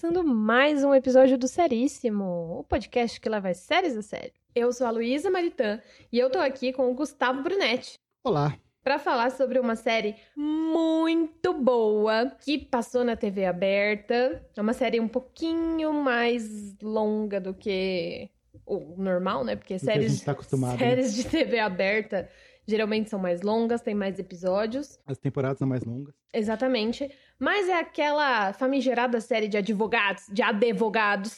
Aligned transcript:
começando 0.00 0.24
mais 0.24 0.82
um 0.82 0.94
episódio 0.94 1.36
do 1.36 1.46
Seríssimo, 1.46 2.60
o 2.60 2.64
podcast 2.64 3.20
que 3.20 3.28
leva 3.28 3.50
as 3.50 3.58
séries 3.58 3.94
a 3.94 4.00
sério. 4.00 4.32
Eu 4.54 4.72
sou 4.72 4.86
a 4.86 4.90
Luísa 4.90 5.30
Maritã 5.30 5.78
e 6.10 6.18
eu 6.18 6.30
tô 6.30 6.38
aqui 6.38 6.72
com 6.72 6.90
o 6.90 6.94
Gustavo 6.94 7.42
Brunetti. 7.42 7.98
Olá. 8.24 8.56
Para 8.82 8.98
falar 8.98 9.30
sobre 9.30 9.58
uma 9.58 9.76
série 9.76 10.16
muito 10.34 11.52
boa 11.52 12.32
que 12.42 12.56
passou 12.56 13.04
na 13.04 13.14
TV 13.14 13.44
aberta. 13.44 14.42
É 14.56 14.60
uma 14.62 14.72
série 14.72 14.98
um 14.98 15.08
pouquinho 15.08 15.92
mais 15.92 16.74
longa 16.80 17.38
do 17.38 17.52
que 17.52 18.30
o 18.64 18.94
normal, 18.96 19.44
né? 19.44 19.54
Porque 19.54 19.74
Do 19.74 19.80
que 19.80 19.84
séries, 19.84 20.06
a 20.06 20.14
gente 20.14 20.24
tá 20.24 20.32
acostumado. 20.32 20.72
né? 20.72 20.78
séries 20.78 21.14
de 21.14 21.24
TV 21.24 21.58
aberta 21.58 22.26
geralmente 22.70 23.10
são 23.10 23.18
mais 23.18 23.42
longas, 23.42 23.82
tem 23.82 23.94
mais 23.94 24.18
episódios. 24.18 24.98
As 25.06 25.18
temporadas 25.18 25.58
são 25.58 25.68
mais 25.68 25.84
longas. 25.84 26.14
Exatamente. 26.32 27.10
Mas 27.38 27.68
é 27.68 27.78
aquela 27.78 28.52
famigerada 28.52 29.20
série 29.20 29.48
de 29.48 29.56
advogados, 29.56 30.26
de 30.30 30.42
advogados. 30.42 31.36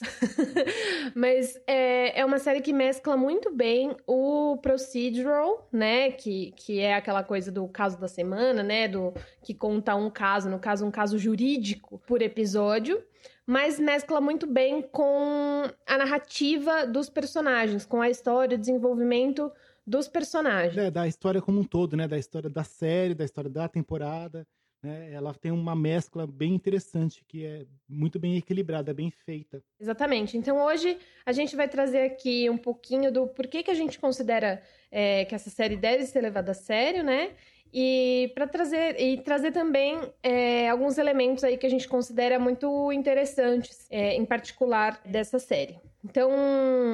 Mas 1.15 1.59
é, 1.67 2.21
é 2.21 2.25
uma 2.25 2.39
série 2.39 2.61
que 2.61 2.73
mescla 2.73 3.17
muito 3.17 3.55
bem 3.55 3.97
o 4.07 4.59
procedural, 4.59 5.69
né? 5.73 6.11
Que, 6.11 6.53
que 6.57 6.81
é 6.81 6.95
aquela 6.95 7.23
coisa 7.23 7.51
do 7.51 7.67
caso 7.69 7.99
da 7.99 8.09
semana, 8.09 8.63
né? 8.63 8.87
Do 8.87 9.15
que 9.43 9.55
conta 9.55 9.95
um 9.95 10.11
caso, 10.11 10.51
no 10.51 10.59
caso, 10.59 10.85
um 10.85 10.91
caso 10.91 11.19
jurídico 11.19 11.99
por 12.07 12.21
episódio. 12.21 13.03
Mas 13.47 13.79
mescla 13.79 14.21
muito 14.21 14.47
bem 14.47 14.83
com 14.83 15.65
a 15.87 15.99
narrativa 15.99 16.87
dos 16.87 17.09
personagens, 17.09 17.85
com 17.85 18.01
a 18.01 18.09
história, 18.09 18.57
o 18.57 18.61
desenvolvimento 18.61 19.51
dos 19.87 20.09
personagens. 20.09 20.77
É, 20.77 20.91
da 20.91 21.07
história 21.07 21.43
como 21.43 21.61
um 21.61 21.65
todo, 21.65 21.97
né? 21.97 22.07
Da 22.07 22.19
história 22.19 22.49
da 22.49 22.65
série, 22.65 23.15
da 23.15 23.25
história 23.25 23.51
da 23.51 23.69
temporada. 23.69 24.47
Né? 24.83 25.13
Ela 25.13 25.33
tem 25.33 25.53
uma 25.53 25.77
mescla 25.77 26.27
bem 26.27 26.55
interessante, 26.55 27.25
que 27.27 27.47
é 27.47 27.65
muito 27.89 28.19
bem 28.19 28.37
equilibrada, 28.37 28.93
bem 28.93 29.11
feita. 29.11 29.63
Exatamente. 29.81 30.37
Então 30.37 30.61
hoje 30.65 30.99
a 31.25 31.33
gente 31.33 31.55
vai 31.55 31.69
trazer 31.69 32.03
aqui 32.03 32.51
um 32.51 32.59
pouquinho 32.59 33.13
do 33.13 33.29
porquê 33.29 33.63
que 33.63 33.71
a 33.71 33.75
gente 33.75 33.99
considera 33.99 34.61
é, 34.91 35.25
que 35.25 35.35
essa 35.35 35.51
série 35.51 35.77
deve 35.77 36.05
ser 36.07 36.21
levada 36.21 36.51
a 36.51 36.55
sério, 36.55 37.05
né? 37.05 37.35
E 37.73 38.31
para 38.35 38.47
trazer 38.47 39.01
e 39.01 39.17
trazer 39.23 39.53
também 39.53 39.99
é, 40.23 40.69
alguns 40.69 40.99
elementos 40.99 41.43
aí 41.43 41.57
que 41.57 41.65
a 41.65 41.71
gente 41.71 41.89
considera 41.89 42.39
muito 42.39 42.93
interessantes, 42.93 43.87
é, 43.89 44.15
em 44.15 44.27
particular 44.27 45.01
dessa 45.07 45.39
série. 45.39 45.81
Então 46.05 46.31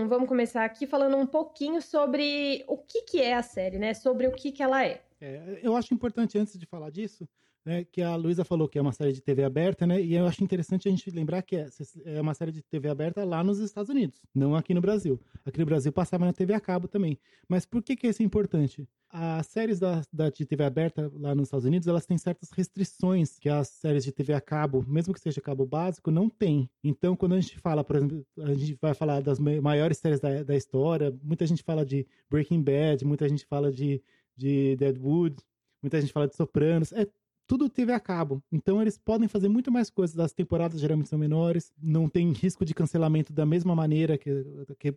vamos 0.09 0.29
começar 0.29 0.65
aqui 0.65 0.87
falando 0.87 1.17
um 1.17 1.27
pouquinho 1.27 1.81
sobre 1.81 2.65
o 2.67 2.77
que, 2.77 3.03
que 3.03 3.21
é 3.21 3.35
a 3.35 3.43
série, 3.43 3.79
né? 3.79 3.95
Sobre 3.95 4.27
o 4.27 4.33
que, 4.33 4.53
que 4.53 4.63
ela 4.63 4.85
é. 4.85 5.03
É, 5.21 5.61
eu 5.63 5.75
acho 5.75 5.95
importante, 5.95 6.39
antes 6.39 6.59
de 6.59 6.67
falar 6.67 6.91
disso, 6.91 7.29
né, 7.69 7.85
que 7.85 8.01
a 8.01 8.17
Luísa 8.17 8.47
falou 8.47 8.67
que 8.67 8.79
é 8.79 8.83
uma 8.83 8.93
série 8.93 9.13
de 9.13 9.21
TV 9.21 9.45
aberta, 9.45 9.87
né? 9.87 10.01
E 10.01 10.15
eu 10.15 10.27
acho 10.27 10.43
interessante 10.43 10.89
a 10.89 10.91
gente 10.91 11.11
lembrar 11.11 11.43
que 11.43 11.55
é, 11.55 11.69
é 12.07 12.19
uma 12.19 12.33
série 12.33 12.51
de 12.51 12.63
TV 12.63 12.89
aberta 12.89 13.23
lá 13.27 13.45
nos 13.45 13.59
Estados 13.59 13.91
Unidos, 13.91 14.23
não 14.35 14.57
aqui 14.57 14.73
no 14.73 14.81
Brasil. 14.81 15.21
Aqui 15.45 15.59
no 15.59 15.67
Brasil 15.67 15.93
passava 15.93 16.25
na 16.25 16.33
TV 16.33 16.55
a 16.55 16.61
cabo 16.61 16.89
também. 16.89 17.19
Mas 17.47 17.67
por 17.67 17.83
que, 17.83 17.95
que 17.95 18.07
isso 18.07 18.23
é 18.23 18.25
importante? 18.25 18.89
As 19.11 19.49
séries 19.49 19.79
da, 19.79 20.03
da, 20.11 20.31
de 20.31 20.47
TV 20.47 20.65
aberta 20.65 21.13
lá 21.15 21.35
nos 21.35 21.49
Estados 21.49 21.67
Unidos, 21.67 21.87
elas 21.87 22.07
têm 22.07 22.17
certas 22.17 22.51
restrições 22.53 23.39
que 23.39 23.51
as 23.51 23.69
séries 23.69 24.03
de 24.03 24.13
TV 24.13 24.33
a 24.33 24.41
cabo, 24.41 24.83
mesmo 24.89 25.13
que 25.13 25.21
seja 25.21 25.39
cabo 25.39 25.67
básico, 25.67 26.11
não 26.11 26.31
tem. 26.31 26.71
Então, 26.83 27.15
quando 27.15 27.35
a 27.35 27.41
gente 27.41 27.59
fala, 27.59 27.85
por 27.85 27.97
exemplo, 27.97 28.27
a 28.39 28.55
gente 28.55 28.79
vai 28.81 28.95
falar 28.95 29.21
das 29.21 29.39
maiores 29.39 29.99
séries 29.99 30.21
da, 30.21 30.43
da 30.43 30.57
história, 30.57 31.15
muita 31.23 31.47
gente 31.47 31.63
fala 31.63 31.85
de 31.85 32.07
Breaking 32.31 32.63
Bad, 32.63 33.05
muita 33.05 33.29
gente 33.29 33.45
fala 33.45 33.71
de, 33.71 34.03
de 34.35 34.75
Deadwood, 34.77 35.37
muita 35.83 36.01
gente 36.01 36.15
fala 36.15 36.27
de 36.27 36.35
Sopranos, 36.35 36.93
é 36.93 37.07
tudo 37.49 37.69
TV 37.69 37.93
a 37.93 37.99
cabo. 37.99 38.43
Então 38.53 38.81
eles 38.81 38.99
podem 38.99 39.27
fazer 39.27 39.49
muito 39.49 39.73
mais 39.73 39.89
coisas. 39.91 40.19
As 40.19 40.33
temporadas 40.33 40.79
geralmente 40.79 41.09
são 41.09 41.19
menores, 41.19 41.73
não 41.83 42.09
tem 42.09 42.31
risco 42.33 42.65
de 42.65 42.75
cancelamento 42.75 43.33
da 43.33 43.47
mesma 43.47 43.75
maneira 43.75 44.19
que, 44.19 44.45
que 44.79 44.95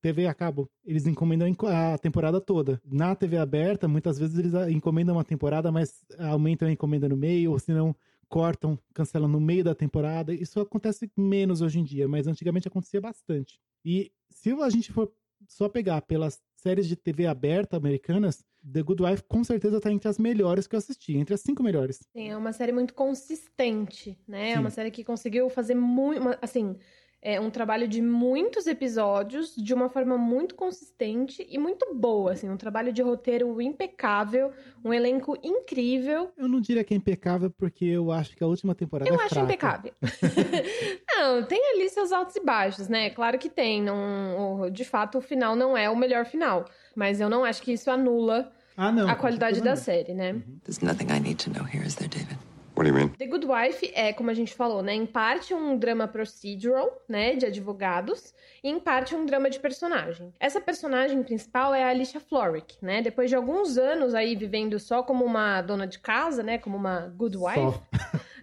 TV 0.00 0.26
a 0.26 0.32
cabo. 0.32 0.70
Eles 0.84 1.06
encomendam 1.06 1.52
a 1.66 1.98
temporada 1.98 2.40
toda. 2.40 2.80
Na 2.84 3.14
TV 3.16 3.36
aberta, 3.36 3.88
muitas 3.88 4.16
vezes 4.16 4.38
eles 4.38 4.54
encomendam 4.70 5.16
uma 5.16 5.24
temporada, 5.24 5.72
mas 5.72 6.04
aumentam 6.18 6.68
a 6.68 6.72
encomenda 6.72 7.08
no 7.08 7.16
meio, 7.16 7.50
ou 7.50 7.58
se 7.58 7.72
não 7.72 7.94
cortam, 8.28 8.78
cancelam 8.94 9.28
no 9.28 9.40
meio 9.40 9.64
da 9.64 9.74
temporada. 9.74 10.32
Isso 10.32 10.60
acontece 10.60 11.10
menos 11.16 11.60
hoje 11.60 11.80
em 11.80 11.84
dia, 11.84 12.06
mas 12.06 12.28
antigamente 12.28 12.68
acontecia 12.68 13.00
bastante. 13.00 13.58
E 13.84 14.12
se 14.30 14.52
a 14.52 14.70
gente 14.70 14.92
for 14.92 15.10
só 15.48 15.68
pegar 15.68 16.02
pelas 16.02 16.40
séries 16.56 16.86
de 16.86 16.94
TV 16.94 17.26
aberta 17.26 17.76
americanas, 17.76 18.44
The 18.62 18.82
Good 18.82 19.02
Wife 19.02 19.22
com 19.24 19.42
certeza 19.44 19.80
tá 19.80 19.90
entre 19.92 20.08
as 20.08 20.18
melhores 20.18 20.66
que 20.66 20.74
eu 20.76 20.78
assisti, 20.78 21.16
entre 21.16 21.34
as 21.34 21.40
cinco 21.40 21.62
melhores. 21.62 22.00
Sim, 22.16 22.28
é 22.30 22.36
uma 22.36 22.52
série 22.52 22.72
muito 22.72 22.94
consistente, 22.94 24.18
né? 24.26 24.52
É 24.52 24.58
Sim. 24.58 24.60
uma 24.60 24.70
série 24.70 24.90
que 24.90 25.04
conseguiu 25.04 25.48
fazer 25.50 25.74
muito, 25.74 26.22
assim, 26.40 26.76
é 27.20 27.40
um 27.40 27.50
trabalho 27.50 27.88
de 27.88 28.00
muitos 28.00 28.66
episódios 28.66 29.54
de 29.56 29.74
uma 29.74 29.88
forma 29.88 30.16
muito 30.16 30.54
consistente 30.54 31.44
e 31.50 31.58
muito 31.58 31.92
boa, 31.94 32.32
assim, 32.32 32.48
um 32.48 32.56
trabalho 32.56 32.92
de 32.92 33.02
roteiro 33.02 33.60
impecável, 33.60 34.52
um 34.84 34.92
elenco 34.94 35.36
incrível. 35.42 36.30
Eu 36.36 36.46
não 36.48 36.60
diria 36.60 36.84
que 36.84 36.94
é 36.94 36.96
impecável 36.96 37.50
porque 37.50 37.84
eu 37.84 38.12
acho 38.12 38.36
que 38.36 38.44
a 38.44 38.46
última 38.46 38.74
temporada 38.74 39.10
Eu 39.10 39.14
é 39.14 39.24
acho 39.24 39.28
fraca. 39.34 39.44
impecável. 39.44 39.92
não, 41.16 41.42
tem 41.44 41.60
ali 41.74 41.88
seus 41.88 42.12
altos 42.12 42.36
e 42.36 42.40
baixos, 42.40 42.88
né? 42.88 43.10
Claro 43.10 43.38
que 43.38 43.48
tem. 43.48 43.82
Não, 43.82 44.70
de 44.70 44.84
fato, 44.84 45.18
o 45.18 45.20
final 45.20 45.56
não 45.56 45.76
é 45.76 45.90
o 45.90 45.96
melhor 45.96 46.24
final. 46.24 46.64
Mas 46.94 47.20
eu 47.20 47.28
não 47.28 47.44
acho 47.44 47.62
que 47.62 47.72
isso 47.72 47.90
anula 47.90 48.50
Ah, 48.76 48.90
não. 48.92 49.08
a 49.08 49.14
qualidade 49.16 49.60
da 49.60 49.76
série, 49.76 50.14
né? 50.14 50.40
There's 50.64 50.80
nothing 50.80 51.06
I 51.12 51.20
need 51.20 51.42
to 51.44 51.50
know 51.50 51.64
here, 51.66 51.84
is 51.86 51.94
there, 51.96 52.08
David? 52.08 52.38
What 52.78 52.88
do 52.88 52.96
you 52.96 53.06
mean? 53.06 53.08
The 53.18 53.26
Good 53.26 53.44
Wife 53.44 53.90
é, 53.92 54.12
como 54.12 54.30
a 54.30 54.34
gente 54.34 54.54
falou, 54.54 54.84
né, 54.84 54.94
em 54.94 55.04
parte 55.04 55.52
um 55.52 55.76
drama 55.76 56.06
procedural, 56.06 57.02
né, 57.08 57.34
de 57.34 57.44
advogados, 57.44 58.32
e 58.62 58.68
em 58.68 58.78
parte 58.78 59.16
um 59.16 59.26
drama 59.26 59.50
de 59.50 59.58
personagem. 59.58 60.32
Essa 60.38 60.60
personagem 60.60 61.20
principal 61.24 61.74
é 61.74 61.82
a 61.82 61.88
Alicia 61.88 62.20
Florrick, 62.20 62.76
né? 62.80 63.02
Depois 63.02 63.30
de 63.30 63.34
alguns 63.34 63.76
anos 63.76 64.14
aí 64.14 64.36
vivendo 64.36 64.78
só 64.78 65.02
como 65.02 65.24
uma 65.24 65.60
dona 65.60 65.88
de 65.88 65.98
casa, 65.98 66.40
né, 66.40 66.56
como 66.56 66.76
uma 66.76 67.12
good 67.16 67.36
wife, 67.36 67.80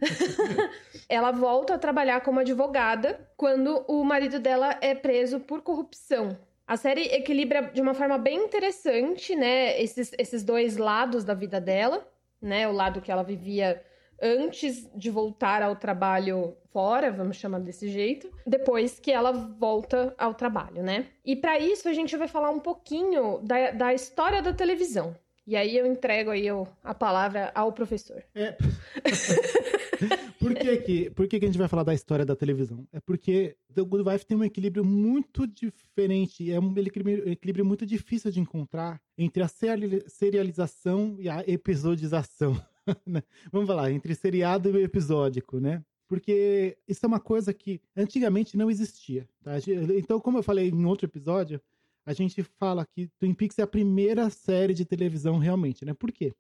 ela 1.08 1.32
volta 1.32 1.76
a 1.76 1.80
trabalhar 1.80 2.20
como 2.20 2.42
advogada 2.42 3.18
quando 3.38 3.86
o 3.88 4.04
marido 4.04 4.38
dela 4.38 4.78
é 4.82 4.94
preso 4.94 5.40
por 5.40 5.62
corrupção. 5.62 6.38
A 6.68 6.76
série 6.76 7.04
equilibra 7.04 7.72
de 7.74 7.80
uma 7.80 7.94
forma 7.94 8.18
bem 8.18 8.44
interessante, 8.44 9.34
né, 9.34 9.82
esses, 9.82 10.12
esses 10.18 10.44
dois 10.44 10.76
lados 10.76 11.24
da 11.24 11.34
vida 11.34 11.62
dela, 11.62 12.06
né, 12.42 12.68
o 12.68 12.74
lado 12.74 13.00
que 13.00 13.10
ela 13.10 13.24
vivia 13.24 13.82
antes 14.22 14.90
de 14.96 15.10
voltar 15.10 15.62
ao 15.62 15.76
trabalho 15.76 16.56
fora, 16.72 17.12
vamos 17.12 17.38
chamar 17.38 17.60
desse 17.60 17.88
jeito, 17.90 18.30
depois 18.46 19.00
que 19.00 19.12
ela 19.12 19.32
volta 19.32 20.14
ao 20.18 20.34
trabalho, 20.34 20.84
né? 20.84 21.08
E 21.24 21.36
para 21.36 21.58
isso 21.60 21.88
a 21.88 21.94
gente 21.94 22.16
vai 22.18 22.28
falar 22.28 22.50
um 22.50 22.60
pouquinho 22.60 23.40
da, 23.44 23.72
da 23.72 23.94
história 23.94 24.42
da 24.42 24.54
televisão. 24.54 25.16
E 25.48 25.56
aí 25.56 25.78
eu 25.78 25.86
entrego 25.86 26.32
aí 26.32 26.52
o- 26.52 26.68
a 26.84 26.94
palavra 26.96 27.52
ao 27.54 27.72
professor. 27.72 28.24
É. 28.34 28.58
por 30.40 30.54
que 30.56 30.78
que, 30.78 31.10
por 31.12 31.28
que 31.28 31.40
que 31.40 31.46
a 31.46 31.48
gente 31.48 31.58
vai 31.58 31.68
falar 31.68 31.84
da 31.84 31.94
história 31.94 32.26
da 32.26 32.36
televisão? 32.36 32.86
É 32.92 33.00
porque 33.00 33.56
The 33.74 33.84
Good 33.84 34.10
Wife 34.10 34.26
tem 34.26 34.36
um 34.38 34.44
equilíbrio 34.44 34.84
muito 34.84 35.46
diferente, 35.48 36.52
é 36.52 36.60
um 36.60 36.74
equilíbrio, 36.78 37.30
equilíbrio 37.30 37.64
muito 37.66 37.86
difícil 37.86 38.32
de 38.32 38.40
encontrar 38.40 39.00
entre 39.18 39.44
a 39.44 39.48
seri- 39.48 40.04
serialização 40.08 41.16
e 41.20 41.30
a 41.30 41.44
episodização. 41.48 42.60
né? 43.06 43.24
Vamos 43.52 43.68
falar, 43.68 43.92
entre 43.92 44.14
seriado 44.16 44.78
e 44.78 44.84
episódico, 44.84 45.60
né? 45.60 45.84
Porque 46.08 46.78
isso 46.88 47.06
é 47.06 47.08
uma 47.08 47.20
coisa 47.20 47.54
que 47.54 47.82
antigamente 47.96 48.56
não 48.56 48.70
existia. 48.70 49.28
tá? 49.44 49.54
Então, 49.98 50.20
como 50.20 50.38
eu 50.38 50.44
falei 50.44 50.70
em 50.70 50.86
outro 50.86 51.06
episódio, 51.06 51.60
a 52.06 52.14
gente 52.14 52.44
fala 52.44 52.86
que 52.86 53.08
Twin 53.18 53.34
Peaks 53.34 53.58
é 53.58 53.64
a 53.64 53.68
primeira 53.68 54.30
série 54.30 54.74
de 54.74 54.86
televisão 54.86 55.40
realmente, 55.40 55.84
né? 55.84 55.94
Por 55.94 56.12
quê? 56.12 56.34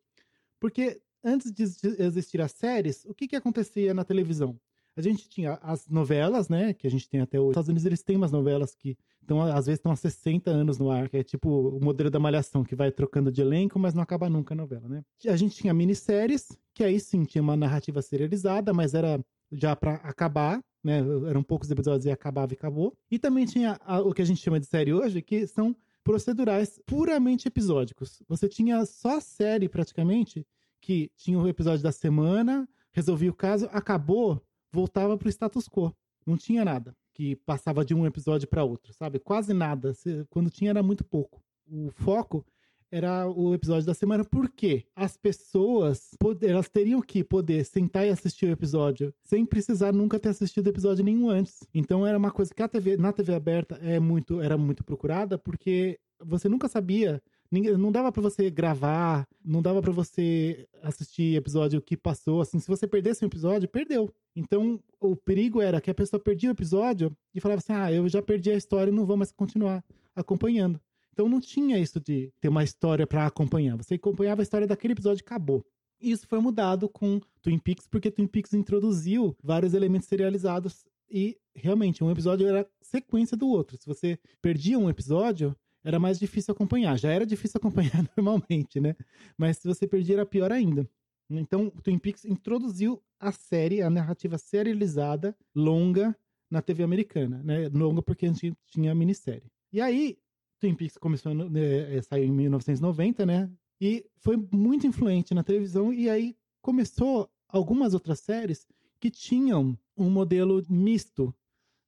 Porque 0.59 1.01
antes 1.23 1.51
de 1.51 1.63
existir 1.63 2.39
as 2.39 2.51
séries, 2.51 3.03
o 3.05 3.13
que 3.15 3.27
que 3.27 3.35
acontecia 3.35 3.93
na 3.93 4.03
televisão? 4.03 4.59
A 4.97 5.01
gente 5.01 5.27
tinha 5.27 5.53
as 5.61 5.87
novelas, 5.89 6.47
né? 6.47 6.73
Que 6.73 6.87
a 6.87 6.91
gente 6.91 7.09
tem 7.09 7.19
até 7.19 7.37
hoje. 7.37 7.47
Nos 7.47 7.51
Estados 7.53 7.69
Unidos 7.69 7.85
eles 7.85 8.03
têm 8.03 8.15
umas 8.15 8.31
novelas 8.31 8.73
que 8.75 8.97
estão, 9.21 9.41
às 9.41 9.65
vezes, 9.65 9.79
estão 9.79 9.91
há 9.91 9.95
60 9.95 10.49
anos 10.49 10.77
no 10.77 10.89
ar, 10.89 11.09
que 11.09 11.17
é 11.17 11.23
tipo 11.23 11.49
o 11.49 11.83
modelo 11.83 12.09
da 12.09 12.19
malhação, 12.19 12.63
que 12.63 12.75
vai 12.75 12.91
trocando 12.91 13.31
de 13.31 13.41
elenco, 13.41 13.77
mas 13.77 13.93
não 13.93 14.01
acaba 14.01 14.29
nunca 14.29 14.53
a 14.53 14.57
novela, 14.57 14.87
né? 14.87 15.03
A 15.27 15.35
gente 15.35 15.55
tinha 15.55 15.73
minisséries, 15.73 16.57
que 16.73 16.83
aí 16.83 16.99
sim 16.99 17.23
tinha 17.25 17.41
uma 17.41 17.57
narrativa 17.57 18.01
serializada, 18.01 18.73
mas 18.73 18.93
era 18.93 19.19
já 19.51 19.75
para 19.75 19.95
acabar, 19.95 20.59
né? 20.83 20.99
Eram 21.27 21.43
poucos 21.43 21.69
episódios 21.69 22.05
e 22.05 22.11
acabava 22.11 22.53
e 22.53 22.55
acabou. 22.55 22.93
E 23.11 23.19
também 23.19 23.45
tinha 23.45 23.77
a- 23.83 23.99
o 24.01 24.13
que 24.13 24.21
a 24.21 24.25
gente 24.25 24.41
chama 24.41 24.59
de 24.59 24.65
série 24.65 24.93
hoje, 24.93 25.21
que 25.21 25.45
são 25.47 25.75
procedurais 26.03 26.79
puramente 26.85 27.47
episódicos. 27.47 28.21
Você 28.29 28.47
tinha 28.47 28.85
só 28.85 29.19
série 29.19 29.67
praticamente 29.67 30.45
que 30.79 31.09
tinha 31.17 31.37
o 31.39 31.47
episódio 31.49 31.81
da 31.83 31.91
semana, 31.91 32.69
resolvia 32.93 33.31
o 33.31 33.33
caso, 33.33 33.67
acabou, 33.71 34.39
voltava 34.75 35.17
pro 35.17 35.29
status 35.29 35.67
quo. 35.69 35.95
Não 36.27 36.35
tinha 36.35 36.65
nada 36.65 36.93
que 37.13 37.37
passava 37.37 37.85
de 37.85 37.95
um 37.95 38.05
episódio 38.05 38.47
para 38.47 38.63
outro, 38.63 38.93
sabe? 38.93 39.19
Quase 39.19 39.53
nada. 39.53 39.93
Quando 40.29 40.49
tinha 40.49 40.71
era 40.71 40.83
muito 40.83 41.03
pouco. 41.03 41.41
O 41.65 41.89
foco 41.91 42.45
era 42.91 43.27
o 43.27 43.53
episódio 43.53 43.85
da 43.85 43.93
semana, 43.93 44.23
porque 44.23 44.85
as 44.95 45.17
pessoas 45.17 46.11
elas 46.41 46.69
teriam 46.69 47.01
que 47.01 47.23
poder 47.23 47.65
sentar 47.65 48.05
e 48.05 48.09
assistir 48.09 48.45
o 48.47 48.51
episódio 48.51 49.13
sem 49.23 49.45
precisar 49.45 49.93
nunca 49.93 50.19
ter 50.19 50.29
assistido 50.29 50.67
episódio 50.67 51.03
nenhum 51.03 51.29
antes. 51.29 51.59
Então 51.73 52.05
era 52.05 52.17
uma 52.17 52.31
coisa 52.31 52.53
que 52.53 52.61
a 52.61 52.67
TV, 52.67 52.97
na 52.97 53.13
TV 53.13 53.33
aberta 53.33 53.75
é 53.81 53.99
muito, 53.99 54.41
era 54.41 54.57
muito 54.57 54.83
procurada, 54.83 55.37
porque 55.37 55.99
você 56.23 56.49
nunca 56.49 56.67
sabia 56.67 57.21
não 57.51 57.91
dava 57.91 58.11
para 58.11 58.21
você 58.21 58.49
gravar, 58.49 59.27
não 59.43 59.61
dava 59.61 59.81
para 59.81 59.91
você 59.91 60.67
assistir 60.81 61.35
episódio 61.35 61.81
que 61.81 61.95
passou, 61.95 62.41
assim, 62.41 62.59
se 62.59 62.67
você 62.67 62.87
perdesse 62.87 63.23
um 63.23 63.27
episódio, 63.27 63.69
perdeu. 63.69 64.13
Então, 64.35 64.79
o 64.99 65.15
perigo 65.15 65.61
era 65.61 65.79
que 65.79 65.89
a 65.89 65.95
pessoa 65.95 66.19
perdia 66.19 66.49
o 66.49 66.53
episódio 66.53 67.15
e 67.33 67.39
falava 67.39 67.59
assim: 67.59 67.73
"Ah, 67.73 67.91
eu 67.91 68.07
já 68.09 68.21
perdi 68.21 68.51
a 68.51 68.55
história 68.55 68.91
e 68.91 68.93
não 68.93 69.05
vou 69.05 69.17
mais 69.17 69.31
continuar 69.31 69.83
acompanhando". 70.15 70.79
Então 71.15 71.29
não 71.29 71.39
tinha 71.39 71.79
isso 71.79 71.97
de 71.99 72.29
ter 72.41 72.49
uma 72.49 72.63
história 72.63 73.07
para 73.07 73.25
acompanhar. 73.25 73.77
Você 73.77 73.93
acompanhava 73.93 74.41
a 74.41 74.43
história 74.43 74.67
daquele 74.67 74.91
episódio 74.91 75.21
e 75.21 75.25
acabou. 75.25 75.65
Isso 75.99 76.27
foi 76.27 76.39
mudado 76.39 76.89
com 76.89 77.21
Twin 77.41 77.57
Peaks, 77.57 77.87
porque 77.87 78.11
Twin 78.11 78.27
Peaks 78.27 78.53
introduziu 78.53 79.33
vários 79.41 79.73
elementos 79.73 80.09
serializados 80.09 80.85
e 81.09 81.37
realmente 81.55 82.03
um 82.03 82.11
episódio 82.11 82.45
era 82.45 82.67
sequência 82.81 83.37
do 83.37 83.47
outro. 83.47 83.77
Se 83.77 83.85
você 83.85 84.19
perdia 84.41 84.77
um 84.77 84.89
episódio, 84.89 85.55
era 85.85 85.99
mais 85.99 86.17
difícil 86.17 86.51
acompanhar. 86.51 86.97
Já 86.97 87.11
era 87.11 87.25
difícil 87.25 87.59
acompanhar 87.59 88.03
normalmente, 88.17 88.79
né? 88.81 88.95
Mas 89.37 89.59
se 89.59 89.67
você 89.67 89.87
perdia, 89.87 90.15
era 90.15 90.25
pior 90.25 90.51
ainda. 90.51 90.89
Então, 91.29 91.69
Twin 91.69 91.99
Peaks 91.99 92.25
introduziu 92.25 93.01
a 93.19 93.31
série, 93.31 93.81
a 93.81 93.89
narrativa 93.89 94.37
serializada, 94.37 95.35
longa, 95.55 96.15
na 96.49 96.61
TV 96.61 96.83
americana, 96.83 97.41
né? 97.43 97.69
Longa 97.69 98.01
porque 98.01 98.25
a 98.25 98.29
gente 98.29 98.53
tinha 98.67 98.91
a 98.91 98.95
minissérie. 98.95 99.49
E 99.71 99.79
aí, 99.79 100.17
Twin 100.59 100.75
Peaks 100.75 100.97
começou, 100.97 101.33
né, 101.33 101.97
é, 101.97 102.01
saiu 102.01 102.25
em 102.25 102.31
1990, 102.31 103.25
né? 103.25 103.49
E 103.79 104.05
foi 104.17 104.37
muito 104.51 104.87
influente 104.87 105.33
na 105.33 105.43
televisão. 105.43 105.93
E 105.93 106.09
aí 106.09 106.35
começou 106.61 107.29
algumas 107.47 107.93
outras 107.93 108.19
séries 108.19 108.67
que 108.99 109.11
tinham 109.11 109.77
um 109.97 110.09
modelo 110.09 110.63
misto, 110.69 111.33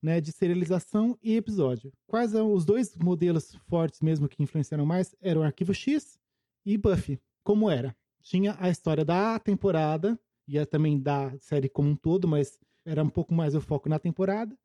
né, 0.01 0.21
de 0.21 0.31
serialização 0.31 1.17
e 1.21 1.35
episódio. 1.35 1.91
Quais 2.05 2.31
são 2.31 2.53
os 2.53 2.65
dois 2.65 2.95
modelos 2.95 3.55
fortes 3.67 4.01
mesmo 4.01 4.27
que 4.27 4.41
influenciaram 4.41 4.85
mais? 4.85 5.15
Eram 5.21 5.43
Arquivo 5.43 5.73
X 5.73 6.19
e 6.65 6.77
Buffy. 6.77 7.19
Como 7.43 7.69
era? 7.69 7.95
Tinha 8.21 8.55
a 8.59 8.69
história 8.69 9.05
da 9.05 9.39
temporada 9.39 10.19
e 10.47 10.63
também 10.65 10.99
da 10.99 11.37
série 11.39 11.69
como 11.69 11.89
um 11.89 11.95
todo, 11.95 12.27
mas 12.27 12.59
era 12.85 13.03
um 13.03 13.09
pouco 13.09 13.33
mais 13.33 13.55
o 13.55 13.61
foco 13.61 13.89
na 13.89 13.99
temporada. 13.99 14.57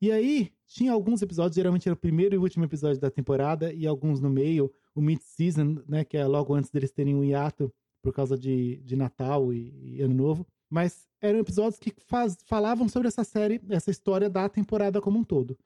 E 0.00 0.12
aí, 0.12 0.52
tinha 0.66 0.92
alguns 0.92 1.22
episódios, 1.22 1.56
geralmente 1.56 1.88
era 1.88 1.94
o 1.94 1.98
primeiro 1.98 2.34
e 2.34 2.38
último 2.38 2.64
episódio 2.64 3.00
da 3.00 3.10
temporada, 3.10 3.72
e 3.72 3.84
alguns 3.86 4.20
no 4.20 4.30
meio, 4.30 4.72
o 4.94 5.00
mid-season, 5.00 5.82
né, 5.88 6.04
que 6.04 6.16
é 6.16 6.24
logo 6.24 6.54
antes 6.54 6.70
deles 6.70 6.92
terem 6.92 7.16
um 7.16 7.24
hiato 7.24 7.72
por 8.00 8.12
causa 8.12 8.38
de, 8.38 8.76
de 8.84 8.94
Natal 8.94 9.52
e, 9.52 9.96
e 9.96 10.02
Ano 10.02 10.14
Novo. 10.14 10.46
Mas 10.70 11.08
eram 11.20 11.38
episódios 11.38 11.78
que 11.78 11.92
faz, 12.06 12.36
falavam 12.46 12.88
sobre 12.88 13.08
essa 13.08 13.24
série, 13.24 13.60
essa 13.68 13.90
história 13.90 14.28
da 14.28 14.48
temporada 14.48 15.00
como 15.00 15.18
um 15.18 15.24
todo. 15.24 15.56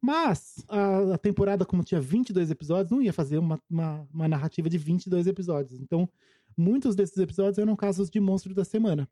Mas 0.00 0.64
a, 0.68 1.14
a, 1.14 1.18
temporada, 1.18 1.64
como 1.64 1.84
tinha 1.84 2.00
22 2.00 2.50
episódios, 2.50 2.90
não 2.90 3.00
ia 3.00 3.12
fazer 3.12 3.38
uma, 3.38 3.60
uma, 3.70 4.08
uma, 4.12 4.28
narrativa 4.28 4.68
de 4.68 4.76
22 4.76 5.28
episódios. 5.28 5.80
Então, 5.80 6.08
muitos 6.56 6.96
desses 6.96 7.16
episódios 7.18 7.58
eram 7.58 7.76
casos 7.76 8.10
de 8.10 8.18
monstro 8.18 8.52
da 8.52 8.64
semana. 8.64 9.08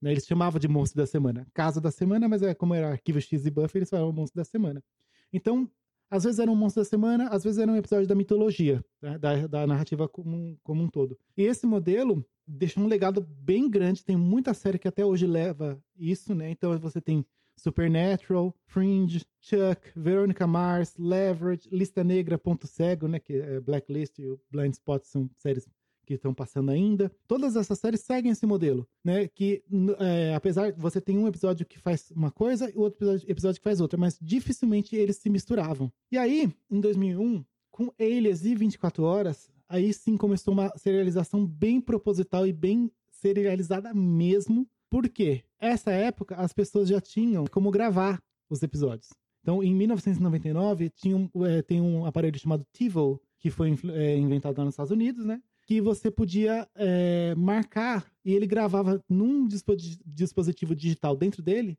Né? 0.00 0.12
Eles 0.12 0.26
chamavam 0.26 0.58
de 0.58 0.66
monstro 0.66 0.96
da 0.96 1.06
semana. 1.06 1.46
Caso 1.52 1.78
da 1.78 1.90
semana, 1.90 2.26
mas 2.26 2.42
é 2.42 2.54
como 2.54 2.74
era 2.74 2.88
arquivo 2.88 3.20
X 3.20 3.44
e 3.44 3.50
Buffy, 3.50 3.78
eles 3.78 3.90
falavam 3.90 4.12
monstro 4.12 4.40
da 4.40 4.44
semana. 4.44 4.82
Então, 5.30 5.70
às 6.10 6.24
vezes 6.24 6.40
era 6.40 6.50
um 6.50 6.56
monstro 6.56 6.82
da 6.82 6.88
semana, 6.88 7.28
às 7.28 7.44
vezes 7.44 7.58
era 7.58 7.70
um 7.70 7.76
episódio 7.76 8.06
da 8.06 8.14
mitologia, 8.14 8.82
né? 9.00 9.18
da, 9.18 9.46
da 9.46 9.66
narrativa 9.66 10.08
como, 10.08 10.58
como 10.64 10.82
um 10.82 10.88
todo. 10.88 11.18
E 11.36 11.42
esse 11.42 11.66
modelo 11.66 12.24
deixa 12.50 12.80
um 12.80 12.86
legado 12.86 13.20
bem 13.20 13.68
grande. 13.68 14.04
Tem 14.04 14.16
muita 14.16 14.52
série 14.54 14.78
que 14.78 14.88
até 14.88 15.04
hoje 15.04 15.26
leva 15.26 15.82
isso, 15.96 16.34
né? 16.34 16.50
Então 16.50 16.78
você 16.78 17.00
tem 17.00 17.24
Supernatural, 17.56 18.54
Fringe, 18.66 19.24
Chuck, 19.40 19.90
Veronica 19.94 20.46
Mars, 20.46 20.94
Leverage, 20.98 21.68
Lista 21.70 22.02
Negra, 22.02 22.38
Ponto 22.38 22.66
Cego, 22.66 23.06
né? 23.06 23.18
Que 23.18 23.34
é 23.34 23.60
Blacklist 23.60 24.18
e 24.18 24.26
o 24.26 24.40
Blind 24.50 24.72
Spot 24.72 25.02
são 25.04 25.30
séries 25.36 25.68
que 26.06 26.14
estão 26.14 26.34
passando 26.34 26.70
ainda. 26.70 27.12
Todas 27.28 27.54
essas 27.54 27.78
séries 27.78 28.00
seguem 28.00 28.32
esse 28.32 28.46
modelo, 28.46 28.88
né? 29.04 29.28
Que 29.28 29.62
é, 29.98 30.34
apesar 30.34 30.72
você 30.72 31.00
tem 31.00 31.16
um 31.16 31.28
episódio 31.28 31.66
que 31.66 31.78
faz 31.78 32.10
uma 32.10 32.30
coisa 32.30 32.68
e 32.70 32.76
outro 32.76 32.96
episódio, 32.96 33.30
episódio 33.30 33.60
que 33.60 33.64
faz 33.64 33.80
outra, 33.80 33.98
mas 33.98 34.18
dificilmente 34.20 34.96
eles 34.96 35.16
se 35.16 35.30
misturavam. 35.30 35.92
E 36.10 36.18
aí, 36.18 36.52
em 36.70 36.80
2001, 36.80 37.44
com 37.70 37.92
Alias 37.98 38.44
e 38.44 38.54
24 38.54 39.04
Horas, 39.04 39.48
aí 39.70 39.94
sim 39.94 40.16
começou 40.16 40.52
uma 40.52 40.76
serialização 40.76 41.46
bem 41.46 41.80
proposital 41.80 42.46
e 42.46 42.52
bem 42.52 42.90
serializada 43.10 43.94
mesmo. 43.94 44.68
Porque 44.90 45.44
essa 45.58 45.92
época 45.92 46.34
as 46.34 46.52
pessoas 46.52 46.88
já 46.88 47.00
tinham 47.00 47.46
como 47.46 47.70
gravar 47.70 48.20
os 48.50 48.62
episódios. 48.62 49.10
Então, 49.40 49.62
em 49.62 49.74
1999, 49.74 50.90
tinha 50.90 51.16
um, 51.16 51.30
é, 51.46 51.62
tem 51.62 51.80
um 51.80 52.04
aparelho 52.04 52.38
chamado 52.38 52.66
TiVo, 52.72 53.20
que 53.38 53.50
foi 53.50 53.74
é, 53.94 54.16
inventado 54.18 54.58
lá 54.58 54.64
nos 54.64 54.74
Estados 54.74 54.90
Unidos, 54.90 55.24
né? 55.24 55.40
Que 55.66 55.80
você 55.80 56.10
podia 56.10 56.68
é, 56.74 57.34
marcar 57.36 58.04
e 58.24 58.34
ele 58.34 58.46
gravava 58.46 59.02
num 59.08 59.46
dispositivo 59.46 60.74
digital 60.74 61.16
dentro 61.16 61.40
dele 61.40 61.78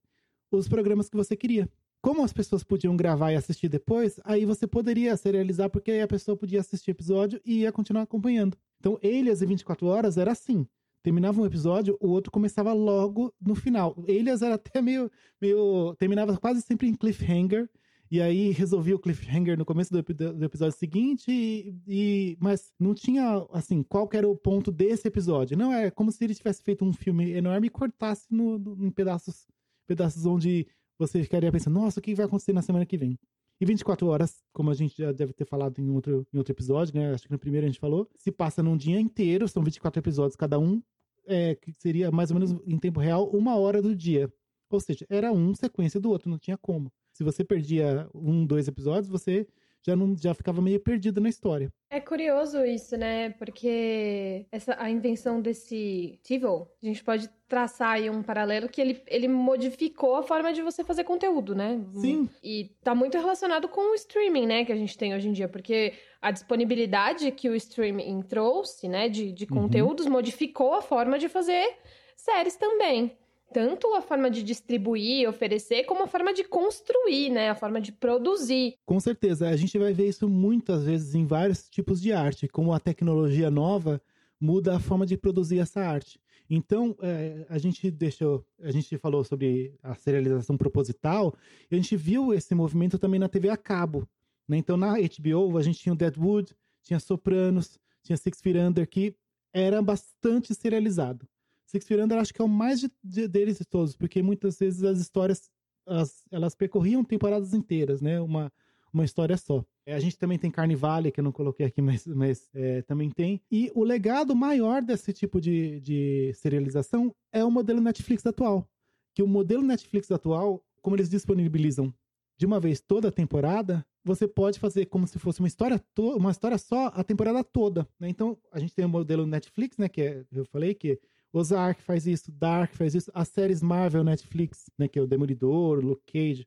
os 0.50 0.68
programas 0.68 1.10
que 1.10 1.16
você 1.16 1.36
queria 1.36 1.70
como 2.02 2.24
as 2.24 2.34
pessoas 2.34 2.64
podiam 2.64 2.96
gravar 2.96 3.32
e 3.32 3.36
assistir 3.36 3.70
depois, 3.70 4.20
aí 4.24 4.44
você 4.44 4.66
poderia 4.66 5.16
serializar, 5.16 5.70
porque 5.70 5.92
aí 5.92 6.02
a 6.02 6.08
pessoa 6.08 6.36
podia 6.36 6.60
assistir 6.60 6.92
episódio 6.92 7.40
e 7.46 7.60
ia 7.60 7.72
continuar 7.72 8.04
acompanhando. 8.04 8.58
Então, 8.80 8.98
Elias 9.04 9.42
e 9.42 9.46
24 9.46 9.86
Horas 9.86 10.18
era 10.18 10.32
assim. 10.32 10.68
Terminava 11.04 11.40
um 11.40 11.46
episódio, 11.46 11.98
o 12.00 12.10
outro 12.10 12.32
começava 12.32 12.74
logo 12.74 13.34
no 13.40 13.56
final. 13.56 13.96
Elias 14.08 14.42
era 14.42 14.56
até 14.56 14.82
meio. 14.82 15.12
meio 15.40 15.96
terminava 15.98 16.36
quase 16.38 16.62
sempre 16.62 16.88
em 16.88 16.94
cliffhanger. 16.94 17.70
E 18.10 18.20
aí 18.20 18.52
resolvia 18.52 18.96
o 18.96 19.00
cliffhanger 19.00 19.58
no 19.58 19.64
começo 19.64 19.90
do, 19.90 20.04
do 20.04 20.44
episódio 20.44 20.78
seguinte, 20.78 21.32
e, 21.32 21.74
e, 21.88 22.38
mas 22.42 22.74
não 22.78 22.94
tinha, 22.94 23.48
assim, 23.54 23.82
qual 23.82 24.10
era 24.12 24.28
o 24.28 24.36
ponto 24.36 24.70
desse 24.70 25.08
episódio. 25.08 25.58
Não, 25.58 25.72
é 25.72 25.90
como 25.90 26.12
se 26.12 26.22
ele 26.22 26.36
tivesse 26.36 26.62
feito 26.62 26.84
um 26.84 26.92
filme 26.92 27.32
enorme 27.32 27.68
e 27.68 27.70
cortasse 27.70 28.26
no, 28.30 28.60
no, 28.60 28.86
em 28.86 28.92
pedaços, 28.92 29.48
pedaços 29.88 30.26
onde 30.26 30.68
você 30.98 31.22
ficaria 31.24 31.52
pensando, 31.52 31.74
nossa, 31.74 32.00
o 32.00 32.04
que 32.04 32.16
vai 32.16 32.26
acontecer 32.26 32.54
na 32.54 32.62
semana 32.62 32.86
que 32.86 32.98
vem? 32.98 33.18
E 33.60 33.66
24 33.66 34.08
horas, 34.08 34.44
como 34.52 34.72
a 34.72 34.74
gente 34.74 34.98
já 34.98 35.12
deve 35.12 35.34
ter 35.34 35.46
falado 35.46 35.80
em 35.80 35.90
outro, 35.92 36.26
em 36.34 36.38
outro 36.38 36.52
episódio, 36.52 36.96
né? 36.96 37.14
Acho 37.14 37.26
que 37.26 37.32
no 37.32 37.38
primeiro 37.38 37.66
a 37.66 37.70
gente 37.70 37.80
falou, 37.80 38.10
se 38.16 38.32
passa 38.32 38.64
num 38.64 38.76
dia 38.76 39.00
inteiro, 39.00 39.48
são 39.48 39.64
24 39.64 40.00
episódios 40.00 40.36
cada 40.36 40.58
um, 40.58 40.82
é, 41.28 41.56
que 41.56 41.72
seria 41.78 42.10
mais 42.12 42.32
ou 42.32 42.40
menos 42.40 42.52
em 42.66 42.78
tempo 42.80 43.00
real 43.00 43.30
uma 43.30 43.56
hora 43.56 43.82
do 43.82 43.96
dia. 43.96 44.32
Ou 44.70 44.80
seja, 44.80 45.06
era 45.10 45.32
um 45.32 45.54
sequência 45.54 46.00
do 46.00 46.10
outro, 46.10 46.30
não 46.30 46.40
tinha 46.40 46.58
como. 46.58 46.92
Se 47.14 47.24
você 47.24 47.44
perdia 47.44 48.10
um, 48.16 48.46
dois 48.46 48.68
episódios, 48.68 49.10
você 49.10 49.48
já 49.86 49.96
não 49.96 50.16
já 50.18 50.34
ficava 50.34 50.62
meio 50.62 50.80
perdido 50.80 51.20
na 51.20 51.30
história. 51.30 51.72
É 51.90 52.00
curioso 52.00 52.64
isso, 52.64 52.96
né? 52.96 53.32
Porque 53.32 54.46
essa 54.52 54.76
a 54.80 54.90
invenção 54.90 55.42
desse 55.42 56.20
TiVo, 56.24 56.68
a 56.82 56.86
gente 56.86 57.04
pode 57.04 57.30
traçar 57.48 57.94
aí 57.94 58.10
um 58.10 58.24
paralelo 58.24 58.70
que 58.70 58.80
ele, 58.80 59.02
ele 59.08 59.28
modificou 59.28 60.16
a 60.16 60.24
forma 60.24 60.54
de 60.54 60.62
você 60.62 60.84
fazer 60.84 61.04
conteúdo, 61.04 61.54
né? 61.54 61.84
Sim. 61.96 62.30
E 62.42 62.72
tá 62.82 62.96
muito 62.96 63.18
relacionado 63.18 63.68
com 63.68 63.92
o 63.92 63.96
streaming, 63.96 64.46
né, 64.46 64.64
que 64.64 64.72
a 64.72 64.76
gente 64.76 64.98
tem 64.98 65.14
hoje 65.14 65.28
em 65.28 65.34
dia, 65.34 65.50
porque 65.50 65.94
a 66.22 66.32
disponibilidade 66.32 67.30
que 67.32 67.50
o 67.50 67.56
streaming 67.56 68.22
trouxe, 68.22 68.88
né, 68.88 69.10
de, 69.10 69.34
de 69.34 69.44
uhum. 69.44 69.64
conteúdos 69.64 70.06
uhum. 70.06 70.14
modificou 70.14 70.76
a 70.76 70.82
forma 70.82 71.20
de 71.20 71.28
fazer 71.28 71.78
séries 72.16 72.56
também 72.56 73.18
tanto 73.54 73.94
a 73.96 74.02
forma 74.02 74.30
de 74.30 74.42
distribuir, 74.44 75.28
oferecer, 75.28 75.84
como 75.86 76.04
a 76.04 76.08
forma 76.08 76.34
de 76.34 76.44
construir, 76.44 77.30
né? 77.30 77.50
A 77.50 77.56
forma 77.56 77.82
de 77.82 77.92
produzir. 77.92 78.76
Com 78.86 79.00
certeza. 79.00 79.50
A 79.50 79.56
gente 79.56 79.78
vai 79.78 79.94
ver 79.94 80.08
isso 80.08 80.28
muitas 80.28 80.84
vezes 80.86 81.16
em 81.16 81.26
vários 81.26 81.70
tipos 81.70 82.02
de 82.02 82.12
arte, 82.12 82.48
como 82.48 82.74
a 82.74 82.80
tecnologia 82.80 83.52
nova 83.52 84.02
muda 84.40 84.76
a 84.76 84.80
forma 84.80 85.06
de 85.06 85.18
produzir 85.18 85.60
essa 85.60 85.82
arte. 85.82 86.20
Então, 86.50 86.98
é, 87.02 87.46
a 87.48 87.58
gente 87.58 87.90
deixou, 87.90 88.46
a 88.62 88.72
gente 88.72 88.98
falou 88.98 89.24
sobre 89.24 89.74
a 89.82 89.96
serialização 89.96 90.58
proposital, 90.58 91.34
e 91.70 91.76
a 91.76 91.78
gente 91.78 91.96
viu 91.96 92.34
esse 92.34 92.54
movimento 92.54 93.00
também 93.00 93.20
na 93.20 93.30
TV 93.30 93.50
a 93.50 93.56
cabo. 93.56 94.06
Né? 94.48 94.58
Então, 94.58 94.76
na 94.76 94.96
HBO, 94.96 95.58
a 95.58 95.62
gente 95.62 95.80
tinha 95.80 95.94
o 95.94 95.96
Deadwood, 95.96 96.54
tinha 96.84 97.00
Sopranos, 97.00 97.80
tinha 98.04 98.18
Six 98.18 98.42
Feet 98.42 98.58
Under, 98.58 98.86
que 98.86 99.16
era 99.54 99.82
bastante 99.82 100.54
serializado. 100.54 101.28
Feet 101.72 101.92
Under 101.92 102.18
acho 102.18 102.34
que 102.34 102.42
é 102.42 102.46
o 102.46 102.50
mais 102.50 102.80
de, 102.80 102.92
de, 103.04 103.28
deles 103.28 103.58
de 103.58 103.66
todos, 103.66 103.96
porque 103.96 104.22
muitas 104.22 104.60
vezes 104.60 104.84
as 104.84 105.00
histórias 105.00 105.50
as, 105.88 106.24
elas 106.32 106.56
percorriam 106.56 107.04
temporadas 107.04 107.54
inteiras, 107.54 108.02
né? 108.02 108.20
Uma, 108.22 108.52
uma 108.94 109.06
história 109.06 109.38
só. 109.38 109.64
É, 109.86 109.94
a 109.94 110.00
gente 110.00 110.18
também 110.18 110.38
tem 110.38 110.52
Carnivale, 110.52 111.12
que 111.12 111.20
eu 111.20 111.24
não 111.24 111.32
coloquei 111.32 111.66
aqui, 111.66 111.82
mas, 111.82 112.06
mas 112.06 112.50
é, 112.54 112.82
também 112.84 113.10
tem. 113.10 113.42
E 113.52 113.72
o 113.74 113.84
legado 113.84 114.36
maior 114.36 114.82
desse 114.82 115.14
tipo 115.14 115.40
de, 115.42 115.80
de 115.82 116.34
serialização 116.36 117.14
é 117.32 117.44
o 117.44 117.52
modelo 117.52 117.82
Netflix 117.82 118.26
atual. 118.26 118.68
Que 119.14 119.24
o 119.24 119.28
modelo 119.28 119.64
Netflix 119.64 120.12
atual, 120.12 120.64
como 120.82 120.96
eles 120.96 121.10
disponibilizam 121.10 121.94
de 122.38 122.46
uma 122.46 122.60
vez 122.60 122.82
toda 122.82 123.10
a 123.10 123.12
temporada, 123.12 123.86
você 124.04 124.28
pode 124.28 124.60
fazer 124.60 124.88
como 124.88 125.06
se 125.06 125.20
fosse 125.20 125.40
uma 125.40 125.48
história, 125.48 125.80
uma 125.98 126.32
história 126.32 126.58
só 126.58 126.88
a 126.88 127.04
temporada 127.04 127.44
toda. 127.44 127.88
né? 128.00 128.10
Então, 128.10 128.38
a 128.52 128.60
gente 128.60 128.74
tem 128.74 128.86
o 128.86 128.90
modelo 128.90 129.28
Netflix, 129.28 129.78
né? 129.78 129.88
Que 129.88 130.02
é, 130.02 130.26
eu 130.32 130.46
falei 130.46 130.74
que 130.74 131.00
Ozark 131.34 131.82
faz 131.82 132.06
isso, 132.06 132.32
Dark 132.32 132.74
faz 132.76 132.94
isso, 132.96 133.12
as 133.14 133.28
séries 133.30 133.62
Marvel 133.62 134.04
Netflix, 134.04 134.70
né? 134.78 134.88
Que 134.88 135.00
é 135.00 135.02
o 135.02 135.08
Demolidor, 135.08 135.80
Luke 135.80 136.04
Cage, 136.12 136.46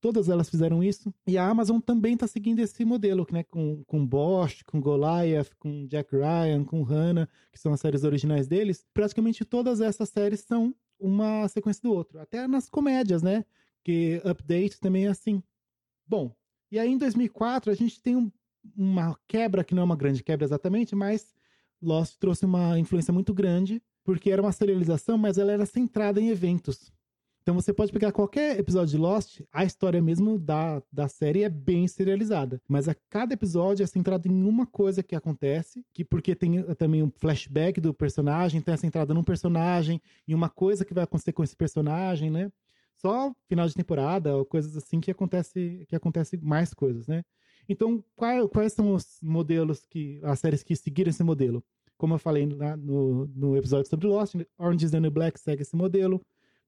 todas 0.00 0.28
elas 0.28 0.50
fizeram 0.50 0.82
isso. 0.82 1.14
E 1.26 1.38
a 1.38 1.48
Amazon 1.48 1.78
também 1.80 2.14
está 2.14 2.26
seguindo 2.26 2.58
esse 2.58 2.84
modelo, 2.84 3.26
né? 3.30 3.44
Com, 3.44 3.84
com 3.84 4.04
Bosch, 4.06 4.62
com 4.64 4.80
Goliath, 4.80 5.50
com 5.58 5.86
Jack 5.86 6.14
Ryan, 6.14 6.64
com 6.64 6.82
Hannah, 6.82 7.28
que 7.52 7.58
são 7.58 7.72
as 7.72 7.80
séries 7.80 8.04
originais 8.04 8.46
deles. 8.48 8.84
Praticamente 8.92 9.44
todas 9.44 9.80
essas 9.80 10.08
séries 10.08 10.40
são 10.40 10.74
uma 10.98 11.46
sequência 11.48 11.82
do 11.82 11.92
outro. 11.92 12.18
Até 12.20 12.46
nas 12.46 12.68
comédias, 12.68 13.22
né? 13.22 13.44
Que 13.84 14.20
Update 14.24 14.80
também 14.80 15.06
é 15.06 15.08
assim. 15.08 15.42
Bom, 16.06 16.34
e 16.70 16.78
aí 16.78 16.90
em 16.90 16.98
2004 16.98 17.70
a 17.70 17.74
gente 17.74 18.00
tem 18.00 18.16
um- 18.16 18.32
uma 18.76 19.16
quebra, 19.28 19.62
que 19.62 19.74
não 19.74 19.82
é 19.82 19.84
uma 19.84 19.96
grande 19.96 20.22
quebra 20.22 20.44
exatamente, 20.44 20.94
mas 20.94 21.34
Lost 21.80 22.16
trouxe 22.18 22.44
uma 22.46 22.78
influência 22.78 23.12
muito 23.12 23.32
grande, 23.34 23.82
porque 24.04 24.30
era 24.30 24.42
uma 24.42 24.52
serialização, 24.52 25.18
mas 25.18 25.38
ela 25.38 25.52
era 25.52 25.66
centrada 25.66 26.20
em 26.20 26.28
eventos. 26.28 26.92
Então 27.42 27.54
você 27.54 27.74
pode 27.74 27.92
pegar 27.92 28.10
qualquer 28.10 28.58
episódio 28.58 28.92
de 28.92 28.96
Lost, 28.96 29.40
a 29.52 29.64
história 29.66 30.00
mesmo 30.00 30.38
da, 30.38 30.82
da 30.90 31.08
série 31.08 31.42
é 31.42 31.48
bem 31.50 31.86
serializada. 31.86 32.60
Mas 32.66 32.88
a 32.88 32.94
cada 33.10 33.34
episódio 33.34 33.84
é 33.84 33.86
centrado 33.86 34.26
em 34.28 34.44
uma 34.44 34.66
coisa 34.66 35.02
que 35.02 35.14
acontece, 35.14 35.84
que 35.92 36.02
porque 36.04 36.34
tem 36.34 36.58
eh, 36.60 36.74
também 36.74 37.02
um 37.02 37.10
flashback 37.10 37.80
do 37.82 37.92
personagem, 37.92 38.58
então 38.60 38.72
é 38.72 38.76
centrado 38.78 39.12
num 39.12 39.22
personagem, 39.22 40.00
em 40.26 40.34
uma 40.34 40.48
coisa 40.48 40.86
que 40.86 40.94
vai 40.94 41.04
acontecer 41.04 41.32
com 41.34 41.44
esse 41.44 41.54
personagem, 41.54 42.30
né? 42.30 42.50
Só 42.96 43.34
final 43.46 43.68
de 43.68 43.74
temporada, 43.74 44.34
ou 44.36 44.44
coisas 44.46 44.74
assim 44.76 44.98
que 45.00 45.10
acontece, 45.10 45.84
que 45.88 45.94
acontece 45.96 46.38
mais 46.38 46.72
coisas, 46.72 47.06
né? 47.06 47.22
Então, 47.68 48.02
qual- 48.16 48.48
quais 48.48 48.72
são 48.72 48.94
os 48.94 49.18
modelos 49.22 49.84
que. 49.86 50.20
as 50.22 50.38
séries 50.40 50.62
que 50.62 50.74
seguiram 50.76 51.10
esse 51.10 51.22
modelo? 51.22 51.62
Como 51.96 52.14
eu 52.14 52.18
falei 52.18 52.46
lá 52.46 52.76
no, 52.76 53.26
no 53.34 53.56
episódio 53.56 53.88
sobre 53.88 54.06
Lost, 54.06 54.34
Orange 54.58 54.84
is 54.86 54.90
the 54.90 55.00
New 55.00 55.10
Black 55.10 55.38
segue 55.40 55.62
esse 55.62 55.76
modelo. 55.76 56.20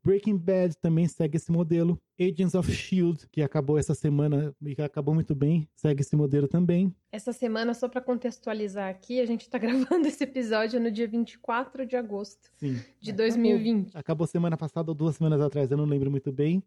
Breaking 0.05 0.37
Bad 0.37 0.77
também 0.81 1.09
segue 1.09 1.37
esse 1.37 1.51
modelo. 1.51 1.99
Agents 2.21 2.55
of 2.55 2.71
Shield, 2.71 3.27
que 3.33 3.43
acabou 3.43 3.77
essa 3.77 3.93
semana 3.93 4.55
e 4.63 4.73
que 4.73 4.81
acabou 4.81 5.13
muito 5.13 5.35
bem, 5.35 5.69
segue 5.75 6.01
esse 6.03 6.15
modelo 6.15 6.47
também. 6.47 6.95
Essa 7.11 7.33
semana, 7.33 7.75
só 7.75 7.89
pra 7.89 8.01
contextualizar 8.01 8.89
aqui, 8.89 9.19
a 9.21 9.27
gente 9.27 9.51
tá 9.51 9.59
gravando 9.59 10.07
esse 10.07 10.23
episódio 10.23 10.79
no 10.79 10.93
dia 10.93 11.09
24 11.09 11.85
de 11.85 11.97
agosto 11.97 12.49
Sim. 12.55 12.75
de 13.01 13.11
Acabou. 13.11 13.27
2020. 13.27 13.97
Acabou 13.97 14.27
semana 14.29 14.57
passada 14.57 14.93
ou 14.93 14.95
duas 14.95 15.17
semanas 15.17 15.41
atrás, 15.41 15.73
eu 15.73 15.77
não 15.77 15.85
lembro 15.87 16.09
muito 16.09 16.31
bem. 16.31 16.63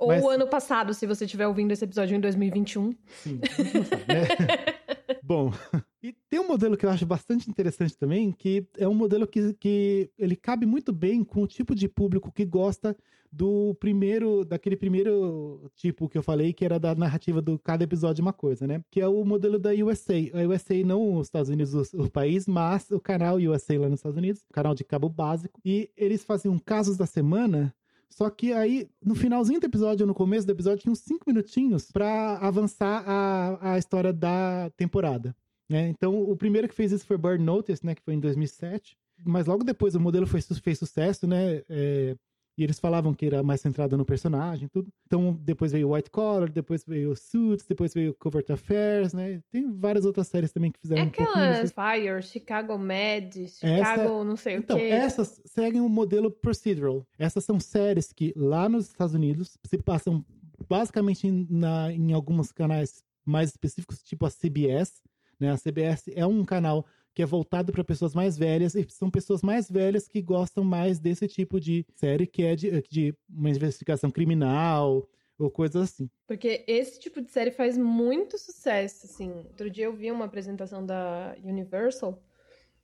Ou 0.00 0.08
Mas- 0.08 0.24
o 0.24 0.30
ano 0.30 0.46
passado, 0.48 0.94
se 0.94 1.06
você 1.06 1.26
estiver 1.26 1.46
ouvindo 1.46 1.72
esse 1.72 1.84
episódio 1.84 2.16
em 2.16 2.20
2021. 2.20 2.94
Sim, 3.22 3.40
não 3.74 3.84
sabe, 3.84 4.04
né? 4.08 4.24
Bom, 5.22 5.52
e 6.02 6.12
tem 6.30 6.38
um 6.38 6.46
modelo 6.46 6.76
que 6.76 6.86
eu 6.86 6.90
acho 6.90 7.04
bastante 7.04 7.50
interessante 7.50 7.96
também, 7.96 8.30
que 8.30 8.66
é 8.76 8.86
um 8.86 8.94
modelo 8.94 9.26
que, 9.26 9.52
que 9.54 10.10
ele 10.16 10.36
cabe 10.36 10.64
muito 10.64 10.92
bem 10.92 11.24
com 11.24 11.42
o 11.42 11.46
tipo 11.46 11.74
de 11.74 11.88
público 11.88 12.30
que 12.30 12.44
gosta 12.44 12.96
do 13.30 13.74
primeiro, 13.80 14.44
daquele 14.44 14.76
primeiro 14.76 15.70
tipo 15.76 16.08
que 16.08 16.16
eu 16.16 16.22
falei, 16.22 16.52
que 16.52 16.64
era 16.64 16.78
da 16.78 16.94
narrativa 16.94 17.42
do 17.42 17.58
cada 17.58 17.84
episódio 17.84 18.22
uma 18.22 18.32
coisa, 18.32 18.66
né? 18.66 18.82
Que 18.90 19.00
é 19.00 19.08
o 19.08 19.24
modelo 19.24 19.58
da 19.58 19.70
USA. 19.70 20.14
A 20.32 20.46
USA 20.48 20.82
não 20.84 21.16
os 21.16 21.26
Estados 21.26 21.50
Unidos, 21.50 21.92
o, 21.92 22.02
o 22.02 22.10
país, 22.10 22.46
mas 22.46 22.90
o 22.90 23.00
canal 23.00 23.36
USA 23.36 23.78
lá 23.78 23.88
nos 23.88 23.98
Estados 23.98 24.16
Unidos, 24.16 24.46
canal 24.52 24.74
de 24.74 24.84
cabo 24.84 25.08
básico. 25.08 25.60
E 25.64 25.90
eles 25.96 26.24
faziam 26.24 26.58
casos 26.58 26.96
da 26.96 27.06
semana 27.06 27.74
só 28.08 28.30
que 28.30 28.52
aí, 28.52 28.88
no 29.04 29.14
finalzinho 29.14 29.60
do 29.60 29.66
episódio, 29.66 30.06
no 30.06 30.14
começo 30.14 30.46
do 30.46 30.50
episódio, 30.50 30.82
tinha 30.82 30.92
uns 30.92 31.00
cinco 31.00 31.24
minutinhos 31.26 31.90
pra 31.90 32.38
avançar 32.38 33.04
a, 33.06 33.74
a 33.74 33.78
história 33.78 34.12
da 34.12 34.70
temporada. 34.76 35.36
Né? 35.68 35.88
Então, 35.88 36.22
o 36.22 36.36
primeiro 36.36 36.68
que 36.68 36.74
fez 36.74 36.92
isso 36.92 37.06
foi 37.06 37.18
Bird 37.18 37.42
Notice, 37.42 37.84
né? 37.84 37.94
Que 37.94 38.02
foi 38.02 38.14
em 38.14 38.20
2007. 38.20 38.96
Mas 39.24 39.46
logo 39.46 39.64
depois 39.64 39.94
o 39.94 40.00
modelo 40.00 40.26
foi, 40.26 40.40
fez 40.40 40.78
sucesso, 40.78 41.26
né? 41.26 41.62
É, 41.68 42.16
e 42.56 42.64
eles 42.64 42.80
falavam 42.80 43.14
que 43.14 43.24
era 43.26 43.40
mais 43.40 43.60
centrado 43.60 43.96
no 43.96 44.04
personagem 44.04 44.66
tudo. 44.68 44.88
Então, 45.06 45.32
depois 45.42 45.70
veio 45.70 45.92
White 45.92 46.10
Collar, 46.10 46.50
depois 46.50 46.84
veio 46.84 47.14
Suits, 47.14 47.64
depois 47.64 47.94
veio 47.94 48.12
Covert 48.18 48.50
Affairs, 48.50 49.12
né? 49.12 49.40
Tem 49.52 49.70
várias 49.78 50.04
outras 50.04 50.26
séries 50.26 50.50
também 50.50 50.72
que 50.72 50.78
É 50.78 50.80
fizeram 50.82 51.02
um 51.04 51.10
pouquinho 51.10 51.44
aquelas 51.44 51.72
Fire, 51.72 52.22
Chicago 52.22 52.76
Med, 52.76 53.48
Chicago 53.48 54.24
não 54.24 54.34
sei 54.34 54.54
Então, 54.56 54.76
o 54.76 54.80
quê. 54.80 54.86
essas 54.86 55.40
seguem 55.44 55.80
o 55.80 55.88
modelo 55.88 56.32
procedural. 56.32 57.06
Essas 57.16 57.44
são 57.44 57.60
séries 57.60 58.12
que 58.12 58.32
lá 58.34 58.68
nos 58.68 58.86
Estados 58.88 59.14
Unidos 59.14 59.56
se 59.64 59.78
passam 59.78 60.24
basicamente 60.68 61.30
na, 61.48 61.92
em 61.92 62.12
alguns 62.12 62.50
canais 62.50 63.04
mais 63.24 63.50
específicos, 63.50 64.02
tipo 64.02 64.26
a 64.26 64.30
CBS. 64.30 65.00
Né? 65.38 65.50
A 65.50 65.56
CBS 65.56 66.10
é 66.14 66.26
um 66.26 66.44
canal 66.44 66.84
que 67.14 67.22
é 67.22 67.26
voltado 67.26 67.72
para 67.72 67.82
pessoas 67.82 68.14
mais 68.14 68.36
velhas 68.38 68.74
e 68.74 68.86
são 68.88 69.10
pessoas 69.10 69.42
mais 69.42 69.68
velhas 69.70 70.06
que 70.06 70.22
gostam 70.22 70.62
mais 70.62 70.98
desse 71.00 71.26
tipo 71.26 71.58
de 71.60 71.84
série 71.96 72.26
que 72.26 72.42
é 72.44 72.54
de, 72.54 72.82
de 72.88 73.14
uma 73.28 73.50
investigação 73.50 74.10
criminal 74.10 75.08
ou 75.38 75.50
coisas 75.50 75.82
assim. 75.82 76.08
Porque 76.26 76.64
esse 76.66 76.98
tipo 77.00 77.20
de 77.20 77.30
série 77.30 77.50
faz 77.50 77.76
muito 77.76 78.38
sucesso, 78.38 79.06
assim. 79.06 79.30
Outro 79.48 79.68
dia 79.70 79.86
eu 79.86 79.92
vi 79.94 80.10
uma 80.12 80.24
apresentação 80.26 80.84
da 80.84 81.34
Universal 81.42 82.20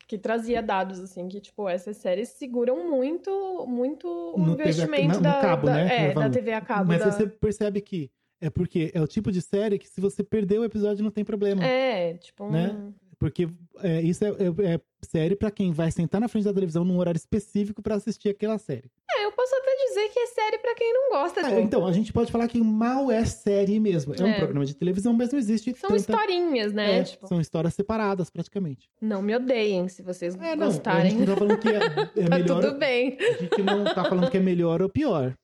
que 0.06 0.18
trazia 0.18 0.60
dados, 0.62 1.00
assim, 1.00 1.26
que, 1.28 1.40
tipo, 1.40 1.66
essas 1.68 1.96
séries 1.96 2.28
seguram 2.30 2.90
muito, 2.90 3.64
muito 3.66 4.06
o 4.06 4.38
No 4.38 4.54
TV 4.56 4.70
investimento 4.70 5.08
na- 5.08 5.16
no 5.16 5.22
da, 5.22 5.40
cabo, 5.40 5.66
da- 5.66 5.72
né, 5.74 6.10
é, 6.10 6.12
da. 6.14 6.28
TV 6.30 6.52
a 6.52 6.60
cabo. 6.60 6.88
Mas 6.88 6.98
da- 7.04 7.10
você 7.10 7.26
percebe 7.26 7.80
que 7.80 8.10
é 8.46 8.50
porque 8.50 8.90
é 8.94 9.00
o 9.00 9.06
tipo 9.06 9.30
de 9.32 9.40
série 9.40 9.78
que 9.78 9.88
se 9.88 10.00
você 10.00 10.22
perder 10.22 10.58
o 10.60 10.64
episódio 10.64 11.02
não 11.02 11.10
tem 11.10 11.24
problema. 11.24 11.64
É, 11.64 12.14
tipo, 12.14 12.44
um... 12.44 12.50
Né? 12.50 12.92
Porque 13.18 13.48
é, 13.78 14.02
isso 14.02 14.22
é, 14.24 14.28
é- 14.28 14.74
é 14.74 14.80
série 15.02 15.36
pra 15.36 15.50
quem 15.50 15.72
vai 15.72 15.90
sentar 15.90 16.20
na 16.20 16.28
frente 16.28 16.44
da 16.44 16.52
televisão 16.52 16.84
num 16.84 16.98
horário 16.98 17.16
específico 17.16 17.80
pra 17.80 17.94
assistir 17.94 18.28
aquela 18.28 18.58
série. 18.58 18.90
É, 19.16 19.24
eu 19.24 19.32
posso 19.32 19.54
até 19.54 19.70
dizer 19.88 20.08
que 20.12 20.18
é 20.18 20.26
série 20.26 20.58
pra 20.58 20.74
quem 20.74 20.92
não 20.92 21.10
gosta. 21.10 21.46
Ah, 21.46 21.60
então, 21.60 21.86
a 21.86 21.92
gente 21.92 22.12
pode 22.12 22.30
falar 22.30 22.48
que 22.48 22.60
mal 22.60 23.10
é 23.10 23.24
série 23.24 23.78
mesmo. 23.80 24.14
É, 24.14 24.22
um 24.22 24.26
É. 24.26 24.36
programa 24.38 24.66
de 24.66 24.74
televisão, 24.74 25.12
mas 25.14 25.30
não 25.32 25.38
existe 25.38 25.72
São 25.74 25.90
tanta... 25.90 26.00
historinhas, 26.00 26.72
né? 26.72 26.98
É, 26.98 27.02
tipo, 27.04 27.26
São 27.26 27.40
histórias 27.40 27.72
separadas, 27.72 28.28
praticamente. 28.28 28.90
não 29.00 29.22
me 29.22 29.34
odeiem 29.34 29.88
se 29.88 30.02
vocês 30.02 30.34
É, 30.34 30.54
não, 30.56 30.66
a 30.66 30.70
gostarem. 30.70 31.12
gente 31.12 31.20
não 31.20 31.26
tá 31.34 31.36
falando 31.36 31.58
que 31.58 31.68
é, 31.68 31.76
é 32.24 32.28
tá 32.28 32.36
melhor... 32.38 32.60
tudo 32.62 32.78
bem. 32.78 33.16
A 33.20 33.32
gente 33.42 33.62
não 33.62 33.84
tá 33.84 34.04
falando 34.04 34.30
que 34.30 34.36
é 34.36 34.40
melhor 34.40 34.82
ou 34.82 34.88
pior. 34.90 35.34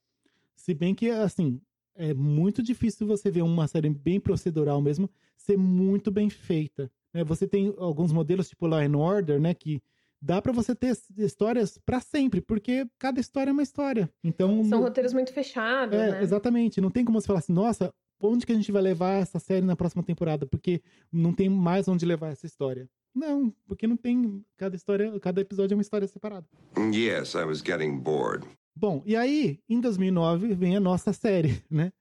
Se 0.57 0.75
bem 0.75 0.95
que, 0.95 1.09
assim, 1.09 1.61
é 1.95 2.15
muito 2.15 2.63
difícil 2.63 3.07
você 3.07 3.31
ver 3.31 3.43
uma 3.43 3.67
série 3.69 3.91
bem 3.91 4.19
procedural 4.21 4.81
mesmo 4.81 5.09
ser 5.37 5.57
muito 5.57 6.11
bem 6.11 6.29
feita. 6.31 6.91
né? 7.13 7.25
Você 7.25 7.47
tem 7.47 7.75
alguns 7.79 8.13
modelos, 8.13 8.49
tipo 8.49 8.67
Law 8.67 8.81
and 8.81 8.97
Order, 8.97 9.41
né? 9.41 9.55
Que 9.55 9.83
dá 10.21 10.41
pra 10.43 10.53
você 10.53 10.75
ter 10.75 10.97
histórias 11.17 11.79
pra 11.85 12.01
sempre, 12.01 12.41
porque 12.41 12.87
cada 12.99 13.19
história 13.21 13.51
é 13.51 13.53
uma 13.53 13.63
história. 13.63 14.09
Então, 14.23 14.63
São 14.65 14.79
no- 14.79 14.85
roteiros 14.85 15.13
muito 15.13 15.33
fechados, 15.33 15.99
é, 15.99 16.11
né? 16.13 16.23
exatamente. 16.23 16.81
Não 16.81 16.91
tem 16.91 17.05
como 17.05 17.21
você 17.21 17.27
falar 17.27 17.39
assim, 17.39 17.53
nossa, 17.53 17.93
onde 18.21 18.45
que 18.45 18.53
a 18.53 18.55
gente 18.55 18.71
vai 18.71 18.83
levar 18.83 19.15
essa 19.15 19.39
série 19.39 19.65
na 19.65 19.75
próxima 19.75 20.03
temporada? 20.03 20.47
Porque 20.47 20.83
não 21.11 21.33
tem 21.33 21.49
mais 21.49 21.89
onde 21.89 22.05
levar 22.05 22.29
essa 22.33 22.45
história. 22.47 22.87
Não, 23.15 23.53
porque 23.67 23.87
não 23.89 23.97
tem. 23.97 24.45
Cada 24.57 24.77
história, 24.77 25.19
cada 25.21 25.41
episódio 25.41 25.75
é 25.75 25.77
uma 25.77 25.83
história 25.83 26.07
separada. 26.07 26.47
Yes, 26.95 27.35
I 27.35 27.45
was 27.45 27.61
getting 27.61 27.99
bored. 27.99 28.47
Bom, 28.81 29.03
e 29.05 29.15
aí, 29.15 29.61
em 29.69 29.79
2009, 29.79 30.55
vem 30.55 30.75
a 30.75 30.81
nossa 30.81 31.13
série, 31.13 31.63
né? 31.71 31.93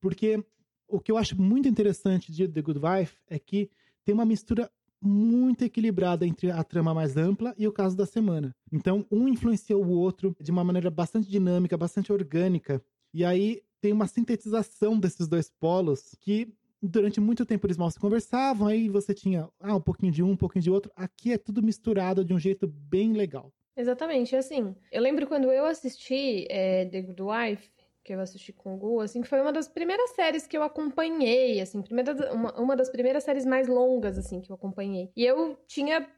Porque 0.00 0.40
o 0.86 1.00
que 1.00 1.10
eu 1.10 1.18
acho 1.18 1.36
muito 1.36 1.68
interessante 1.68 2.30
de 2.30 2.46
The 2.46 2.62
Good 2.62 2.78
Wife 2.78 3.16
é 3.26 3.40
que 3.40 3.68
tem 4.04 4.14
uma 4.14 4.24
mistura 4.24 4.70
muito 5.02 5.64
equilibrada 5.64 6.24
entre 6.24 6.52
a 6.52 6.62
trama 6.62 6.94
mais 6.94 7.16
ampla 7.16 7.52
e 7.58 7.66
o 7.66 7.72
caso 7.72 7.96
da 7.96 8.06
semana. 8.06 8.54
Então, 8.70 9.04
um 9.10 9.26
influencia 9.26 9.76
o 9.76 9.90
outro 9.90 10.32
de 10.40 10.52
uma 10.52 10.62
maneira 10.62 10.92
bastante 10.92 11.28
dinâmica, 11.28 11.76
bastante 11.76 12.12
orgânica. 12.12 12.80
E 13.12 13.24
aí 13.24 13.60
tem 13.80 13.92
uma 13.92 14.06
sintetização 14.06 14.96
desses 14.96 15.26
dois 15.26 15.50
polos 15.50 16.14
que 16.20 16.54
durante 16.80 17.20
muito 17.20 17.44
tempo 17.44 17.66
eles 17.66 17.76
mal 17.76 17.90
se 17.90 17.98
conversavam, 17.98 18.68
aí 18.68 18.88
você 18.88 19.12
tinha 19.12 19.48
ah, 19.58 19.74
um 19.74 19.80
pouquinho 19.80 20.12
de 20.12 20.22
um, 20.22 20.30
um 20.30 20.36
pouquinho 20.36 20.62
de 20.62 20.70
outro. 20.70 20.92
Aqui 20.94 21.32
é 21.32 21.38
tudo 21.38 21.64
misturado 21.64 22.24
de 22.24 22.32
um 22.32 22.38
jeito 22.38 22.68
bem 22.68 23.12
legal. 23.12 23.52
Exatamente, 23.78 24.34
assim. 24.34 24.74
Eu 24.90 25.00
lembro 25.00 25.28
quando 25.28 25.52
eu 25.52 25.64
assisti 25.64 26.46
é, 26.50 26.84
The 26.86 27.00
Good 27.00 27.22
Wife, 27.22 27.70
que 28.08 28.14
eu 28.14 28.20
assisti 28.20 28.54
com 28.54 28.74
o 28.74 28.76
Gu, 28.78 29.00
assim, 29.02 29.22
foi 29.22 29.38
uma 29.38 29.52
das 29.52 29.68
primeiras 29.68 30.12
séries 30.12 30.46
que 30.46 30.56
eu 30.56 30.62
acompanhei, 30.62 31.60
assim, 31.60 31.82
primeira, 31.82 32.32
uma, 32.32 32.58
uma 32.58 32.74
das 32.74 32.88
primeiras 32.88 33.22
séries 33.22 33.44
mais 33.44 33.68
longas, 33.68 34.16
assim, 34.16 34.40
que 34.40 34.50
eu 34.50 34.54
acompanhei. 34.56 35.10
E 35.14 35.26
eu 35.26 35.58
tinha, 35.66 36.08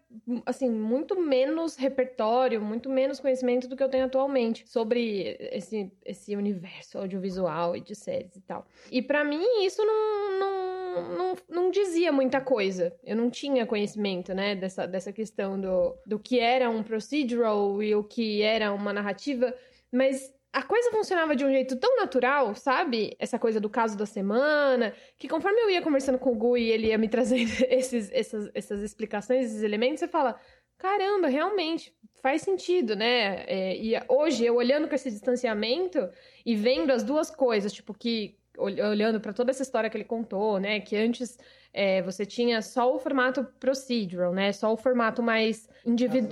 assim, 0.47 0.71
muito 0.71 1.21
menos 1.21 1.75
repertório, 1.75 2.63
muito 2.63 2.89
menos 2.89 3.19
conhecimento 3.19 3.67
do 3.67 3.77
que 3.77 3.83
eu 3.83 3.89
tenho 3.89 4.05
atualmente 4.05 4.69
sobre 4.69 5.37
esse, 5.51 5.91
esse 6.05 6.37
universo 6.37 6.97
audiovisual 6.97 7.77
e 7.77 7.81
de 7.81 7.97
séries 7.97 8.37
e 8.37 8.41
tal. 8.41 8.65
E 8.89 9.03
pra 9.03 9.25
mim, 9.25 9.65
isso 9.65 9.85
não, 9.85 10.39
não, 10.39 11.19
não, 11.19 11.37
não 11.49 11.71
dizia 11.73 12.13
muita 12.13 12.41
coisa. 12.41 12.97
Eu 13.03 13.17
não 13.17 13.29
tinha 13.29 13.67
conhecimento, 13.67 14.33
né, 14.33 14.55
dessa, 14.55 14.87
dessa 14.87 15.13
questão 15.13 15.61
do, 15.61 15.97
do 16.07 16.21
que 16.21 16.39
era 16.39 16.71
um 16.71 16.85
procedural 16.85 17.83
e 17.83 17.97
o 17.97 18.05
que 18.05 18.43
era 18.43 18.73
uma 18.73 18.93
narrativa. 18.93 19.53
Mas 19.91 20.33
a 20.53 20.63
coisa 20.63 20.91
funcionava 20.91 21.37
de 21.37 21.45
um 21.45 21.51
jeito 21.51 21.77
tão 21.77 21.97
natural, 21.97 22.55
sabe? 22.55 23.15
Essa 23.19 23.39
coisa 23.39 23.61
do 23.61 23.71
caso 23.71 23.97
da 23.97 24.07
semana, 24.07 24.93
que 25.17 25.29
conforme 25.29 25.61
eu 25.61 25.71
ia 25.71 25.81
conversando 25.81 26.19
com 26.19 26.33
o 26.33 26.35
Gu 26.35 26.57
e 26.57 26.71
ele 26.71 26.89
ia 26.89 26.99
me 26.99 27.09
trazendo 27.09 27.51
esses, 27.69 28.11
essas, 28.13 28.51
essas 28.55 28.83
explicações, 28.83 29.47
esses 29.47 29.63
elementos, 29.63 30.01
você 30.01 30.09
fala: 30.09 30.41
caramba, 30.77 31.29
realmente 31.29 31.95
faz 32.21 32.43
sentido, 32.43 32.97
né? 32.97 33.45
É, 33.47 33.77
e 33.77 33.93
hoje, 34.09 34.45
eu 34.45 34.57
olhando 34.57 34.89
com 34.89 34.95
esse 34.95 35.11
distanciamento 35.11 36.09
e 36.45 36.57
vendo 36.57 36.91
as 36.91 37.05
duas 37.05 37.31
coisas, 37.31 37.73
tipo, 37.73 37.95
que 37.95 38.37
olhando 38.59 39.21
para 39.21 39.33
toda 39.33 39.51
essa 39.51 39.63
história 39.63 39.89
que 39.89 39.97
ele 39.97 40.05
contou, 40.05 40.59
né? 40.59 40.81
Que 40.81 40.97
antes 40.97 41.39
é, 41.73 42.03
você 42.03 42.27
tinha 42.27 42.61
só 42.63 42.95
o 42.95 42.99
formato 42.99 43.45
procedural, 43.61 44.33
né? 44.33 44.53
Só 44.53 44.73
o 44.73 44.77
formato 44.77 45.23
mais 45.23 45.69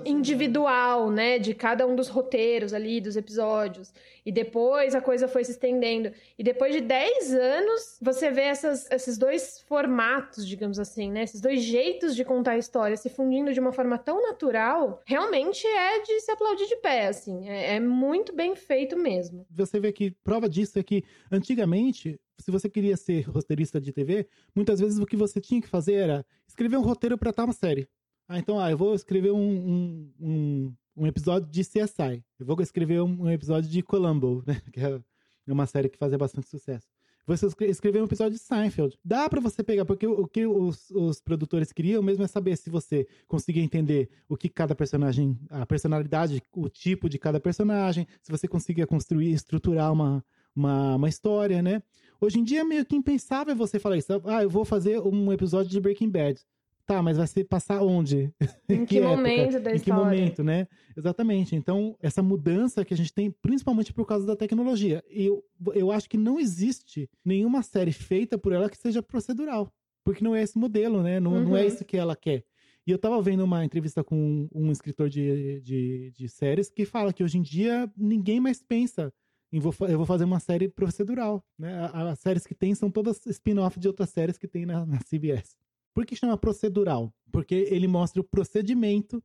individual, 0.04 1.10
né? 1.10 1.38
De 1.38 1.54
cada 1.54 1.86
um 1.86 1.94
dos 1.94 2.08
roteiros 2.08 2.74
ali, 2.74 3.00
dos 3.00 3.16
episódios. 3.16 3.92
E 4.26 4.32
depois 4.32 4.94
a 4.94 5.00
coisa 5.00 5.28
foi 5.28 5.44
se 5.44 5.52
estendendo. 5.52 6.12
E 6.36 6.42
depois 6.42 6.74
de 6.74 6.80
10 6.80 7.34
anos, 7.34 7.98
você 8.02 8.30
vê 8.30 8.42
essas, 8.42 8.90
esses 8.90 9.16
dois 9.16 9.60
formatos, 9.60 10.46
digamos 10.46 10.78
assim, 10.78 11.10
né? 11.10 11.22
Esses 11.22 11.40
dois 11.40 11.62
jeitos 11.62 12.16
de 12.16 12.24
contar 12.24 12.52
a 12.52 12.58
história 12.58 12.96
se 12.96 13.08
fundindo 13.08 13.52
de 13.52 13.60
uma 13.60 13.72
forma 13.72 13.96
tão 13.96 14.20
natural, 14.20 15.00
realmente 15.06 15.66
é 15.66 16.02
de 16.02 16.20
se 16.20 16.30
aplaudir 16.32 16.66
de 16.66 16.76
pé, 16.76 17.06
assim. 17.06 17.48
É, 17.48 17.76
é 17.76 17.80
muito 17.80 18.34
bem 18.34 18.56
feito 18.56 18.96
mesmo. 18.96 19.46
Você 19.50 19.78
vê 19.78 19.92
que 19.92 20.10
prova 20.24 20.48
disso 20.48 20.78
é 20.78 20.82
que 20.82 21.04
antigamente 21.30 22.20
se 22.38 22.50
você 22.50 22.68
queria 22.68 22.96
ser 22.96 23.22
roteirista 23.22 23.80
de 23.80 23.92
TV, 23.92 24.28
muitas 24.54 24.80
vezes 24.80 24.98
o 24.98 25.06
que 25.06 25.16
você 25.16 25.40
tinha 25.40 25.60
que 25.60 25.68
fazer 25.68 25.94
era 25.94 26.26
escrever 26.46 26.76
um 26.76 26.82
roteiro 26.82 27.18
para 27.18 27.32
tal 27.32 27.46
uma 27.46 27.52
série. 27.52 27.88
Ah, 28.28 28.38
então, 28.38 28.60
ah, 28.60 28.70
eu 28.70 28.76
vou 28.76 28.94
escrever 28.94 29.32
um, 29.32 29.38
um, 29.38 30.12
um, 30.20 30.74
um 30.96 31.06
episódio 31.06 31.48
de 31.48 31.62
CSI. 31.62 32.22
Eu 32.38 32.46
vou 32.46 32.60
escrever 32.60 33.00
um, 33.00 33.22
um, 33.22 33.30
episódio 33.30 33.70
de 33.70 33.82
Columbo, 33.82 34.42
né? 34.46 34.60
Que 34.72 34.80
é 34.80 35.00
uma 35.46 35.66
série 35.66 35.88
que 35.88 35.96
fazia 35.96 36.18
bastante 36.18 36.48
sucesso. 36.48 36.86
Você 37.26 37.46
escrever 37.66 38.00
um 38.00 38.06
episódio 38.06 38.38
de 38.38 38.38
Seinfeld. 38.38 38.98
Dá 39.04 39.28
para 39.28 39.38
você 39.38 39.62
pegar, 39.62 39.84
porque 39.84 40.06
o, 40.06 40.22
o 40.22 40.26
que 40.26 40.46
os, 40.46 40.90
os, 40.90 41.20
produtores 41.20 41.72
queriam 41.72 42.02
mesmo 42.02 42.24
é 42.24 42.26
saber 42.26 42.56
se 42.56 42.70
você 42.70 43.06
conseguia 43.26 43.62
entender 43.62 44.08
o 44.26 44.34
que 44.34 44.48
cada 44.48 44.74
personagem, 44.74 45.38
a 45.50 45.66
personalidade, 45.66 46.42
o 46.52 46.70
tipo 46.70 47.06
de 47.06 47.18
cada 47.18 47.38
personagem, 47.38 48.06
se 48.22 48.32
você 48.32 48.48
conseguia 48.48 48.86
construir, 48.86 49.30
estruturar 49.30 49.92
uma, 49.92 50.24
uma, 50.56 50.96
uma 50.96 51.08
história, 51.08 51.60
né? 51.60 51.82
Hoje 52.20 52.40
em 52.40 52.44
dia 52.44 52.60
é 52.60 52.64
meio 52.64 52.84
que 52.84 52.96
impensável 52.96 53.54
você 53.54 53.78
falar 53.78 53.96
isso. 53.96 54.12
Ah, 54.24 54.42
eu 54.42 54.50
vou 54.50 54.64
fazer 54.64 55.00
um 55.00 55.32
episódio 55.32 55.70
de 55.70 55.80
Breaking 55.80 56.10
Bad. 56.10 56.40
Tá, 56.84 57.02
mas 57.02 57.18
vai 57.18 57.26
ser 57.26 57.44
passar 57.44 57.82
onde? 57.82 58.32
Em 58.68 58.86
que, 58.86 58.94
que 58.96 59.00
momento 59.00 59.60
da 59.60 59.72
em 59.72 59.76
história? 59.76 59.76
Em 59.76 59.80
que 59.80 59.92
momento, 59.92 60.42
né? 60.42 60.66
Exatamente. 60.96 61.54
Então, 61.54 61.94
essa 62.00 62.22
mudança 62.22 62.84
que 62.84 62.94
a 62.94 62.96
gente 62.96 63.12
tem, 63.12 63.30
principalmente 63.30 63.92
por 63.92 64.06
causa 64.06 64.26
da 64.26 64.34
tecnologia. 64.34 65.04
E 65.10 65.26
eu, 65.26 65.44
eu 65.74 65.92
acho 65.92 66.08
que 66.08 66.16
não 66.16 66.40
existe 66.40 67.08
nenhuma 67.22 67.62
série 67.62 67.92
feita 67.92 68.38
por 68.38 68.52
ela 68.52 68.70
que 68.70 68.78
seja 68.78 69.02
procedural. 69.02 69.70
Porque 70.02 70.24
não 70.24 70.34
é 70.34 70.42
esse 70.42 70.58
modelo, 70.58 71.02
né? 71.02 71.20
Não, 71.20 71.34
uhum. 71.34 71.44
não 71.44 71.56
é 71.56 71.60
uhum. 71.60 71.68
isso 71.68 71.84
que 71.84 71.96
ela 71.96 72.16
quer. 72.16 72.42
E 72.86 72.90
eu 72.90 72.98
tava 72.98 73.20
vendo 73.20 73.44
uma 73.44 73.62
entrevista 73.62 74.02
com 74.02 74.16
um, 74.16 74.48
um 74.54 74.72
escritor 74.72 75.10
de, 75.10 75.60
de, 75.60 76.10
de 76.16 76.26
séries 76.26 76.70
que 76.70 76.86
fala 76.86 77.12
que 77.12 77.22
hoje 77.22 77.36
em 77.36 77.42
dia 77.42 77.88
ninguém 77.94 78.40
mais 78.40 78.62
pensa 78.62 79.12
eu 79.50 79.96
vou 79.96 80.06
fazer 80.06 80.24
uma 80.24 80.40
série 80.40 80.68
procedural. 80.68 81.42
Né? 81.58 81.90
As 81.92 82.18
séries 82.18 82.46
que 82.46 82.54
tem 82.54 82.74
são 82.74 82.90
todas 82.90 83.24
spin-off 83.26 83.78
de 83.78 83.88
outras 83.88 84.10
séries 84.10 84.36
que 84.36 84.46
tem 84.46 84.66
na, 84.66 84.84
na 84.84 84.98
CBS. 84.98 85.56
Por 85.94 86.04
que 86.04 86.14
chama 86.14 86.36
procedural? 86.36 87.12
Porque 87.32 87.54
ele 87.54 87.88
mostra 87.88 88.20
o 88.20 88.24
procedimento 88.24 89.22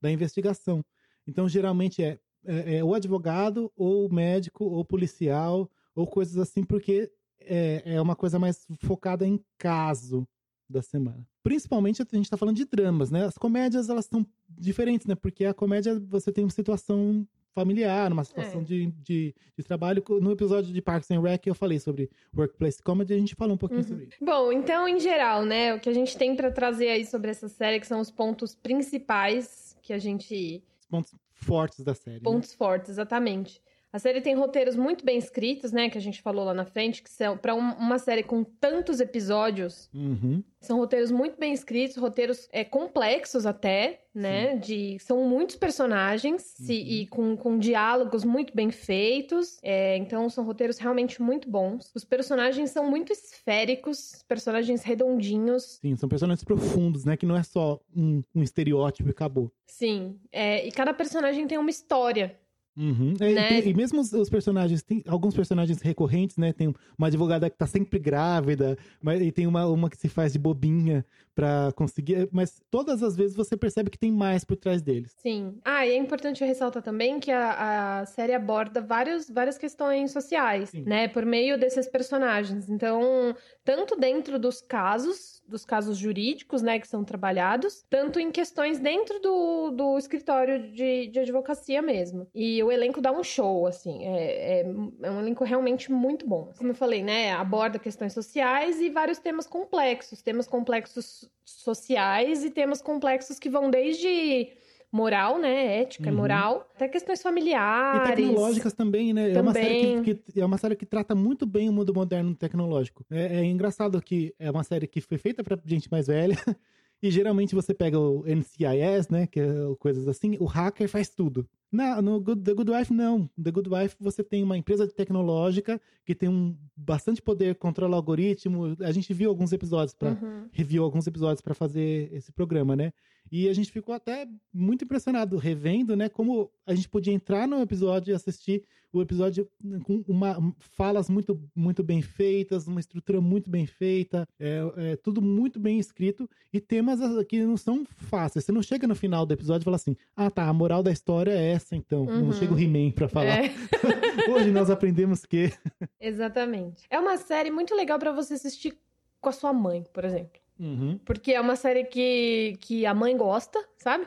da 0.00 0.10
investigação. 0.10 0.84
Então, 1.26 1.48
geralmente 1.48 2.02
é, 2.02 2.18
é, 2.44 2.78
é 2.78 2.84
o 2.84 2.94
advogado, 2.94 3.70
ou 3.76 4.06
o 4.06 4.12
médico, 4.12 4.64
ou 4.64 4.84
policial, 4.84 5.70
ou 5.94 6.06
coisas 6.06 6.36
assim, 6.36 6.64
porque 6.64 7.10
é, 7.40 7.94
é 7.94 8.00
uma 8.00 8.16
coisa 8.16 8.38
mais 8.38 8.66
focada 8.82 9.26
em 9.26 9.40
caso 9.58 10.26
da 10.68 10.82
semana. 10.82 11.26
Principalmente 11.42 12.02
a 12.02 12.16
gente 12.16 12.24
está 12.24 12.36
falando 12.36 12.56
de 12.56 12.64
dramas, 12.64 13.10
né? 13.10 13.24
As 13.24 13.38
comédias 13.38 13.88
elas 13.88 14.06
são 14.06 14.26
diferentes, 14.48 15.06
né? 15.06 15.14
Porque 15.14 15.44
a 15.44 15.54
comédia 15.54 15.98
você 16.00 16.32
tem 16.32 16.44
uma 16.44 16.50
situação 16.50 17.26
familiar, 17.56 18.10
numa 18.10 18.22
situação 18.22 18.60
é. 18.60 18.64
de, 18.64 18.86
de, 19.02 19.34
de, 19.56 19.64
trabalho. 19.64 20.04
No 20.20 20.30
episódio 20.30 20.74
de 20.74 20.82
Parks 20.82 21.10
and 21.10 21.22
Rec 21.22 21.46
eu 21.46 21.54
falei 21.54 21.80
sobre 21.80 22.10
Workplace 22.36 22.82
Comedy, 22.82 23.14
a 23.14 23.18
gente 23.18 23.34
falou 23.34 23.54
um 23.54 23.58
pouquinho 23.58 23.80
uhum. 23.80 23.88
sobre 23.88 24.04
isso. 24.04 24.16
Bom, 24.20 24.52
então, 24.52 24.86
em 24.86 25.00
geral, 25.00 25.46
né, 25.46 25.74
o 25.74 25.80
que 25.80 25.88
a 25.88 25.94
gente 25.94 26.18
tem 26.18 26.36
para 26.36 26.50
trazer 26.50 26.90
aí 26.90 27.06
sobre 27.06 27.30
essa 27.30 27.48
série, 27.48 27.80
que 27.80 27.86
são 27.86 27.98
os 27.98 28.10
pontos 28.10 28.54
principais 28.54 29.74
que 29.80 29.94
a 29.94 29.98
gente... 29.98 30.62
Os 30.78 30.86
pontos 30.86 31.14
fortes 31.32 31.82
da 31.82 31.94
série. 31.94 32.16
Né? 32.16 32.22
Pontos 32.22 32.50
né? 32.50 32.56
fortes, 32.58 32.90
exatamente. 32.90 33.62
A 33.96 33.98
série 33.98 34.20
tem 34.20 34.34
roteiros 34.34 34.76
muito 34.76 35.06
bem 35.06 35.16
escritos, 35.16 35.72
né? 35.72 35.88
Que 35.88 35.96
a 35.96 36.00
gente 36.02 36.20
falou 36.20 36.44
lá 36.44 36.52
na 36.52 36.66
frente, 36.66 37.02
que 37.02 37.08
são 37.08 37.34
para 37.34 37.54
um, 37.54 37.72
uma 37.76 37.98
série 37.98 38.22
com 38.22 38.44
tantos 38.44 39.00
episódios. 39.00 39.88
Uhum. 39.94 40.44
São 40.60 40.76
roteiros 40.76 41.10
muito 41.10 41.38
bem 41.38 41.54
escritos, 41.54 41.96
roteiros 41.96 42.46
é, 42.52 42.62
complexos 42.62 43.46
até, 43.46 44.02
né? 44.14 44.52
Sim. 44.52 44.58
De, 44.58 44.98
são 44.98 45.26
muitos 45.26 45.56
personagens 45.56 46.54
uhum. 46.60 46.66
se, 46.66 46.74
e 46.74 47.06
com, 47.06 47.38
com 47.38 47.58
diálogos 47.58 48.22
muito 48.22 48.54
bem 48.54 48.70
feitos. 48.70 49.56
É, 49.62 49.96
então, 49.96 50.28
são 50.28 50.44
roteiros 50.44 50.76
realmente 50.76 51.22
muito 51.22 51.48
bons. 51.48 51.90
Os 51.94 52.04
personagens 52.04 52.72
são 52.72 52.90
muito 52.90 53.14
esféricos, 53.14 54.22
personagens 54.28 54.82
redondinhos. 54.82 55.78
Sim, 55.80 55.96
são 55.96 56.06
personagens 56.06 56.44
profundos, 56.44 57.06
né? 57.06 57.16
Que 57.16 57.24
não 57.24 57.34
é 57.34 57.42
só 57.42 57.80
um, 57.96 58.22
um 58.34 58.42
estereótipo 58.42 59.08
e 59.08 59.12
acabou. 59.12 59.50
Sim, 59.66 60.20
é, 60.30 60.66
e 60.66 60.70
cada 60.70 60.92
personagem 60.92 61.46
tem 61.46 61.56
uma 61.56 61.70
história. 61.70 62.38
Uhum. 62.76 63.14
É, 63.18 63.32
né? 63.32 63.58
e, 63.58 63.62
tem, 63.62 63.70
e, 63.70 63.74
mesmo 63.74 64.00
os, 64.00 64.12
os, 64.12 64.28
personagens, 64.28 64.82
tem 64.82 65.02
alguns 65.06 65.34
personagens 65.34 65.80
recorrentes, 65.80 66.36
né? 66.36 66.52
Tem 66.52 66.74
uma 66.98 67.06
advogada 67.06 67.48
que 67.48 67.56
tá 67.56 67.66
sempre 67.66 67.98
grávida, 67.98 68.76
mas, 69.02 69.22
e 69.22 69.32
tem 69.32 69.46
uma, 69.46 69.66
uma 69.66 69.88
que 69.88 69.96
se 69.96 70.08
faz 70.08 70.34
de 70.34 70.38
bobinha 70.38 71.04
para 71.36 71.70
conseguir. 71.76 72.28
Mas 72.32 72.60
todas 72.70 73.02
as 73.02 73.14
vezes 73.14 73.36
você 73.36 73.56
percebe 73.56 73.90
que 73.90 73.98
tem 73.98 74.10
mais 74.10 74.42
por 74.42 74.56
trás 74.56 74.80
deles. 74.80 75.14
Sim. 75.18 75.60
Ah, 75.62 75.86
e 75.86 75.90
é 75.92 75.96
importante 75.96 76.42
ressaltar 76.42 76.82
também 76.82 77.20
que 77.20 77.30
a, 77.30 78.00
a 78.00 78.06
série 78.06 78.32
aborda 78.32 78.80
vários, 78.80 79.28
várias 79.28 79.58
questões 79.58 80.10
sociais, 80.10 80.70
Sim. 80.70 80.82
né? 80.84 81.06
Por 81.06 81.26
meio 81.26 81.58
desses 81.58 81.86
personagens. 81.86 82.70
Então, 82.70 83.36
tanto 83.62 83.96
dentro 83.96 84.38
dos 84.38 84.62
casos 84.62 85.36
dos 85.46 85.64
casos 85.64 85.96
jurídicos, 85.96 86.62
né, 86.62 86.78
que 86.78 86.88
são 86.88 87.04
trabalhados, 87.04 87.84
tanto 87.88 88.18
em 88.18 88.30
questões 88.30 88.78
dentro 88.78 89.20
do, 89.20 89.70
do 89.70 89.98
escritório 89.98 90.72
de, 90.72 91.06
de 91.08 91.20
advocacia 91.20 91.80
mesmo. 91.80 92.26
E 92.34 92.62
o 92.62 92.70
elenco 92.70 93.00
dá 93.00 93.12
um 93.12 93.22
show, 93.22 93.66
assim, 93.66 94.04
é, 94.04 94.60
é, 94.60 94.66
é 95.02 95.10
um 95.10 95.20
elenco 95.20 95.44
realmente 95.44 95.90
muito 95.90 96.26
bom. 96.26 96.52
Como 96.58 96.70
eu 96.70 96.74
falei, 96.74 97.02
né, 97.02 97.32
aborda 97.32 97.78
questões 97.78 98.12
sociais 98.12 98.80
e 98.80 98.90
vários 98.90 99.18
temas 99.18 99.46
complexos, 99.46 100.22
temas 100.22 100.46
complexos 100.46 101.25
sociais 101.44 102.44
e 102.44 102.50
temas 102.50 102.82
complexos 102.82 103.38
que 103.38 103.48
vão 103.48 103.70
desde 103.70 104.52
moral, 104.90 105.38
né? 105.38 105.80
Ética, 105.82 106.10
uhum. 106.10 106.16
moral, 106.16 106.70
até 106.74 106.88
questões 106.88 107.22
familiares. 107.22 108.08
E 108.08 108.14
tecnológicas 108.14 108.72
também, 108.72 109.12
né? 109.12 109.32
Também. 109.32 109.36
É 109.36 109.42
uma 109.42 109.52
série 109.52 110.02
que, 110.02 110.14
que, 110.32 110.40
é 110.40 110.46
uma 110.46 110.58
série 110.58 110.76
que 110.76 110.86
trata 110.86 111.14
muito 111.14 111.44
bem 111.44 111.68
o 111.68 111.72
mundo 111.72 111.92
moderno 111.94 112.34
tecnológico. 112.34 113.04
É, 113.10 113.40
é 113.40 113.44
engraçado 113.44 114.00
que 114.00 114.34
é 114.38 114.50
uma 114.50 114.64
série 114.64 114.86
que 114.86 115.00
foi 115.00 115.18
feita 115.18 115.44
para 115.44 115.58
gente 115.64 115.90
mais 115.90 116.06
velha. 116.06 116.36
E 117.02 117.10
geralmente 117.10 117.54
você 117.54 117.74
pega 117.74 117.98
o 117.98 118.24
NCIS, 118.26 119.08
né? 119.10 119.26
Que 119.26 119.40
é 119.40 119.46
coisas 119.78 120.08
assim, 120.08 120.36
o 120.40 120.44
hacker 120.44 120.88
faz 120.88 121.08
tudo. 121.08 121.46
Na, 121.70 122.00
no 122.00 122.20
Good, 122.20 122.42
The 122.42 122.54
Good 122.54 122.70
Wife, 122.70 122.92
não. 122.92 123.28
The 123.42 123.50
Good 123.50 123.68
Wife, 123.68 123.96
você 124.00 124.22
tem 124.24 124.42
uma 124.42 124.56
empresa 124.56 124.86
tecnológica 124.88 125.80
que 126.04 126.14
tem 126.14 126.28
um 126.28 126.56
bastante 126.76 127.20
poder, 127.20 127.56
controla 127.56 127.92
o 127.92 127.96
algoritmo. 127.96 128.76
A 128.80 128.92
gente 128.92 129.12
viu 129.12 129.28
alguns 129.28 129.52
episódios 129.52 129.94
para 129.94 130.10
uhum. 130.10 130.48
reviu 130.52 130.84
alguns 130.84 131.06
episódios 131.06 131.40
para 131.40 131.54
fazer 131.54 132.08
esse 132.12 132.32
programa, 132.32 132.74
né? 132.74 132.92
E 133.30 133.48
a 133.48 133.52
gente 133.52 133.70
ficou 133.70 133.94
até 133.94 134.28
muito 134.52 134.84
impressionado 134.84 135.36
revendo, 135.36 135.96
né? 135.96 136.08
Como 136.08 136.50
a 136.66 136.74
gente 136.74 136.88
podia 136.88 137.12
entrar 137.12 137.46
no 137.46 137.60
episódio 137.60 138.12
e 138.12 138.14
assistir 138.14 138.64
o 138.92 139.02
episódio 139.02 139.48
com 139.84 140.02
uma, 140.08 140.54
falas 140.58 141.08
muito, 141.10 141.40
muito 141.54 141.82
bem 141.82 142.00
feitas, 142.00 142.66
uma 142.66 142.80
estrutura 142.80 143.20
muito 143.20 143.50
bem 143.50 143.66
feita, 143.66 144.26
é, 144.38 144.60
é, 144.76 144.96
tudo 144.96 145.20
muito 145.20 145.60
bem 145.60 145.78
escrito 145.78 146.28
e 146.52 146.60
temas 146.60 147.00
que 147.26 147.42
não 147.44 147.56
são 147.56 147.84
fáceis. 147.84 148.44
Você 148.44 148.52
não 148.52 148.62
chega 148.62 148.86
no 148.86 148.94
final 148.94 149.26
do 149.26 149.34
episódio 149.34 149.64
e 149.64 149.64
fala 149.64 149.76
assim: 149.76 149.96
ah, 150.14 150.30
tá, 150.30 150.48
a 150.48 150.52
moral 150.52 150.82
da 150.82 150.90
história 150.90 151.32
é 151.32 151.52
essa, 151.52 151.76
então. 151.76 152.04
Uhum. 152.04 152.26
Não 152.26 152.32
chega 152.32 152.54
o 152.54 152.58
He-Man 152.58 152.92
pra 152.92 153.08
falar. 153.08 153.44
É. 153.44 153.54
Hoje 154.30 154.50
nós 154.50 154.70
aprendemos 154.70 155.24
que. 155.24 155.52
Exatamente. 156.00 156.84
É 156.90 156.98
uma 156.98 157.16
série 157.16 157.50
muito 157.50 157.74
legal 157.74 157.98
para 157.98 158.12
você 158.12 158.34
assistir 158.34 158.76
com 159.20 159.28
a 159.28 159.32
sua 159.32 159.52
mãe, 159.52 159.84
por 159.92 160.04
exemplo. 160.04 160.45
Uhum. 160.58 160.98
Porque 161.04 161.32
é 161.32 161.40
uma 161.40 161.56
série 161.56 161.84
que, 161.84 162.56
que 162.60 162.86
a 162.86 162.94
mãe 162.94 163.16
gosta, 163.16 163.62
sabe? 163.76 164.06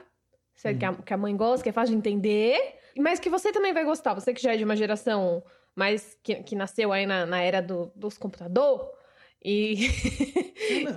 Série 0.55 0.75
uhum. 0.75 0.79
que, 0.79 0.85
a, 0.85 0.93
que 0.93 1.13
a 1.13 1.17
mãe 1.17 1.35
gosta, 1.35 1.63
que 1.63 1.69
é 1.69 1.73
fácil 1.73 1.93
de 1.93 1.99
entender. 1.99 2.57
Mas 2.97 3.19
que 3.19 3.29
você 3.29 3.51
também 3.51 3.73
vai 3.73 3.85
gostar. 3.85 4.13
Você 4.13 4.33
que 4.33 4.41
já 4.41 4.53
é 4.53 4.57
de 4.57 4.63
uma 4.63 4.75
geração 4.75 5.43
mais. 5.75 6.17
que, 6.21 6.35
que 6.35 6.55
nasceu 6.55 6.91
aí 6.91 7.05
na, 7.05 7.25
na 7.25 7.41
era 7.41 7.62
do, 7.62 7.91
dos 7.95 8.17
computadores. 8.17 8.88
E, 9.43 9.88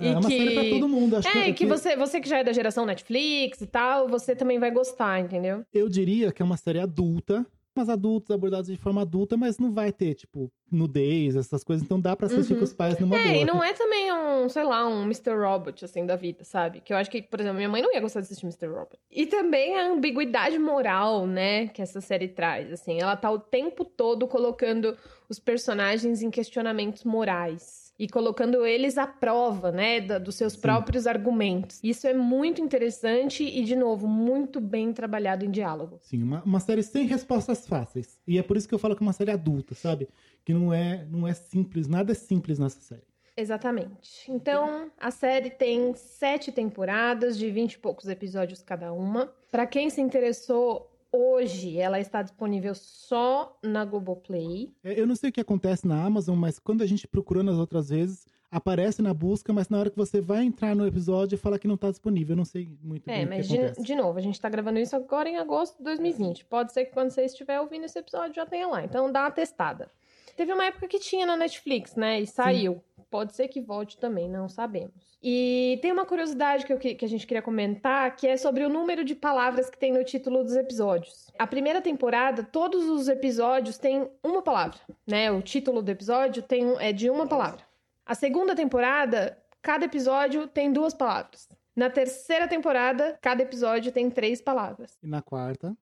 é, 0.01 0.07
é 0.11 0.17
uma 0.17 0.27
que... 0.27 0.37
série 0.37 0.53
pra 0.53 0.69
todo 0.69 0.89
mundo. 0.89 1.17
Acho 1.17 1.27
é, 1.29 1.45
que, 1.45 1.53
que, 1.53 1.65
Você, 1.65 1.95
você 1.95 2.19
que 2.19 2.27
já 2.27 2.39
é 2.39 2.43
da 2.43 2.51
geração 2.51 2.85
Netflix 2.85 3.61
e 3.61 3.67
tal, 3.67 4.07
você 4.07 4.35
também 4.35 4.59
vai 4.59 4.71
gostar, 4.71 5.19
entendeu? 5.19 5.65
Eu 5.73 5.87
diria 5.87 6.31
que 6.31 6.41
é 6.41 6.45
uma 6.45 6.57
série 6.57 6.79
adulta, 6.79 7.45
temas 7.73 7.89
adultos 7.89 8.31
abordados 8.31 8.67
de 8.69 8.77
forma 8.77 9.01
adulta, 9.01 9.35
mas 9.35 9.57
não 9.57 9.71
vai 9.73 9.91
ter, 9.91 10.13
tipo, 10.13 10.51
nudez, 10.71 11.35
essas 11.35 11.63
coisas. 11.63 11.83
Então 11.83 11.99
dá 11.99 12.15
pra 12.15 12.27
assistir 12.27 12.53
Uhum. 12.53 12.59
com 12.59 12.65
os 12.65 12.73
pais 12.73 12.99
numa 12.99 13.17
É, 13.17 13.23
boa. 13.23 13.35
e 13.35 13.45
não 13.45 13.63
é 13.63 13.73
também 13.73 14.11
um, 14.13 14.47
sei 14.47 14.63
lá, 14.63 14.87
um 14.87 15.03
Mr. 15.03 15.31
Robot, 15.35 15.83
assim, 15.85 16.05
da 16.05 16.15
vida, 16.15 16.43
sabe? 16.43 16.81
Que 16.81 16.93
eu 16.93 16.97
acho 16.97 17.09
que, 17.09 17.21
por 17.21 17.39
exemplo, 17.39 17.57
minha 17.57 17.69
mãe 17.69 17.81
não 17.81 17.93
ia 17.93 17.99
gostar 17.99 18.19
de 18.19 18.25
assistir 18.25 18.45
Mr. 18.45 18.67
Robot. 18.67 18.97
E 19.11 19.25
também 19.25 19.77
a 19.77 19.87
ambiguidade 19.91 20.57
moral, 20.59 21.25
né, 21.25 21.67
que 21.67 21.81
essa 21.81 21.99
série 22.01 22.27
traz, 22.27 22.71
assim. 22.71 23.01
Ela 23.01 23.15
tá 23.15 23.29
o 23.31 23.39
tempo 23.39 23.83
todo 23.83 24.27
colocando 24.27 24.95
os 25.27 25.39
personagens 25.39 26.21
em 26.21 26.29
questionamentos 26.29 27.03
morais. 27.03 27.82
E 27.97 28.07
colocando 28.09 28.65
eles 28.65 28.97
à 28.97 29.05
prova, 29.05 29.71
né, 29.71 30.01
da- 30.01 30.17
dos 30.17 30.35
seus 30.35 30.53
Sim. 30.53 30.61
próprios 30.61 31.05
argumentos. 31.05 31.79
Isso 31.83 32.07
é 32.07 32.13
muito 32.13 32.59
interessante 32.59 33.43
e, 33.43 33.63
de 33.63 33.75
novo, 33.75 34.07
muito 34.07 34.59
bem 34.59 34.91
trabalhado 34.91 35.45
em 35.45 35.51
diálogo. 35.51 35.99
Sim, 36.01 36.23
uma, 36.23 36.43
uma 36.43 36.59
série 36.59 36.81
sem 36.81 37.05
respostas 37.05 37.67
fáceis. 37.67 38.19
E 38.27 38.39
é 38.39 38.43
por 38.43 38.57
isso 38.57 38.67
que 38.67 38.73
eu 38.73 38.79
falo 38.79 38.95
que 38.95 39.03
é 39.03 39.05
uma 39.05 39.13
série 39.13 39.31
adulta, 39.31 39.75
sabe? 39.75 40.09
Que 40.43 40.53
não 40.53 40.73
é, 40.73 41.05
não 41.09 41.27
é 41.27 41.33
simples, 41.33 41.87
nada 41.87 42.11
é 42.11 42.15
simples 42.15 42.57
nessa 42.57 42.81
série. 42.81 43.03
Exatamente. 43.35 44.31
Então, 44.31 44.91
a 44.99 45.09
série 45.09 45.49
tem 45.49 45.93
sete 45.95 46.51
temporadas 46.51 47.37
de 47.37 47.49
vinte 47.49 47.73
e 47.73 47.79
poucos 47.79 48.07
episódios 48.07 48.61
cada 48.61 48.93
uma. 48.93 49.33
Pra 49.49 49.65
quem 49.65 49.89
se 49.89 50.01
interessou, 50.01 50.92
hoje 51.13 51.77
ela 51.77 51.99
está 51.99 52.21
disponível 52.21 52.73
só 52.73 53.57
na 53.63 53.85
Globoplay. 53.85 54.73
É, 54.83 54.99
Eu 54.99 55.05
não 55.05 55.15
sei 55.15 55.29
o 55.29 55.33
que 55.33 55.39
acontece 55.39 55.87
na 55.87 56.03
Amazon, 56.03 56.37
mas 56.37 56.57
quando 56.59 56.81
a 56.81 56.85
gente 56.87 57.07
procurou 57.07 57.43
nas 57.43 57.55
outras 57.55 57.89
vezes, 57.89 58.25
aparece 58.51 59.01
na 59.01 59.13
busca, 59.13 59.53
mas 59.53 59.69
na 59.69 59.79
hora 59.79 59.89
que 59.89 59.97
você 59.97 60.19
vai 60.21 60.43
entrar 60.43 60.75
no 60.75 60.85
episódio, 60.85 61.37
fala 61.37 61.57
que 61.57 61.67
não 61.67 61.77
tá 61.77 61.89
disponível. 61.89 62.33
Eu 62.33 62.37
não 62.37 62.45
sei 62.45 62.69
muito 62.83 63.05
bem 63.05 63.15
É, 63.15 63.25
o 63.25 63.29
que 63.29 63.35
mas 63.35 63.47
de, 63.47 63.83
de 63.83 63.95
novo, 63.95 64.17
a 64.17 64.21
gente 64.21 64.39
tá 64.39 64.49
gravando 64.49 64.79
isso 64.79 64.95
agora 64.95 65.29
em 65.29 65.37
agosto 65.37 65.77
de 65.77 65.83
2020. 65.83 66.45
Pode 66.45 66.73
ser 66.73 66.85
que 66.85 66.91
quando 66.93 67.11
você 67.11 67.23
estiver 67.25 67.59
ouvindo 67.59 67.85
esse 67.85 67.97
episódio 67.97 68.35
já 68.35 68.45
tenha 68.45 68.67
lá. 68.67 68.83
Então 68.83 69.11
dá 69.11 69.21
uma 69.21 69.31
testada. 69.31 69.89
Teve 70.35 70.51
uma 70.53 70.65
época 70.65 70.87
que 70.87 70.99
tinha 70.99 71.25
na 71.25 71.35
Netflix, 71.37 71.95
né? 71.95 72.19
E 72.21 72.27
saiu. 72.27 72.83
Pode 73.09 73.35
ser 73.35 73.47
que 73.47 73.61
volte 73.61 73.97
também, 73.99 74.27
não 74.27 74.49
sabemos. 74.49 75.13
E 75.21 75.77
tem 75.83 75.91
uma 75.91 76.05
curiosidade 76.05 76.65
que, 76.65 76.73
eu 76.73 76.79
que 76.79 77.05
a 77.05 77.07
gente 77.07 77.27
queria 77.27 77.43
comentar, 77.43 78.15
que 78.15 78.27
é 78.27 78.35
sobre 78.35 78.65
o 78.65 78.69
número 78.69 79.03
de 79.03 79.13
palavras 79.13 79.69
que 79.69 79.77
tem 79.77 79.93
no 79.93 80.03
título 80.03 80.43
dos 80.43 80.55
episódios. 80.55 81.27
A 81.37 81.45
primeira 81.45 81.79
temporada, 81.79 82.43
todos 82.43 82.85
os 82.89 83.07
episódios 83.07 83.77
têm 83.77 84.09
uma 84.23 84.41
palavra, 84.41 84.79
né? 85.07 85.31
O 85.31 85.41
título 85.43 85.81
do 85.83 85.89
episódio 85.91 86.41
tem, 86.41 86.65
um- 86.65 86.79
é 86.79 86.91
de 86.91 87.07
uma 87.09 87.27
palavra. 87.27 87.61
A 88.05 88.15
segunda 88.15 88.55
temporada, 88.55 89.37
cada 89.61 89.85
episódio 89.85 90.47
tem 90.47 90.73
duas 90.73 90.93
palavras. 90.95 91.47
Na 91.75 91.89
terceira 91.89 92.47
temporada, 92.47 93.17
cada 93.21 93.43
episódio 93.43 93.91
tem 93.91 94.09
três 94.09 94.41
palavras. 94.41 94.97
E 95.01 95.07
na 95.07 95.21
quarta, 95.21 95.75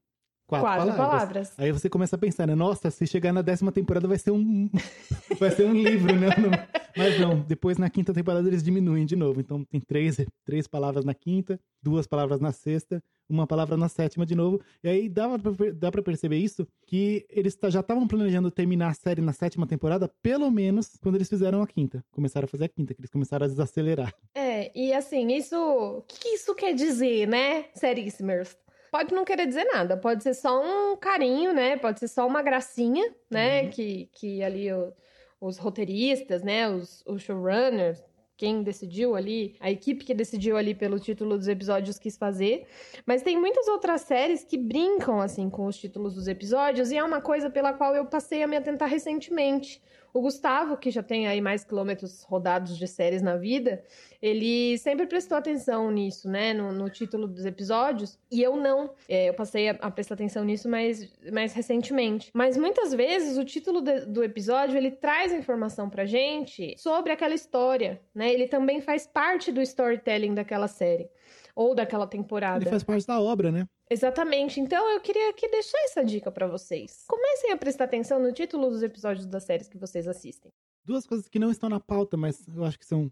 quatro, 0.60 0.68
Quatro 0.68 0.96
palavras. 0.98 1.20
palavras. 1.20 1.54
Aí 1.58 1.72
você 1.72 1.90
começa 1.90 2.16
a 2.16 2.20
pensar, 2.20 2.46
né? 2.48 2.56
Nossa, 2.56 2.92
se 2.92 3.08
chegar 3.08 3.32
na 3.34 3.42
décima 3.42 3.72
temporada 3.72 4.08
vai 4.08 4.18
ser 4.18 4.32
um. 4.32 4.70
vai 5.40 5.52
ser 5.52 5.66
um 5.66 5.74
livro, 5.74 6.14
né? 6.16 6.28
Não- 6.38 6.82
Mas 6.96 7.18
não, 7.20 7.40
depois 7.40 7.78
na 7.78 7.90
quinta 7.90 8.14
temporada 8.14 8.48
eles 8.48 8.62
diminuem 8.62 9.06
de 9.06 9.16
novo. 9.16 9.40
Então 9.40 9.64
tem 9.64 9.80
três, 9.80 10.18
três 10.46 10.68
palavras 10.68 11.06
na 11.06 11.14
quinta, 11.14 11.58
duas 11.82 12.06
palavras 12.06 12.42
na 12.42 12.52
sexta, 12.52 13.02
uma 13.30 13.48
palavra 13.48 13.78
na 13.78 13.88
sétima 13.88 14.26
de 14.26 14.36
novo. 14.36 14.60
E 14.84 14.90
aí 14.90 15.08
dá 15.08 15.40
pra, 15.40 15.52
dá 15.74 15.90
pra 15.90 16.02
perceber 16.02 16.36
isso, 16.38 16.68
que 16.86 17.26
eles 17.30 17.56
tá- 17.56 17.70
já 17.70 17.80
estavam 17.80 18.06
planejando 18.06 18.52
terminar 18.52 18.90
a 18.90 18.94
série 18.94 19.22
na 19.22 19.32
sétima 19.32 19.66
temporada, 19.66 20.12
pelo 20.22 20.52
menos 20.52 20.98
quando 21.02 21.16
eles 21.16 21.30
fizeram 21.30 21.62
a 21.62 21.68
quinta. 21.68 22.04
Começaram 22.12 22.44
a 22.44 22.48
fazer 22.50 22.66
a 22.66 22.70
quinta, 22.70 22.94
que 22.94 23.00
eles 23.00 23.10
começaram 23.10 23.46
a 23.46 23.48
desacelerar. 23.48 24.14
É, 24.36 24.70
e 24.78 24.92
assim, 24.94 25.32
isso. 25.34 25.56
O 25.56 26.02
que, 26.02 26.20
que 26.20 26.28
isso 26.36 26.54
quer 26.54 26.74
dizer, 26.74 27.26
né, 27.26 27.66
seríssimers? 27.74 28.58
Pode 28.92 29.14
não 29.16 29.24
querer 29.24 29.48
dizer 29.48 29.64
nada, 29.66 29.96
pode 29.96 30.22
ser 30.22 30.34
só 30.34 30.62
um 30.62 30.98
carinho, 30.98 31.54
né? 31.54 31.78
Pode 31.78 32.00
ser 32.00 32.10
só 32.10 32.28
uma 32.28 32.42
gracinha, 32.42 33.10
né? 33.30 33.64
Uhum. 33.64 33.70
Que, 33.70 34.10
que 34.12 34.44
ali 34.44 34.72
o- 34.72 34.92
os 35.40 35.58
roteiristas, 35.58 36.44
né? 36.44 36.70
Os, 36.70 37.02
os 37.08 37.22
showrunners, 37.22 38.04
quem 38.36 38.64
decidiu 38.64 39.16
ali, 39.16 39.56
a 39.60 39.72
equipe 39.72 40.04
que 40.04 40.14
decidiu 40.14 40.58
ali 40.58 40.74
pelo 40.76 41.00
título 41.00 41.38
dos 41.38 41.48
episódios 41.48 41.98
quis 41.98 42.18
fazer. 42.18 42.66
Mas 43.06 43.22
tem 43.22 43.40
muitas 43.40 43.68
outras 43.68 44.02
séries 44.02 44.44
que 44.44 44.58
brincam, 44.58 45.22
assim, 45.22 45.50
com 45.50 45.68
os 45.68 45.78
títulos 45.78 46.16
dos 46.16 46.28
episódios, 46.28 46.92
e 46.92 46.98
é 46.98 47.04
uma 47.04 47.22
coisa 47.22 47.50
pela 47.50 47.72
qual 47.72 47.96
eu 47.96 48.06
passei 48.08 48.44
a 48.44 48.48
me 48.48 48.58
atentar 48.58 48.90
recentemente. 48.90 49.82
O 50.14 50.22
Gustavo, 50.22 50.76
que 50.78 50.92
já 50.92 51.02
tem 51.02 51.28
aí 51.28 51.40
mais 51.42 51.64
quilômetros 51.64 52.24
rodados 52.24 52.78
de 52.78 52.88
séries 52.88 53.22
na 53.22 53.38
vida, 53.38 53.84
ele 54.22 54.78
sempre 54.78 55.08
prestou 55.08 55.38
atenção 55.38 55.90
nisso, 55.90 56.30
né? 56.30 56.54
No, 56.54 56.72
no 56.72 56.90
título 56.90 57.28
dos 57.28 57.46
episódios. 57.46 58.20
E 58.30 58.42
eu 58.42 58.56
não. 58.58 58.92
É, 59.08 59.30
eu 59.30 59.34
passei 59.34 59.70
a, 59.70 59.72
a 59.82 59.90
prestar 59.90 60.16
atenção 60.16 60.44
nisso 60.44 60.68
mais, 60.68 61.12
mais 61.32 61.54
recentemente. 61.54 62.30
Mas 62.34 62.58
muitas 62.58 62.94
vezes 62.94 63.38
o 63.38 63.46
título 63.46 63.82
de- 63.82 64.06
do 64.06 64.24
episódio 64.24 64.78
ele 64.78 64.92
traz 64.92 65.32
informação 65.32 65.90
pra 65.90 66.06
gente 66.06 66.76
sobre 66.78 67.12
aquela 67.12 67.34
história, 67.34 68.02
né? 68.14 68.32
Ele 68.34 68.48
também 68.48 68.82
faz 68.82 69.08
parte 69.08 69.52
do 69.52 69.62
storytelling 69.62 70.34
daquela 70.34 70.68
série. 70.68 71.10
Ou 71.56 71.76
daquela 71.76 72.08
temporada. 72.08 72.64
Ele 72.64 72.70
faz 72.70 72.84
parte 72.84 73.06
da 73.06 73.20
obra, 73.20 73.52
né? 73.52 73.66
Exatamente. 73.92 74.58
Então 74.62 74.90
eu 74.90 75.02
queria 75.02 75.30
aqui 75.32 75.50
deixar 75.50 75.78
essa 75.80 76.02
dica 76.02 76.32
pra 76.32 76.48
vocês. 76.48 77.04
Comecem 77.10 77.52
a 77.52 77.58
prestar 77.58 77.84
atenção 77.84 78.22
no 78.22 78.32
título 78.32 78.70
dos 78.70 78.82
episódios 78.82 79.26
das 79.26 79.44
séries 79.44 79.68
que 79.68 79.78
vocês 79.78 80.08
assistem. 80.08 80.50
Duas 80.86 81.06
coisas 81.06 81.28
que 81.28 81.38
não 81.38 81.52
estão 81.52 81.68
na 81.68 81.80
pauta, 81.80 82.16
mas 82.16 82.48
eu 82.48 82.64
acho 82.64 82.80
que 82.80 82.86
são, 82.86 83.12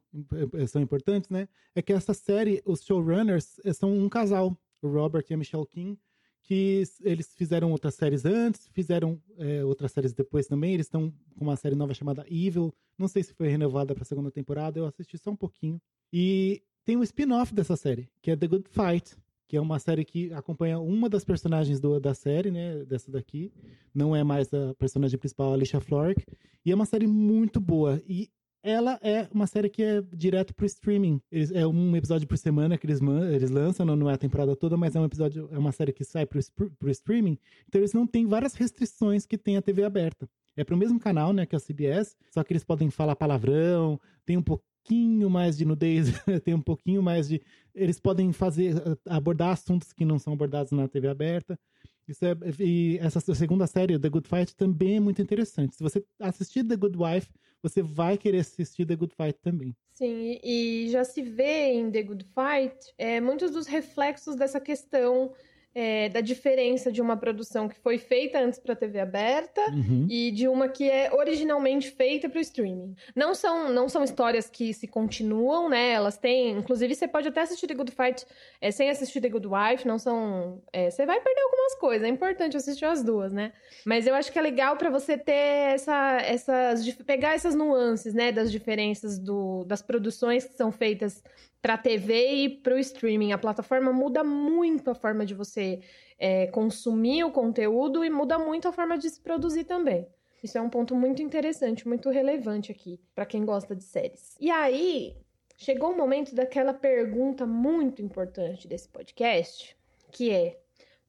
eh, 0.53 0.65
são 0.67 0.81
importantes, 0.81 1.29
né? 1.29 1.49
É 1.75 1.81
que 1.81 1.91
essa 1.91 2.13
série, 2.13 2.61
os 2.65 2.81
showrunners 2.81 3.59
eh, 3.65 3.73
são 3.73 3.93
um 3.93 4.07
casal, 4.07 4.57
o 4.81 4.87
Robert 4.87 5.25
e 5.29 5.33
a 5.33 5.37
Michelle 5.37 5.67
King, 5.67 5.99
que 6.41 6.81
eles 7.01 7.35
fizeram 7.35 7.71
outras 7.71 7.95
séries 7.95 8.23
antes, 8.23 8.69
fizeram 8.69 9.21
eh, 9.37 9.65
outras 9.65 9.91
séries 9.91 10.13
depois 10.13 10.47
também. 10.47 10.73
Eles 10.73 10.85
estão 10.85 11.13
com 11.37 11.43
uma 11.43 11.57
série 11.57 11.75
nova 11.75 11.93
chamada 11.93 12.25
Evil. 12.29 12.73
Não 12.97 13.09
sei 13.09 13.21
se 13.21 13.33
foi 13.33 13.49
renovada 13.49 13.93
para 13.93 14.03
a 14.03 14.05
segunda 14.05 14.31
temporada, 14.31 14.79
eu 14.79 14.85
assisti 14.85 15.17
só 15.17 15.29
um 15.29 15.35
pouquinho. 15.35 15.79
E 16.11 16.63
tem 16.85 16.95
um 16.95 17.03
spin-off 17.03 17.53
dessa 17.53 17.75
série, 17.75 18.09
que 18.21 18.31
é 18.31 18.35
The 18.37 18.47
Good 18.47 18.69
Fight, 18.69 19.15
que 19.49 19.57
é 19.57 19.61
uma 19.61 19.79
série 19.79 20.05
que 20.05 20.31
acompanha 20.31 20.79
uma 20.79 21.09
das 21.09 21.25
personagens 21.25 21.79
do- 21.79 21.99
da 21.99 22.13
série, 22.13 22.51
né? 22.51 22.85
Dessa 22.85 23.11
daqui. 23.11 23.51
Não 23.93 24.15
é 24.15 24.23
mais 24.23 24.53
a 24.53 24.73
personagem 24.75 25.17
principal, 25.17 25.49
a 25.51 25.55
Alicia 25.55 25.81
Florrick. 25.81 26.23
E 26.63 26.71
é 26.71 26.75
uma 26.75 26.85
série 26.85 27.07
muito 27.07 27.59
boa. 27.59 27.99
E 28.07 28.29
ela 28.61 28.99
é 29.01 29.27
uma 29.33 29.47
série 29.47 29.67
que 29.69 29.81
é 29.81 30.01
direto 30.13 30.53
pro 30.53 30.65
streaming. 30.67 31.19
Eles- 31.31 31.51
é 31.51 31.65
um 31.65 31.95
episódio 31.95 32.27
por 32.27 32.37
semana 32.37 32.77
que 32.77 32.85
eles, 32.85 32.99
eles 33.33 33.49
lançam, 33.49 33.85
não, 33.85 33.95
não 33.95 34.09
é 34.09 34.13
a 34.13 34.17
temporada 34.17 34.55
toda, 34.55 34.77
mas 34.77 34.95
é 34.95 34.99
um 34.99 35.05
episódio, 35.05 35.49
é 35.51 35.57
uma 35.57 35.71
série 35.71 35.91
que 35.93 36.03
sai 36.03 36.25
pro, 36.27 36.39
pro 36.77 36.91
streaming. 36.91 37.37
Então 37.67 37.81
eles 37.81 37.93
não 37.93 38.05
têm 38.05 38.27
várias 38.27 38.53
restrições 38.53 39.25
que 39.25 39.37
tem 39.37 39.57
a 39.57 39.61
TV 39.63 39.83
aberta. 39.83 40.29
É 40.55 40.63
pro 40.63 40.77
mesmo 40.77 40.99
canal, 40.99 41.33
né, 41.33 41.45
que 41.45 41.55
é 41.55 41.57
a 41.57 41.59
CBS, 41.59 42.15
só 42.31 42.43
que 42.43 42.51
eles 42.53 42.63
podem 42.65 42.89
falar 42.91 43.15
palavrão, 43.15 43.99
tem 44.25 44.37
um 44.37 44.43
pouquinho 44.83 45.29
mais 45.29 45.57
de 45.57 45.65
nudez, 45.65 46.07
tem 46.43 46.53
um 46.53 46.61
pouquinho 46.61 47.01
mais 47.01 47.27
de. 47.27 47.41
Eles 47.73 47.99
podem 47.99 48.31
fazer, 48.33 48.75
abordar 49.05 49.51
assuntos 49.51 49.93
que 49.93 50.05
não 50.05 50.17
são 50.17 50.33
abordados 50.33 50.71
na 50.71 50.87
TV 50.87 51.07
aberta. 51.07 51.59
Isso 52.07 52.25
é, 52.25 52.35
e 52.59 52.97
essa 52.97 53.19
segunda 53.35 53.67
série, 53.67 53.99
The 53.99 54.09
Good 54.09 54.27
Fight, 54.27 54.55
também 54.55 54.97
é 54.97 54.99
muito 54.99 55.21
interessante. 55.21 55.75
Se 55.75 55.83
você 55.83 56.03
assistir 56.19 56.63
The 56.63 56.75
Good 56.75 56.97
Wife, 56.97 57.29
você 57.61 57.83
vai 57.83 58.17
querer 58.17 58.39
assistir 58.39 58.85
The 58.85 58.95
Good 58.95 59.13
Fight 59.15 59.39
também. 59.41 59.75
Sim, 59.93 60.39
e 60.43 60.85
e 60.85 60.89
já 60.89 61.03
se 61.03 61.21
vê 61.21 61.73
em 61.73 61.91
The 61.91 62.03
Good 62.03 62.25
Fight 62.25 62.75
é, 62.97 63.21
muitos 63.21 63.51
dos 63.51 63.67
reflexos 63.67 64.35
dessa 64.35 64.59
questão 64.59 65.31
é, 65.73 66.09
da 66.09 66.19
diferença 66.19 66.91
de 66.91 67.01
uma 67.01 67.15
produção 67.15 67.69
que 67.69 67.75
foi 67.79 67.97
feita 67.97 68.39
antes 68.39 68.57
para 68.59 68.75
TV 68.75 68.99
aberta 68.99 69.61
Uhum. 69.69 70.07
e 70.09 70.31
de 70.31 70.47
uma 70.47 70.67
que 70.67 70.89
é 70.89 71.13
originalmente 71.13 71.91
feita 71.91 72.27
para 72.27 72.39
o 72.39 72.41
streaming. 72.41 72.95
Não 73.15 73.35
são, 73.35 73.71
não 73.71 73.87
são 73.87 74.03
histórias 74.03 74.49
que 74.49 74.73
se 74.73 74.87
continuam, 74.87 75.69
né? 75.69 75.91
Elas 75.91 76.17
têm. 76.17 76.51
Inclusive, 76.57 76.95
você 76.95 77.07
pode 77.07 77.27
até 77.27 77.41
assistir 77.41 77.67
The 77.67 77.75
Good 77.75 77.91
Fight 77.91 78.25
é, 78.59 78.71
sem 78.71 78.89
assistir 78.89 79.21
The 79.21 79.29
Good 79.29 79.47
Wife. 79.47 79.87
Não 79.87 79.99
são. 79.99 80.61
é, 80.73 80.89
você 80.89 81.05
vai 81.05 81.19
perder 81.21 81.41
algumas 81.41 81.75
coisas. 81.75 82.03
É 82.07 82.09
importante 82.09 82.57
assistir 82.57 82.85
as 82.85 83.03
duas, 83.03 83.31
né? 83.31 83.53
Mas 83.85 84.07
eu 84.07 84.15
acho 84.15 84.31
que 84.31 84.39
é 84.39 84.41
legal 84.41 84.75
para 84.75 84.89
você 84.89 85.17
ter 85.17 85.31
essa, 85.73 86.17
essas. 86.21 86.87
pegar 87.05 87.35
essas 87.35 87.53
nuances, 87.53 88.13
né? 88.13 88.31
Das 88.31 88.51
diferenças 88.51 89.19
do, 89.19 89.63
das 89.65 89.81
produções 89.81 90.45
que 90.45 90.55
são 90.55 90.71
feitas 90.71 91.23
para 91.61 91.77
TV 91.77 92.31
e 92.31 92.49
para 92.49 92.75
o 92.75 92.79
streaming. 92.79 93.31
A 93.31 93.37
plataforma 93.37 93.91
muda 93.91 94.23
muito 94.23 94.89
a 94.89 94.95
forma 94.95 95.25
de 95.25 95.33
você 95.33 95.81
é, 96.17 96.47
consumir 96.47 97.23
o 97.23 97.31
conteúdo 97.31 98.03
e 98.03 98.09
muda 98.09 98.39
muito 98.39 98.67
a 98.67 98.71
forma 98.71 98.97
de 98.97 99.09
se 99.09 99.19
produzir 99.19 99.65
também. 99.65 100.07
Isso 100.41 100.57
é 100.57 100.61
um 100.61 100.69
ponto 100.69 100.95
muito 100.95 101.21
interessante, 101.21 101.87
muito 101.87 102.09
relevante 102.09 102.71
aqui 102.71 102.99
para 103.13 103.25
quem 103.25 103.43
gosta 103.43 103.75
de 103.75 103.83
séries. 103.83 104.35
E 104.39 104.49
aí, 104.49 105.17
chegou 105.57 105.91
o 105.91 105.97
momento 105.97 106.33
daquela 106.33 106.73
pergunta 106.73 107.45
muito 107.45 108.01
importante 108.01 108.67
desse 108.67 108.87
podcast, 108.87 109.75
que 110.11 110.31
é: 110.31 110.61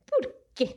por 0.04 0.34
que 0.54 0.76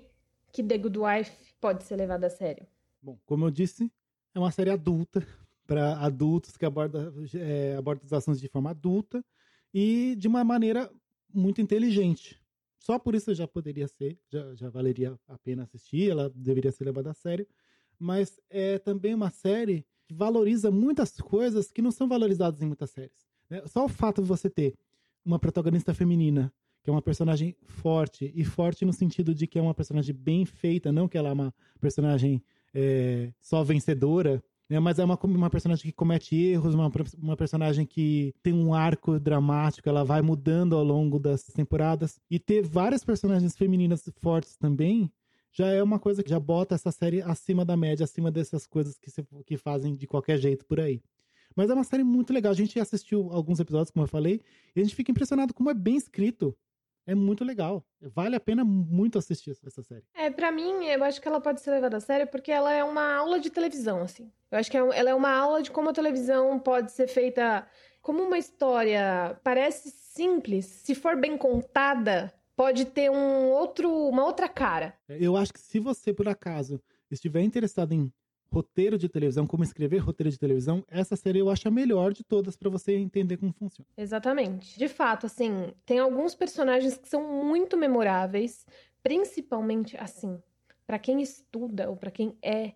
que 0.51 0.63
The 0.63 0.77
Good 0.77 0.99
Wife 0.99 1.55
pode 1.59 1.83
ser 1.83 1.95
levada 1.95 2.27
a 2.27 2.29
sério? 2.29 2.67
Bom, 3.01 3.17
como 3.25 3.45
eu 3.45 3.51
disse, 3.51 3.91
é 4.35 4.39
uma 4.39 4.51
série 4.51 4.69
adulta, 4.69 5.25
para 5.65 5.97
adultos, 5.97 6.55
que 6.55 6.65
aborda, 6.65 7.11
é, 7.35 7.75
aborda 7.75 8.05
os 8.05 8.13
assuntos 8.13 8.39
de 8.39 8.47
forma 8.47 8.69
adulta 8.69 9.23
e 9.73 10.15
de 10.17 10.27
uma 10.27 10.43
maneira 10.43 10.91
muito 11.33 11.61
inteligente. 11.61 12.39
Só 12.77 12.99
por 12.99 13.15
isso 13.15 13.33
já 13.33 13.47
poderia 13.47 13.87
ser, 13.87 14.19
já, 14.29 14.53
já 14.55 14.69
valeria 14.69 15.17
a 15.27 15.37
pena 15.37 15.63
assistir, 15.63 16.11
ela 16.11 16.29
deveria 16.35 16.71
ser 16.71 16.83
levada 16.83 17.11
a 17.11 17.13
sério. 17.13 17.47
Mas 17.97 18.39
é 18.49 18.77
também 18.77 19.13
uma 19.13 19.29
série 19.29 19.85
que 20.05 20.13
valoriza 20.13 20.69
muitas 20.69 21.15
coisas 21.21 21.71
que 21.71 21.81
não 21.81 21.91
são 21.91 22.07
valorizadas 22.07 22.61
em 22.61 22.65
muitas 22.65 22.89
séries. 22.91 23.25
né? 23.49 23.65
Só 23.67 23.85
o 23.85 23.89
fato 23.89 24.21
de 24.21 24.27
você 24.27 24.49
ter 24.49 24.75
uma 25.23 25.39
protagonista 25.39 25.93
feminina, 25.93 26.53
que 26.83 26.89
é 26.89 26.93
uma 26.93 27.01
personagem 27.01 27.55
forte, 27.63 28.33
e 28.35 28.43
forte 28.43 28.83
no 28.83 28.91
sentido 28.91 29.33
de 29.33 29.47
que 29.47 29.57
é 29.57 29.61
uma 29.61 29.73
personagem 29.73 30.13
bem 30.13 30.45
feita, 30.45 30.91
não 30.91 31.07
que 31.07 31.17
ela 31.17 31.29
é 31.29 31.33
uma 31.33 31.53
personagem 31.79 32.43
é, 32.73 33.31
só 33.39 33.63
vencedora, 33.63 34.43
né? 34.69 34.79
mas 34.79 34.99
é 34.99 35.03
uma, 35.03 35.19
uma 35.23 35.49
personagem 35.49 35.83
que 35.83 35.91
comete 35.91 36.35
erros, 36.35 36.73
uma, 36.73 36.91
uma 37.21 37.37
personagem 37.37 37.85
que 37.85 38.33
tem 38.41 38.53
um 38.53 38.73
arco 38.73 39.19
dramático, 39.19 39.87
ela 39.87 40.03
vai 40.03 40.21
mudando 40.21 40.75
ao 40.75 40.83
longo 40.83 41.19
das 41.19 41.43
temporadas. 41.43 42.19
E 42.29 42.39
ter 42.39 42.61
várias 42.63 43.03
personagens 43.03 43.55
femininas 43.55 44.09
fortes 44.21 44.55
também 44.55 45.11
já 45.51 45.67
é 45.67 45.83
uma 45.83 45.99
coisa 45.99 46.23
que 46.23 46.29
já 46.29 46.39
bota 46.39 46.73
essa 46.73 46.91
série 46.91 47.21
acima 47.21 47.63
da 47.63 47.77
média, 47.77 48.03
acima 48.03 48.31
dessas 48.31 48.65
coisas 48.65 48.97
que, 48.97 49.11
se, 49.11 49.23
que 49.45 49.55
fazem 49.55 49.95
de 49.95 50.07
qualquer 50.07 50.37
jeito 50.39 50.65
por 50.65 50.79
aí. 50.79 51.01
Mas 51.55 51.69
é 51.69 51.73
uma 51.73 51.83
série 51.83 52.03
muito 52.03 52.33
legal. 52.33 52.51
A 52.51 52.55
gente 52.55 52.79
assistiu 52.79 53.31
alguns 53.31 53.59
episódios, 53.59 53.91
como 53.91 54.03
eu 54.03 54.09
falei, 54.09 54.41
e 54.75 54.81
a 54.81 54.83
gente 54.83 54.95
fica 54.95 55.11
impressionado 55.11 55.53
como 55.53 55.69
é 55.69 55.73
bem 55.73 55.95
escrito. 55.95 56.57
É 57.05 57.13
muito 57.13 57.43
legal. 57.43 57.85
Vale 58.01 58.35
a 58.35 58.39
pena 58.39 58.63
muito 58.63 59.17
assistir 59.17 59.51
essa 59.65 59.83
série. 59.83 60.03
É, 60.15 60.29
pra 60.29 60.51
mim, 60.51 60.85
eu 60.85 61.03
acho 61.03 61.21
que 61.21 61.27
ela 61.27 61.41
pode 61.41 61.61
ser 61.61 61.71
levada 61.71 61.97
a 61.97 61.99
sério 61.99 62.27
porque 62.27 62.51
ela 62.51 62.71
é 62.73 62.83
uma 62.83 63.13
aula 63.15 63.39
de 63.39 63.49
televisão, 63.49 64.01
assim. 64.01 64.31
Eu 64.49 64.57
acho 64.57 64.71
que 64.71 64.77
é- 64.77 64.79
ela 64.99 65.09
é 65.09 65.15
uma 65.15 65.31
aula 65.31 65.61
de 65.61 65.69
como 65.71 65.89
a 65.89 65.93
televisão 65.93 66.57
pode 66.59 66.91
ser 66.91 67.07
feita. 67.07 67.67
Como 68.01 68.23
uma 68.23 68.37
história 68.37 69.37
parece 69.43 69.89
simples, 69.91 70.65
se 70.65 70.95
for 70.95 71.15
bem 71.19 71.37
contada, 71.37 72.33
pode 72.55 72.85
ter 72.85 73.09
um 73.09 73.49
outro, 73.51 73.89
uma 74.07 74.23
outra 74.25 74.47
cara. 74.47 74.93
Eu 75.09 75.35
acho 75.35 75.53
que 75.53 75.59
se 75.59 75.79
você, 75.79 76.13
por 76.13 76.27
acaso, 76.29 76.81
estiver 77.11 77.41
interessado 77.41 77.91
em 77.93 78.11
roteiro 78.53 78.99
de 78.99 79.09
televisão, 79.09 79.47
como 79.47 79.63
escrever 79.63 79.97
roteiro 79.97 80.29
de 80.29 80.37
televisão, 80.37 80.83
essa 80.87 81.15
série 81.15 81.39
eu 81.39 81.49
acho 81.49 81.67
a 81.67 81.71
melhor 81.71 82.13
de 82.13 82.23
todas 82.23 82.55
para 82.55 82.69
você 82.69 82.95
entender 82.95 83.37
como 83.37 83.51
funciona. 83.51 83.87
Exatamente. 83.97 84.77
De 84.77 84.87
fato, 84.87 85.25
assim, 85.25 85.73
tem 85.85 85.97
alguns 85.97 86.35
personagens 86.35 86.95
que 86.95 87.09
são 87.09 87.43
muito 87.43 87.75
memoráveis, 87.75 88.65
principalmente 89.01 89.97
assim, 89.97 90.39
pra 90.85 90.99
quem 90.99 91.21
estuda 91.21 91.89
ou 91.89 91.97
pra 91.97 92.11
quem 92.11 92.37
é 92.43 92.73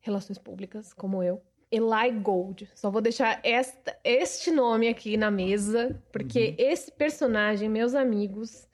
relações 0.00 0.38
públicas, 0.38 0.94
como 0.94 1.22
eu. 1.22 1.42
Eli 1.70 2.10
Gold. 2.22 2.70
Só 2.74 2.90
vou 2.90 3.02
deixar 3.02 3.40
esta, 3.42 3.98
este 4.02 4.50
nome 4.50 4.88
aqui 4.88 5.16
na 5.18 5.30
mesa, 5.30 6.02
porque 6.10 6.54
esse 6.56 6.90
personagem, 6.90 7.68
meus 7.68 7.94
amigos, 7.94 8.67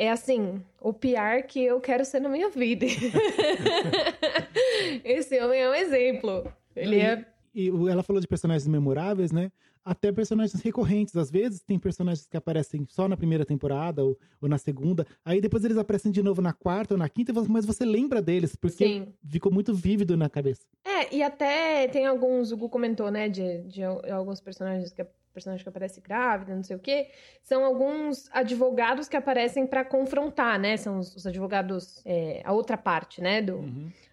é 0.00 0.10
assim, 0.10 0.62
o 0.80 0.94
pior 0.94 1.42
que 1.42 1.62
eu 1.62 1.78
quero 1.78 2.06
ser 2.06 2.20
na 2.20 2.28
minha 2.30 2.48
vida. 2.48 2.86
esse 5.04 5.38
homem 5.40 5.60
é 5.60 5.68
um 5.68 5.74
exemplo. 5.74 6.50
Ele 6.74 6.96
e, 6.96 7.00
é 7.00 7.24
E 7.54 7.68
ela 7.68 8.02
falou 8.02 8.20
de 8.20 8.26
personagens 8.26 8.66
memoráveis, 8.66 9.30
né? 9.30 9.52
Até 9.84 10.10
personagens 10.10 10.60
recorrentes. 10.62 11.14
Às 11.16 11.30
vezes 11.30 11.62
tem 11.62 11.78
personagens 11.78 12.26
que 12.26 12.36
aparecem 12.36 12.86
só 12.88 13.08
na 13.08 13.16
primeira 13.16 13.44
temporada 13.44 14.02
ou, 14.04 14.18
ou 14.40 14.48
na 14.48 14.56
segunda. 14.56 15.06
Aí 15.24 15.40
depois 15.40 15.64
eles 15.64 15.76
aparecem 15.76 16.10
de 16.10 16.22
novo 16.22 16.40
na 16.40 16.52
quarta 16.52 16.94
ou 16.94 16.98
na 16.98 17.08
quinta, 17.08 17.32
mas 17.48 17.66
você 17.66 17.84
lembra 17.84 18.22
deles, 18.22 18.56
porque 18.56 18.86
Sim. 18.86 19.08
ficou 19.28 19.52
muito 19.52 19.74
vívido 19.74 20.16
na 20.16 20.30
cabeça. 20.30 20.62
É, 20.84 21.14
e 21.14 21.22
até 21.22 21.88
tem 21.88 22.06
alguns, 22.06 22.52
o 22.52 22.56
Gu 22.56 22.68
comentou, 22.68 23.10
né, 23.10 23.28
de, 23.28 23.62
de 23.64 23.82
al- 23.82 24.02
alguns 24.10 24.40
personagens 24.40 24.92
que 24.92 25.02
personagem 25.32 25.62
que 25.62 25.68
aparece 25.68 26.00
grávida, 26.00 26.54
não 26.54 26.62
sei 26.62 26.76
o 26.76 26.78
quê, 26.78 27.08
são 27.42 27.64
alguns 27.64 28.28
advogados 28.32 29.08
que 29.08 29.16
aparecem 29.16 29.66
pra 29.66 29.84
confrontar, 29.84 30.58
né? 30.58 30.76
São 30.76 30.98
os, 30.98 31.14
os 31.14 31.26
advogados, 31.26 32.02
é, 32.04 32.42
a 32.44 32.52
outra 32.52 32.76
parte, 32.76 33.20
né, 33.20 33.40
do, 33.40 33.64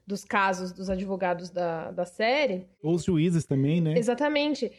dos 0.05 0.23
casos 0.23 0.71
dos 0.71 0.89
advogados 0.89 1.49
da, 1.49 1.91
da 1.91 2.05
série. 2.05 2.65
Ou 2.81 2.95
os 2.95 3.03
juízes 3.03 3.45
também, 3.45 3.81
né? 3.81 3.97
Exatamente. 3.97 4.71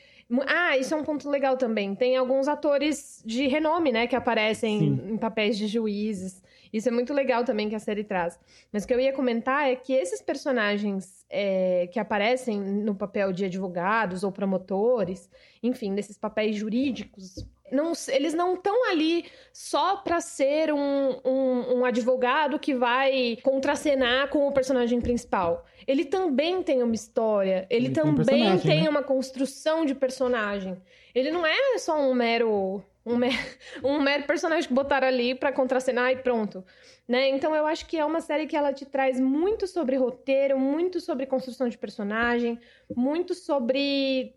Ah, 0.46 0.76
isso 0.76 0.94
é 0.94 0.96
um 0.96 1.04
ponto 1.04 1.28
legal 1.28 1.56
também. 1.56 1.94
Tem 1.94 2.16
alguns 2.16 2.48
atores 2.48 3.22
de 3.24 3.46
renome, 3.46 3.92
né, 3.92 4.06
que 4.06 4.16
aparecem 4.16 4.78
Sim. 4.78 5.12
em 5.12 5.16
papéis 5.16 5.56
de 5.56 5.66
juízes. 5.66 6.42
Isso 6.72 6.88
é 6.88 6.92
muito 6.92 7.12
legal 7.12 7.44
também 7.44 7.68
que 7.68 7.74
a 7.74 7.80
série 7.80 8.04
traz. 8.04 8.38
Mas 8.72 8.84
o 8.84 8.86
que 8.86 8.94
eu 8.94 9.00
ia 9.00 9.12
comentar 9.12 9.68
é 9.68 9.76
que 9.76 9.92
esses 9.92 10.20
personagens 10.20 11.24
é, 11.30 11.88
que 11.92 11.98
aparecem 11.98 12.60
no 12.60 12.94
papel 12.94 13.32
de 13.32 13.44
advogados 13.44 14.22
ou 14.22 14.32
promotores, 14.32 15.28
enfim, 15.62 15.90
nesses 15.90 16.18
papéis 16.18 16.56
jurídicos, 16.56 17.46
não, 17.70 17.92
eles 18.08 18.34
não 18.34 18.54
estão 18.54 18.88
ali 18.90 19.26
só 19.52 19.96
para 19.96 20.20
ser 20.20 20.72
um, 20.72 21.20
um, 21.24 21.78
um 21.78 21.84
advogado 21.84 22.58
que 22.58 22.74
vai 22.74 23.36
contracenar 23.42 24.28
com 24.28 24.46
o 24.48 24.52
personagem 24.52 25.00
principal. 25.00 25.64
Ele 25.86 26.04
também 26.04 26.62
tem 26.62 26.82
uma 26.82 26.94
história, 26.94 27.66
ele, 27.70 27.86
Ele 27.86 27.94
tem 27.94 28.04
um 28.04 28.14
também 28.14 28.58
tem 28.58 28.82
né? 28.84 28.90
uma 28.90 29.02
construção 29.02 29.84
de 29.84 29.94
personagem. 29.94 30.76
Ele 31.14 31.30
não 31.30 31.44
é 31.44 31.78
só 31.78 31.98
um 32.00 32.14
mero 32.14 32.82
um 33.08 33.16
mero, 33.16 33.34
um 33.82 34.00
mero 34.00 34.24
personagem 34.24 34.68
que 34.68 34.74
botaram 34.74 35.08
ali 35.08 35.34
pra 35.34 35.52
contracenar 35.52 36.12
e 36.12 36.16
pronto. 36.16 36.64
Né? 37.06 37.28
Então 37.28 37.54
eu 37.54 37.66
acho 37.66 37.86
que 37.86 37.96
é 37.96 38.04
uma 38.04 38.20
série 38.20 38.46
que 38.46 38.56
ela 38.56 38.72
te 38.72 38.84
traz 38.84 39.18
muito 39.18 39.66
sobre 39.66 39.96
roteiro, 39.96 40.58
muito 40.58 41.00
sobre 41.00 41.26
construção 41.26 41.68
de 41.68 41.78
personagem, 41.78 42.58
muito 42.94 43.34
sobre 43.34 44.34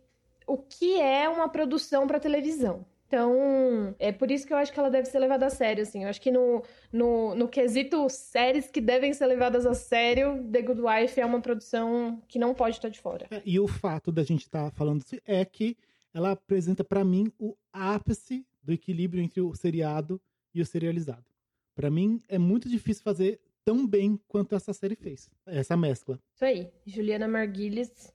o 0.47 0.57
que 0.57 0.99
é 0.99 1.27
uma 1.29 1.49
produção 1.49 2.07
pra 2.07 2.19
televisão. 2.19 2.85
Então, 3.11 3.93
é 3.99 4.09
por 4.13 4.31
isso 4.31 4.47
que 4.47 4.53
eu 4.53 4.57
acho 4.57 4.71
que 4.71 4.79
ela 4.79 4.89
deve 4.89 5.05
ser 5.09 5.19
levada 5.19 5.45
a 5.45 5.49
sério, 5.49 5.83
assim. 5.83 6.03
Eu 6.03 6.09
acho 6.09 6.21
que 6.21 6.31
no, 6.31 6.63
no, 6.93 7.35
no 7.35 7.49
quesito 7.49 8.07
séries 8.09 8.71
que 8.71 8.79
devem 8.79 9.11
ser 9.11 9.25
levadas 9.25 9.65
a 9.65 9.73
sério, 9.73 10.41
The 10.49 10.61
Good 10.61 10.81
Wife 10.81 11.19
é 11.19 11.25
uma 11.25 11.41
produção 11.41 12.21
que 12.25 12.39
não 12.39 12.53
pode 12.53 12.77
estar 12.77 12.87
de 12.87 13.01
fora. 13.01 13.27
É, 13.29 13.41
E 13.45 13.59
o 13.59 13.67
fato 13.67 14.13
da 14.13 14.23
gente 14.23 14.43
estar 14.43 14.71
falando 14.71 15.01
isso 15.01 15.17
é 15.25 15.43
que 15.43 15.75
ela 16.13 16.31
apresenta 16.31 16.85
pra 16.85 17.03
mim 17.03 17.29
o 17.37 17.53
ápice 17.73 18.45
do 18.63 18.71
equilíbrio 18.71 19.23
entre 19.23 19.41
o 19.41 19.53
seriado 19.55 20.19
e 20.53 20.61
o 20.61 20.65
serializado. 20.65 21.25
Pra 21.75 21.89
mim 21.89 22.21
é 22.27 22.37
muito 22.37 22.69
difícil 22.69 23.03
fazer 23.03 23.39
tão 23.63 23.87
bem 23.87 24.19
quanto 24.27 24.55
essa 24.55 24.73
série 24.73 24.95
fez. 24.95 25.29
Essa 25.45 25.77
mescla. 25.77 26.19
Isso 26.33 26.45
aí. 26.45 26.69
Juliana 26.85 27.27
Margulies, 27.27 28.13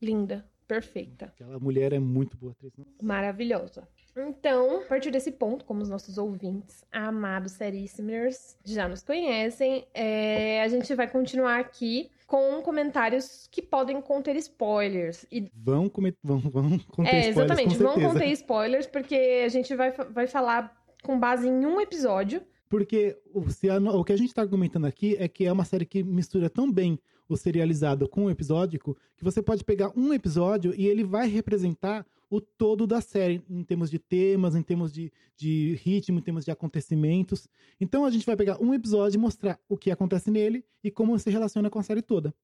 linda, 0.00 0.48
perfeita. 0.66 1.26
Aquela 1.26 1.58
mulher 1.58 1.92
é 1.92 1.98
muito 1.98 2.36
boa 2.36 2.52
atriz. 2.52 2.72
né? 2.76 2.84
Maravilhosa. 3.02 3.86
Então, 4.16 4.82
a 4.82 4.86
partir 4.86 5.10
desse 5.10 5.32
ponto, 5.32 5.64
como 5.64 5.82
os 5.82 5.88
nossos 5.88 6.18
ouvintes, 6.18 6.84
amados 6.92 7.52
seríssimos, 7.52 8.56
já 8.64 8.88
nos 8.88 9.02
conhecem, 9.02 9.86
é, 9.92 10.62
a 10.62 10.68
gente 10.68 10.94
vai 10.94 11.10
continuar 11.10 11.58
aqui 11.58 12.10
com 12.26 12.62
comentários 12.62 13.46
que 13.50 13.60
podem 13.60 14.00
conter 14.00 14.34
spoilers. 14.36 15.26
E, 15.30 15.50
Vão, 15.54 15.88
comer, 15.88 16.16
vão, 16.22 16.38
vão 16.38 16.78
conter 16.78 17.14
é, 17.14 17.28
spoilers, 17.28 17.36
exatamente, 17.36 17.76
vão 17.76 17.94
conter 18.00 18.28
spoilers, 18.32 18.86
porque 18.86 19.42
a 19.44 19.48
gente 19.48 19.74
vai, 19.76 19.90
vai 19.90 20.26
falar 20.26 20.74
com 21.02 21.18
base 21.18 21.46
em 21.46 21.66
um 21.66 21.80
episódio. 21.80 22.42
Porque 22.68 23.16
o, 23.32 23.48
se 23.50 23.68
a- 23.68 23.78
o 23.78 24.02
que 24.02 24.12
a 24.12 24.16
gente 24.16 24.28
está 24.28 24.42
argumentando 24.42 24.86
aqui 24.86 25.16
é 25.18 25.28
que 25.28 25.44
é 25.44 25.52
uma 25.52 25.64
série 25.64 25.84
que 25.84 26.02
mistura 26.02 26.48
tão 26.48 26.70
bem 26.72 26.98
o 27.28 27.36
serializado 27.36 28.08
com 28.08 28.24
o 28.24 28.30
episódico 28.30 28.96
que 29.16 29.24
você 29.24 29.40
pode 29.42 29.62
pegar 29.64 29.92
um 29.96 30.12
episódio 30.12 30.74
e 30.76 30.86
ele 30.88 31.04
vai 31.04 31.28
representar 31.28 32.04
o 32.30 32.40
todo 32.40 32.86
da 32.86 33.00
série, 33.00 33.42
em 33.48 33.62
termos 33.62 33.90
de 33.90 33.98
temas, 33.98 34.54
em 34.54 34.62
termos 34.62 34.92
de, 34.92 35.12
de 35.36 35.74
ritmo, 35.82 36.18
em 36.18 36.22
termos 36.22 36.44
de 36.44 36.50
acontecimentos. 36.50 37.48
Então 37.80 38.04
a 38.04 38.10
gente 38.10 38.26
vai 38.26 38.36
pegar 38.36 38.60
um 38.60 38.74
episódio 38.74 39.16
e 39.16 39.20
mostrar 39.20 39.60
o 39.68 39.76
que 39.76 39.90
acontece 39.90 40.30
nele 40.30 40.64
e 40.82 40.90
como 40.90 41.18
se 41.18 41.30
relaciona 41.30 41.70
com 41.70 41.78
a 41.78 41.82
série 41.82 42.02
toda. 42.02 42.34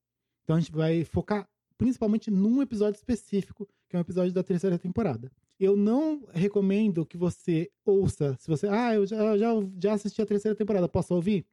Então 0.45 0.57
a 0.57 0.61
gente 0.61 0.73
vai 0.73 1.05
focar 1.05 1.49
principalmente 1.81 2.31
num 2.31 2.61
episódio 2.61 2.99
específico, 2.99 3.67
que 3.89 3.97
é 3.97 3.99
um 3.99 4.03
episódio 4.03 4.35
da 4.35 4.43
terceira 4.43 4.79
temporada. 4.79 5.33
Eu 5.59 5.75
não 5.75 6.27
recomendo 6.31 7.07
que 7.07 7.17
você 7.17 7.71
ouça, 7.87 8.37
se 8.39 8.49
você, 8.49 8.69
ah, 8.69 8.95
eu 8.95 9.07
já, 9.07 9.39
já, 9.39 9.49
já 9.83 9.93
assisti 9.95 10.21
a 10.21 10.27
terceira 10.27 10.55
temporada, 10.55 10.87
posso 10.87 11.15
ouvir? 11.15 11.47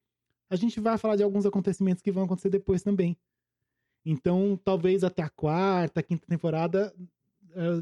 A 0.49 0.57
gente 0.57 0.81
vai 0.81 0.97
falar 0.97 1.15
de 1.15 1.23
alguns 1.23 1.45
acontecimentos 1.45 2.01
que 2.01 2.11
vão 2.11 2.25
acontecer 2.25 2.49
depois 2.49 2.83
também. 2.83 3.17
Então, 4.05 4.59
talvez 4.61 5.03
até 5.03 5.21
a 5.21 5.29
quarta, 5.29 6.03
quinta 6.03 6.25
temporada, 6.27 6.93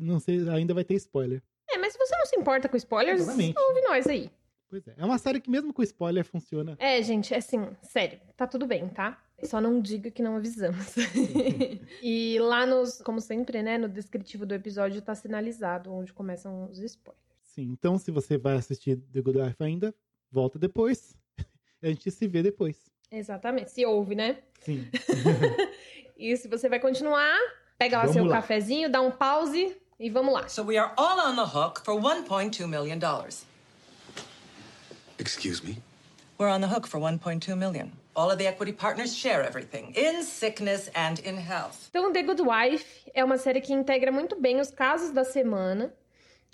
não 0.02 0.20
sei, 0.20 0.48
ainda 0.50 0.74
vai 0.74 0.84
ter 0.84 0.96
spoiler. 0.96 1.42
É, 1.70 1.78
mas 1.78 1.94
se 1.94 2.00
você 2.00 2.16
não 2.16 2.26
se 2.26 2.36
importa 2.38 2.70
com 2.70 2.78
spoilers, 2.78 3.22
Exatamente. 3.22 3.60
ouve 3.60 3.82
nós 3.82 4.08
aí. 4.08 4.32
Pois 4.70 4.88
é. 4.88 4.96
É 4.98 5.06
uma 5.06 5.18
série 5.18 5.40
que 5.40 5.50
mesmo 5.50 5.74
com 5.74 5.84
spoiler 5.84 6.26
funciona. 6.26 6.76
É, 6.80 7.02
gente, 7.02 7.34
é 7.34 7.38
assim, 7.38 7.68
sério, 7.82 8.20
tá 8.36 8.48
tudo 8.48 8.66
bem, 8.66 8.88
tá? 8.90 9.22
Só 9.44 9.60
não 9.60 9.82
diga 9.82 10.10
que 10.10 10.24
não 10.24 10.38
avisamos. 10.38 10.96
e 12.02 12.38
lá 12.40 12.66
nos, 12.66 13.02
como 13.02 13.20
sempre, 13.20 13.62
né, 13.62 13.78
no 13.78 13.88
descritivo 13.90 14.46
do 14.46 14.56
episódio 14.56 15.02
tá 15.02 15.14
sinalizado 15.14 15.94
onde 15.94 16.14
começam 16.14 16.70
os 16.70 16.80
spoilers. 16.80 17.24
Sim, 17.44 17.70
então 17.72 17.98
se 17.98 18.12
você 18.12 18.38
vai 18.38 18.56
assistir 18.56 18.98
The 18.98 19.22
Good 19.22 19.40
Life 19.40 19.64
ainda, 19.64 19.94
volta 20.32 20.58
depois. 20.58 21.16
a 21.82 21.88
gente 21.88 22.10
se 22.10 22.28
vê 22.28 22.42
depois. 22.42 22.92
Exatamente, 23.12 23.72
se 23.72 23.86
ouve, 23.86 24.16
né? 24.16 24.40
Sim. 24.62 24.88
E 26.18 26.36
se 26.38 26.48
você 26.48 26.70
vai 26.70 26.80
continuar, 26.80 27.38
pega 27.78 27.98
lá 27.98 28.04
Vamos 28.04 28.16
seu 28.16 28.26
lá. 28.26 28.38
cafezinho, 28.38 28.90
dá 28.90 29.02
um 29.02 29.12
pause 29.12 29.76
e 30.00 30.10
vamos 30.10 30.34
lá. 30.34 30.48
So 30.48 30.64
we 30.64 30.78
are 30.78 30.92
all 30.98 31.20
on 31.20 31.36
the 31.36 31.44
hook 31.58 31.82
for 31.84 31.94
$1.2 32.00 32.68
million. 32.68 33.00
Excuse 35.18 35.64
me? 35.64 35.78
We're 36.38 36.50
on 36.50 36.62
the 36.62 36.68
hook 36.68 36.88
for 36.88 37.00
1.2 37.00 37.56
million. 37.58 37.92
All 38.16 38.30
of 38.30 38.38
the 38.38 38.48
equity 38.48 38.72
partners 38.72 39.16
share 39.16 39.44
everything, 39.44 39.94
in 39.96 40.24
sickness 40.24 40.90
and 40.96 41.20
in 41.26 41.36
health. 41.38 41.90
Então, 41.90 42.12
The 42.14 42.24
Good 42.24 42.42
Wife 42.42 43.12
é 43.14 43.24
uma 43.24 43.38
série 43.38 43.60
que 43.62 43.74
integra 43.74 44.12
muito 44.12 44.40
bem 44.40 44.60
os 44.60 44.72
casos 44.72 45.12
da 45.12 45.24
semana 45.26 45.94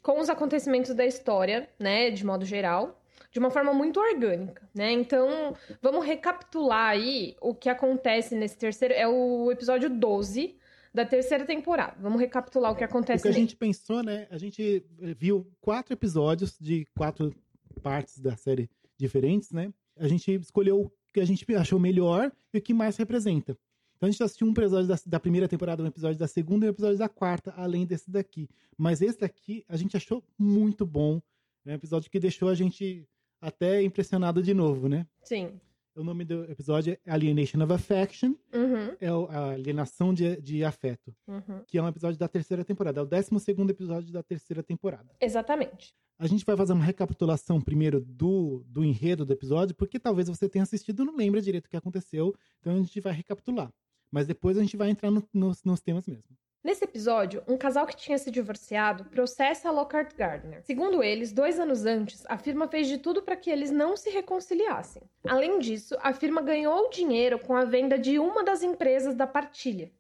com 0.01 0.19
os 0.19 0.29
acontecimentos 0.29 0.93
da 0.95 1.05
história, 1.05 1.69
né, 1.77 2.10
de 2.10 2.25
modo 2.25 2.43
geral, 2.45 2.99
de 3.31 3.38
uma 3.38 3.51
forma 3.51 3.71
muito 3.73 3.99
orgânica, 3.99 4.67
né? 4.73 4.91
Então, 4.91 5.55
vamos 5.81 6.03
recapitular 6.03 6.89
aí 6.89 7.36
o 7.39 7.53
que 7.53 7.69
acontece 7.69 8.34
nesse 8.36 8.57
terceiro, 8.57 8.95
é 8.95 9.07
o 9.07 9.51
episódio 9.51 9.89
12 9.89 10.55
da 10.93 11.06
terceira 11.06 11.45
temporada. 11.45 11.95
Vamos 12.01 12.19
recapitular 12.19 12.71
o 12.71 12.75
que 12.75 12.84
acontece 12.84 13.21
O 13.21 13.23
que 13.23 13.27
a 13.30 13.32
nele. 13.32 13.41
gente 13.41 13.56
pensou, 13.56 14.04
né? 14.04 14.27
A 14.30 14.38
gente 14.38 14.86
viu 15.17 15.47
quatro 15.62 15.93
episódios 15.93 16.58
de 16.60 16.86
quatro 16.97 17.34
partes 17.82 18.19
da 18.19 18.36
série 18.36 18.69
diferentes, 18.97 19.51
né? 19.51 19.73
A 19.97 20.08
gente 20.08 20.32
escolheu 20.34 20.82
o 20.82 20.91
que 21.13 21.19
a 21.19 21.25
gente 21.25 21.45
achou 21.56 21.80
melhor 21.80 22.32
e 22.54 22.58
o 22.58 22.62
que 22.62 22.73
mais 22.73 22.97
representa. 22.97 23.58
Então 23.97 24.08
a 24.08 24.12
gente 24.12 24.23
assistiu 24.23 24.47
um 24.47 24.51
episódio 24.51 24.88
da, 24.88 24.95
da 25.06 25.19
primeira 25.19 25.47
temporada, 25.47 25.84
um 25.84 25.88
episódio 25.88 26.17
da 26.17 26.27
segunda 26.27 26.65
e 26.65 26.69
um 26.69 26.71
episódio 26.71 26.97
da 26.97 27.08
quarta, 27.08 27.54
além 27.56 27.86
desse 27.86 28.10
daqui. 28.10 28.49
Mas 28.77 29.01
esse 29.01 29.19
daqui 29.19 29.63
a 29.69 29.77
gente 29.77 29.95
achou 29.95 30.23
muito 30.39 30.86
bom. 30.86 31.21
É 31.65 31.71
um 31.71 31.75
episódio 31.75 32.10
que 32.10 32.19
deixou 32.19 32.49
a 32.49 32.56
gente 32.56 33.08
até 33.39 33.82
impressionado 33.84 34.41
de 34.41 34.54
novo, 34.54 34.89
né? 34.89 35.06
Sim. 35.23 35.60
O 35.95 36.04
nome 36.04 36.23
do 36.23 36.45
episódio 36.49 36.97
é 37.06 37.12
Alienation 37.12 37.62
of 37.63 37.73
Affection, 37.73 38.34
Uhum, 38.54 38.95
é 38.99 39.08
a 39.08 39.51
alienação 39.51 40.13
de, 40.13 40.39
de 40.41 40.63
afeto, 40.63 41.13
uhum. 41.27 41.63
que 41.67 41.77
é 41.77 41.84
um 41.84 41.88
episódio 41.88 42.17
da 42.17 42.30
terceira 42.30 42.63
temporada, 42.63 43.01
é 43.01 43.04
o 43.04 43.06
12 43.06 43.39
segundo 43.41 43.71
episódio 43.71 44.12
da 44.12 44.23
terceira 44.23 44.63
temporada. 44.63 45.13
Exatamente. 45.19 45.93
A 46.17 46.27
gente 46.27 46.45
vai 46.45 46.56
fazer 46.56 46.71
uma 46.73 46.84
recapitulação 46.86 47.60
primeiro 47.60 47.99
do, 47.99 48.63
do 48.67 48.86
enredo 48.86 49.25
do 49.25 49.34
episódio, 49.34 49.75
porque 49.75 49.99
talvez 49.99 50.30
você 50.30 50.47
tenha 50.47 50.63
assistido 50.63 51.04
e 51.04 51.06
não 51.06 51.15
lembra 51.17 51.41
direito 51.41 51.65
o 51.65 51.69
que 51.69 51.75
aconteceu, 51.77 52.34
então 52.60 52.73
a 52.73 52.77
gente 52.77 52.99
vai 53.01 53.12
recapitular. 53.12 53.69
Mas 54.10 54.27
depois 54.27 54.58
a 54.58 54.62
gente 54.62 54.77
vai 54.77 54.89
entrar 54.89 55.12
no- 55.12 55.27
nos, 55.34 55.62
nos 55.63 55.82
temas 55.82 56.06
mesmo. 56.08 56.38
Nesse 56.63 56.84
episódio, 56.84 57.41
um 57.47 57.58
casal 57.58 57.88
que 57.88 57.95
tinha 57.95 58.19
se 58.19 58.30
divorciado 58.30 59.06
processa 59.06 59.67
a 59.67 59.71
Lockhart 59.71 60.15
Gardner. 60.15 60.62
Segundo 60.63 61.02
eles, 61.02 61.34
dois 61.34 61.60
anos 61.60 61.88
antes, 61.88 62.24
a 62.28 62.38
firma 62.38 62.67
fez 62.67 62.88
de 62.88 63.00
tudo 63.00 63.24
para 63.24 63.36
que 63.36 63.50
eles 63.50 63.71
não 63.71 63.97
se 63.97 64.12
reconciliassem. 64.12 65.02
Além 65.28 65.58
disso, 65.58 65.97
a 66.02 66.13
firma 66.13 66.39
ganhou 66.39 66.88
dinheiro 66.91 67.39
com 67.39 67.56
a 67.56 67.65
venda 67.65 67.97
de 67.97 68.19
uma 68.19 68.43
das 68.43 68.62
empresas 68.62 69.15
da 69.15 69.26
partilha. 69.26 69.91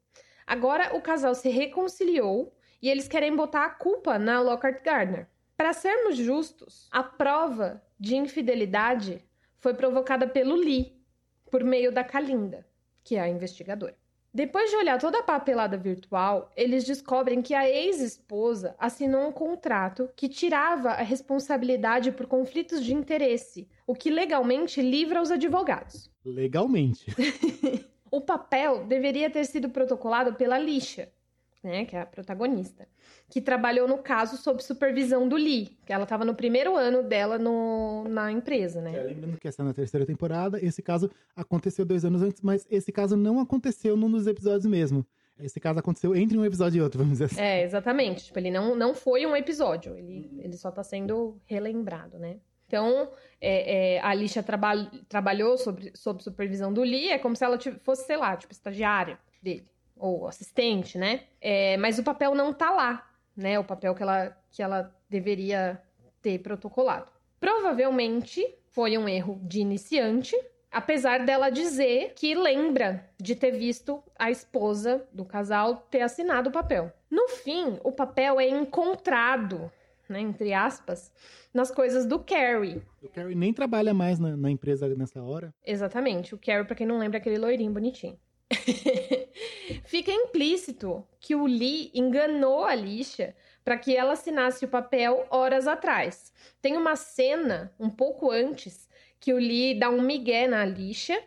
Agora, 0.45 0.95
o 0.95 1.01
casal 1.01 1.33
se 1.33 1.49
reconciliou 1.49 2.53
e 2.79 2.89
eles 2.89 3.07
querem 3.07 3.35
botar 3.35 3.65
a 3.65 3.69
culpa 3.71 4.19
na 4.19 4.39
Lockhart 4.39 4.83
Gardner. 4.83 5.27
Para 5.57 5.73
sermos 5.73 6.15
justos, 6.15 6.87
a 6.91 7.01
prova 7.01 7.81
de 7.99 8.15
infidelidade 8.15 9.25
foi 9.57 9.73
provocada 9.73 10.27
pelo 10.27 10.53
Lee, 10.53 10.95
por 11.49 11.63
meio 11.63 11.91
da 11.91 12.03
Kalinda, 12.03 12.67
que 13.03 13.15
é 13.15 13.21
a 13.21 13.29
investigadora. 13.29 14.00
Depois 14.33 14.69
de 14.69 14.77
olhar 14.77 14.97
toda 14.97 15.19
a 15.19 15.23
papelada 15.23 15.75
virtual, 15.75 16.49
eles 16.55 16.85
descobrem 16.85 17.41
que 17.41 17.53
a 17.53 17.69
ex-esposa 17.69 18.73
assinou 18.79 19.27
um 19.27 19.31
contrato 19.31 20.09
que 20.15 20.29
tirava 20.29 20.91
a 20.91 21.01
responsabilidade 21.01 22.13
por 22.13 22.25
conflitos 22.25 22.81
de 22.83 22.93
interesse, 22.93 23.67
o 23.85 23.93
que 23.93 24.09
legalmente 24.09 24.81
livra 24.81 25.21
os 25.21 25.31
advogados. 25.31 26.09
Legalmente. 26.25 27.05
O 28.13 28.19
papel 28.19 28.83
deveria 28.87 29.29
ter 29.29 29.45
sido 29.45 29.69
protocolado 29.69 30.33
pela 30.33 30.59
Lixa, 30.59 31.07
né, 31.63 31.85
que 31.85 31.95
é 31.95 32.01
a 32.01 32.05
protagonista, 32.05 32.87
que 33.29 33.39
trabalhou 33.39 33.87
no 33.87 33.99
caso 33.99 34.37
sob 34.37 34.63
supervisão 34.63 35.27
do 35.27 35.35
Lee, 35.35 35.77
que 35.85 35.93
ela 35.93 36.03
estava 36.03 36.25
no 36.25 36.33
primeiro 36.33 36.75
ano 36.75 37.03
dela 37.03 37.37
no- 37.37 38.05
na 38.09 38.31
empresa, 38.31 38.81
né? 38.81 38.95
É, 38.97 39.03
lembrando 39.03 39.37
que 39.37 39.47
essa 39.47 39.61
é 39.61 39.65
na 39.65 39.73
terceira 39.73 40.05
temporada, 40.05 40.63
esse 40.63 40.81
caso 40.81 41.09
aconteceu 41.35 41.85
dois 41.85 42.03
anos 42.03 42.21
antes, 42.21 42.41
mas 42.41 42.65
esse 42.69 42.91
caso 42.91 43.15
não 43.15 43.39
aconteceu 43.39 43.95
num 43.95 44.09
dos 44.09 44.25
episódios 44.27 44.65
mesmo. 44.65 45.05
Esse 45.39 45.59
caso 45.59 45.79
aconteceu 45.79 46.15
entre 46.15 46.37
um 46.37 46.45
episódio 46.45 46.77
e 46.79 46.81
outro, 46.81 46.99
vamos 46.99 47.13
dizer 47.13 47.25
assim. 47.25 47.41
É, 47.41 47.63
exatamente. 47.63 48.25
Tipo, 48.25 48.37
ele 48.39 48.51
não, 48.51 48.75
não 48.75 48.93
foi 48.93 49.25
um 49.25 49.35
episódio, 49.35 49.97
ele, 49.97 50.29
ele 50.43 50.55
só 50.55 50.69
tá 50.69 50.83
sendo 50.83 51.39
relembrado, 51.45 52.19
né? 52.19 52.37
Então, 52.67 53.11
é, 53.41 53.95
é, 53.95 53.99
a 53.99 54.09
Alicia 54.09 54.41
traba 54.43 54.85
trabalhou 55.09 55.57
sobre, 55.57 55.91
sob 55.95 56.23
supervisão 56.23 56.71
do 56.71 56.81
Lee, 56.81 57.09
é 57.09 57.17
como 57.19 57.35
se 57.35 57.43
ela 57.43 57.57
fosse, 57.83 58.05
sei 58.05 58.15
lá, 58.17 58.37
tipo, 58.37 58.53
estagiária 58.53 59.19
dele, 59.43 59.65
ou 60.01 60.27
assistente, 60.27 60.97
né? 60.97 61.21
É, 61.39 61.77
mas 61.77 61.99
o 61.99 62.03
papel 62.03 62.33
não 62.33 62.51
tá 62.51 62.71
lá, 62.71 63.07
né? 63.35 63.59
O 63.59 63.63
papel 63.63 63.93
que 63.93 64.01
ela, 64.01 64.35
que 64.49 64.63
ela 64.63 64.93
deveria 65.09 65.81
ter 66.21 66.39
protocolado. 66.39 67.11
Provavelmente 67.39 68.45
foi 68.69 68.97
um 68.97 69.07
erro 69.07 69.39
de 69.43 69.59
iniciante, 69.59 70.35
apesar 70.71 71.25
dela 71.25 71.49
dizer 71.49 72.13
que 72.15 72.33
lembra 72.33 73.09
de 73.19 73.35
ter 73.35 73.51
visto 73.51 74.01
a 74.17 74.31
esposa 74.31 75.05
do 75.11 75.25
casal 75.25 75.87
ter 75.89 76.01
assinado 76.01 76.49
o 76.49 76.53
papel. 76.53 76.91
No 77.09 77.27
fim, 77.27 77.79
o 77.83 77.91
papel 77.91 78.39
é 78.39 78.47
encontrado, 78.47 79.71
né, 80.07 80.21
entre 80.21 80.53
aspas, 80.53 81.11
nas 81.53 81.69
coisas 81.69 82.05
do 82.05 82.19
Carrie. 82.19 82.81
O 83.01 83.09
Carrie 83.09 83.35
nem 83.35 83.53
trabalha 83.53 83.93
mais 83.93 84.19
na, 84.19 84.37
na 84.37 84.49
empresa 84.49 84.87
nessa 84.95 85.21
hora. 85.21 85.53
Exatamente, 85.65 86.33
o 86.33 86.37
Carrie, 86.37 86.65
pra 86.65 86.75
quem 86.75 86.87
não 86.87 86.97
lembra, 86.97 87.17
é 87.17 87.19
aquele 87.19 87.37
loirinho 87.37 87.73
bonitinho. 87.73 88.17
Fica 89.85 90.11
implícito 90.11 91.07
que 91.19 91.35
o 91.35 91.45
Lee 91.45 91.91
enganou 91.93 92.63
a 92.63 92.71
Alicia 92.71 93.35
para 93.63 93.77
que 93.77 93.95
ela 93.95 94.13
assinasse 94.13 94.65
o 94.65 94.69
papel 94.69 95.25
horas 95.29 95.67
atrás. 95.67 96.33
Tem 96.61 96.75
uma 96.75 96.95
cena 96.95 97.73
um 97.79 97.89
pouco 97.89 98.31
antes 98.31 98.89
que 99.19 99.33
o 99.33 99.37
Lee 99.37 99.77
dá 99.77 99.89
um 99.89 100.01
migué 100.01 100.47
na 100.47 100.61
Alicia 100.61 101.21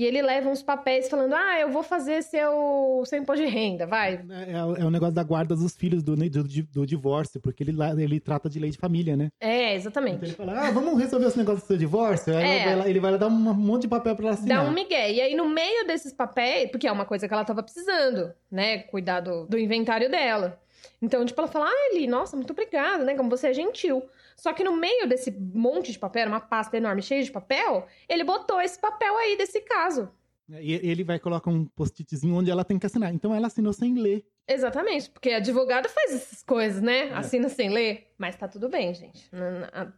e 0.00 0.04
ele 0.06 0.22
leva 0.22 0.48
uns 0.48 0.62
papéis 0.62 1.08
falando: 1.08 1.34
"Ah, 1.34 1.60
eu 1.60 1.70
vou 1.70 1.82
fazer 1.82 2.22
seu 2.22 3.02
seu 3.06 3.18
imposto 3.18 3.44
de 3.44 3.48
renda, 3.50 3.86
vai". 3.86 4.20
É, 4.30 4.52
é 4.52 4.64
o 4.64 4.76
é 4.76 4.84
o 4.84 4.90
negócio 4.90 5.14
da 5.14 5.22
guarda 5.22 5.54
dos 5.56 5.76
filhos 5.76 6.02
do, 6.02 6.16
do, 6.16 6.42
do 6.44 6.86
divórcio, 6.86 7.40
porque 7.40 7.62
ele, 7.62 7.76
ele 7.98 8.20
trata 8.20 8.48
de 8.48 8.58
lei 8.58 8.70
de 8.70 8.78
família, 8.78 9.16
né? 9.16 9.28
É, 9.40 9.48
Então 9.50 9.64
ele 9.66 9.74
exatamente. 9.76 10.32
fala, 10.34 10.68
ah, 10.68 10.70
vamos 10.70 10.98
resolver 10.98 11.26
esse 11.26 11.38
negócio 11.38 11.60
do 11.62 11.66
seu 11.66 11.76
divórcio? 11.76 12.36
Aí 12.36 12.44
É. 12.44 12.68
ela 12.72 12.88
ele 12.88 13.00
vai 13.00 13.12
lá 13.12 13.16
dar 13.16 13.26
um 13.28 13.30
monte 13.30 13.82
de 13.82 13.88
papel 13.88 14.14
pra 14.16 14.26
ela 14.26 14.34
Dá 14.36 14.40
assinar. 14.40 14.64
um 14.66 14.72
migué. 14.72 15.12
E 15.12 15.20
aí, 15.20 15.34
no 15.34 15.48
meio 15.48 15.86
desses 15.86 16.12
papéis, 16.12 16.70
porque 16.70 16.86
é 16.88 16.92
uma 16.92 17.04
coisa 17.04 17.26
que 17.28 17.34
ela 17.34 17.44
tava 17.44 17.62
precisando, 17.62 18.32
né? 18.50 18.78
Cuidar 18.78 19.20
do, 19.20 19.46
do 19.46 19.58
inventário 19.58 20.10
dela. 20.10 20.58
Então, 21.02 21.24
tipo, 21.24 21.40
ela 21.40 21.48
fala, 21.48 21.66
ah, 21.66 21.90
Eli, 21.92 22.06
nossa, 22.06 22.36
muito 22.36 22.52
obrigada, 22.52 23.04
né? 23.04 23.14
Como 23.14 23.28
você 23.30 23.48
é 23.48 23.52
gentil. 23.54 24.02
Só 24.40 24.54
que 24.54 24.64
no 24.64 24.74
meio 24.74 25.06
desse 25.06 25.30
monte 25.30 25.92
de 25.92 25.98
papel, 25.98 26.26
uma 26.26 26.40
pasta 26.40 26.74
enorme 26.74 27.02
cheia 27.02 27.22
de 27.22 27.30
papel, 27.30 27.86
ele 28.08 28.24
botou 28.24 28.58
esse 28.58 28.80
papel 28.80 29.14
aí 29.18 29.36
desse 29.36 29.60
caso. 29.60 30.08
E 30.48 30.72
ele 30.72 31.04
vai 31.04 31.18
colocar 31.18 31.50
um 31.50 31.66
post-itzinho 31.66 32.34
onde 32.34 32.50
ela 32.50 32.64
tem 32.64 32.78
que 32.78 32.86
assinar. 32.86 33.12
Então 33.12 33.34
ela 33.34 33.48
assinou 33.48 33.74
sem 33.74 33.94
ler. 33.98 34.24
Exatamente, 34.48 35.10
porque 35.10 35.30
advogado 35.32 35.90
faz 35.90 36.14
essas 36.14 36.42
coisas, 36.42 36.80
né? 36.80 37.10
É. 37.10 37.12
Assina 37.12 37.50
sem 37.50 37.68
ler. 37.68 38.06
Mas 38.16 38.34
tá 38.34 38.48
tudo 38.48 38.70
bem, 38.70 38.94
gente. 38.94 39.30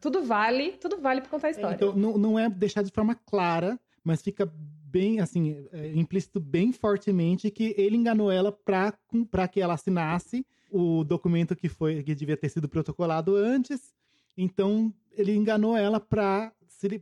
Tudo 0.00 0.24
vale, 0.24 0.72
tudo 0.72 0.98
vale 0.98 1.20
pra 1.20 1.30
contar 1.30 1.46
a 1.46 1.50
história. 1.52 1.76
Então 1.76 1.94
não, 1.94 2.18
não 2.18 2.36
é 2.36 2.50
deixar 2.50 2.82
de 2.82 2.90
forma 2.90 3.14
clara, 3.14 3.78
mas 4.02 4.22
fica 4.22 4.52
bem, 4.92 5.20
assim, 5.20 5.68
é, 5.72 5.92
implícito 5.94 6.40
bem 6.40 6.72
fortemente 6.72 7.48
que 7.48 7.76
ele 7.78 7.96
enganou 7.96 8.30
ela 8.30 8.50
pra, 8.50 8.92
pra 9.30 9.46
que 9.46 9.60
ela 9.60 9.74
assinasse 9.74 10.44
o 10.68 11.04
documento 11.04 11.54
que 11.54 11.68
foi 11.68 12.02
que 12.02 12.12
devia 12.12 12.36
ter 12.36 12.48
sido 12.48 12.68
protocolado 12.68 13.36
antes. 13.36 13.94
Então 14.36 14.92
ele 15.12 15.34
enganou 15.34 15.76
ela 15.76 16.00
pra, 16.00 16.52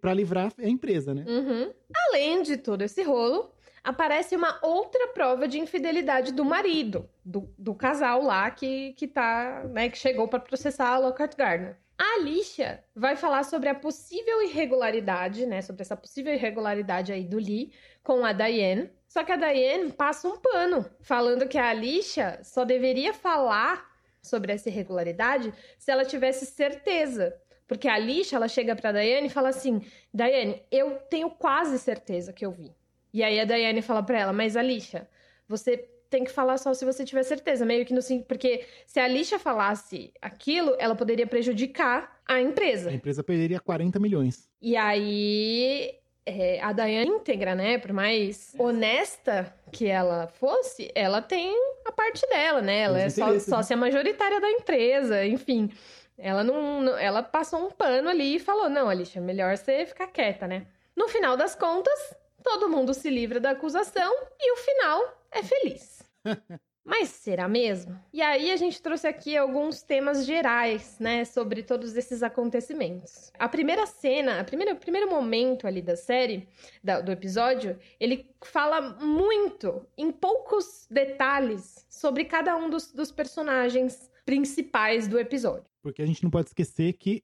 pra 0.00 0.14
livrar 0.14 0.52
a 0.58 0.68
empresa, 0.68 1.14
né? 1.14 1.24
Uhum. 1.26 1.72
Além 2.08 2.42
de 2.42 2.56
todo 2.56 2.82
esse 2.82 3.02
rolo, 3.02 3.52
aparece 3.82 4.36
uma 4.36 4.58
outra 4.62 5.08
prova 5.08 5.48
de 5.48 5.58
infidelidade 5.58 6.32
do 6.32 6.44
marido, 6.44 7.08
do, 7.24 7.52
do 7.58 7.74
casal 7.74 8.22
lá 8.22 8.50
que, 8.50 8.92
que 8.94 9.06
tá, 9.06 9.64
né, 9.70 9.88
que 9.88 9.98
chegou 9.98 10.28
para 10.28 10.40
processar 10.40 10.88
a 10.88 10.98
Lockhart 10.98 11.36
Gardner. 11.36 11.76
A 11.98 12.14
Alicia 12.14 12.82
vai 12.94 13.14
falar 13.14 13.44
sobre 13.44 13.68
a 13.68 13.74
possível 13.74 14.42
irregularidade, 14.42 15.44
né, 15.44 15.60
sobre 15.60 15.82
essa 15.82 15.96
possível 15.96 16.32
irregularidade 16.32 17.12
aí 17.12 17.24
do 17.24 17.36
Lee 17.36 17.72
com 18.02 18.24
a 18.24 18.32
Diane. 18.32 18.90
Só 19.06 19.24
que 19.24 19.32
a 19.32 19.36
Diane 19.36 19.92
passa 19.92 20.28
um 20.28 20.38
pano, 20.38 20.86
falando 21.02 21.48
que 21.48 21.58
a 21.58 21.68
Alicia 21.68 22.40
só 22.42 22.64
deveria 22.64 23.12
falar 23.12 23.89
sobre 24.22 24.52
essa 24.52 24.68
irregularidade 24.68 25.52
se 25.78 25.90
ela 25.90 26.04
tivesse 26.04 26.46
certeza. 26.46 27.34
Porque 27.66 27.86
a 27.86 27.94
Alicia, 27.94 28.36
ela 28.36 28.48
chega 28.48 28.74
pra 28.74 28.92
Diane 28.92 29.28
e 29.28 29.30
fala 29.30 29.50
assim: 29.50 29.80
Daiane, 30.12 30.62
eu 30.70 30.98
tenho 31.08 31.30
quase 31.30 31.78
certeza 31.78 32.32
que 32.32 32.44
eu 32.44 32.50
vi. 32.50 32.74
E 33.12 33.22
aí 33.22 33.38
a 33.38 33.44
Daiane 33.44 33.82
fala 33.82 34.02
pra 34.02 34.18
ela, 34.18 34.32
mas 34.32 34.56
Alicia, 34.56 35.08
você 35.46 35.88
tem 36.10 36.24
que 36.24 36.30
falar 36.32 36.58
só 36.58 36.74
se 36.74 36.84
você 36.84 37.04
tiver 37.04 37.22
certeza, 37.22 37.64
meio 37.64 37.86
que 37.86 37.94
no 37.94 38.02
sim, 38.02 38.22
porque 38.22 38.66
se 38.86 38.98
a 38.98 39.04
Alicia 39.04 39.38
falasse 39.38 40.12
aquilo, 40.20 40.74
ela 40.78 40.96
poderia 40.96 41.26
prejudicar 41.26 42.20
a 42.26 42.40
empresa. 42.40 42.90
A 42.90 42.94
empresa 42.94 43.22
perderia 43.22 43.60
40 43.60 44.00
milhões. 44.00 44.48
E 44.60 44.76
aí 44.76 45.94
é, 46.26 46.60
a 46.60 46.72
Daiane 46.72 47.10
íntegra, 47.10 47.54
né, 47.54 47.78
por 47.78 47.92
mais 47.92 48.54
honesta 48.58 49.54
que 49.72 49.86
ela 49.86 50.26
fosse, 50.26 50.90
ela 50.94 51.22
tem 51.22 51.54
a 51.84 51.92
parte 51.92 52.26
dela, 52.28 52.60
né? 52.60 52.80
Ela 52.80 53.00
é 53.00 53.08
só, 53.10 53.30
né? 53.32 53.38
sócia 53.40 53.76
majoritária 53.76 54.40
da 54.40 54.50
empresa, 54.50 55.24
enfim. 55.24 55.70
Ela 56.18 56.44
não, 56.44 56.82
não- 56.82 56.98
ela 56.98 57.22
passou 57.22 57.66
um 57.66 57.70
pano 57.70 58.08
ali 58.08 58.36
e 58.36 58.38
falou: 58.38 58.68
"Não, 58.68 58.88
Alicia, 58.88 59.20
melhor 59.20 59.56
você 59.56 59.86
ficar 59.86 60.06
quieta, 60.08 60.46
né?" 60.46 60.66
No 60.94 61.08
final 61.08 61.36
das 61.36 61.54
contas, 61.54 62.14
todo 62.42 62.68
mundo 62.68 62.92
se 62.92 63.08
livra 63.08 63.40
da 63.40 63.50
acusação 63.52 64.12
e 64.38 64.52
o 64.52 64.56
final 64.56 65.18
é 65.30 65.42
feliz. 65.42 66.02
Mas 66.84 67.10
será 67.10 67.46
mesmo? 67.46 67.98
E 68.12 68.22
aí 68.22 68.50
a 68.50 68.56
gente 68.56 68.80
trouxe 68.80 69.06
aqui 69.06 69.36
alguns 69.36 69.82
temas 69.82 70.24
gerais, 70.24 70.96
né, 70.98 71.24
sobre 71.24 71.62
todos 71.62 71.94
esses 71.96 72.22
acontecimentos. 72.22 73.30
A 73.38 73.48
primeira 73.48 73.86
cena, 73.86 74.40
a 74.40 74.44
primeira, 74.44 74.72
o 74.72 74.78
primeiro 74.78 75.10
momento 75.10 75.66
ali 75.66 75.82
da 75.82 75.94
série, 75.94 76.48
da, 76.82 77.00
do 77.00 77.12
episódio, 77.12 77.78
ele 77.98 78.30
fala 78.42 78.80
muito, 78.98 79.86
em 79.96 80.10
poucos 80.10 80.86
detalhes, 80.90 81.86
sobre 81.88 82.24
cada 82.24 82.56
um 82.56 82.70
dos, 82.70 82.92
dos 82.92 83.12
personagens 83.12 84.10
principais 84.24 85.06
do 85.06 85.18
episódio. 85.18 85.64
Porque 85.82 86.02
a 86.02 86.06
gente 86.06 86.22
não 86.22 86.30
pode 86.30 86.48
esquecer 86.48 86.94
que 86.94 87.22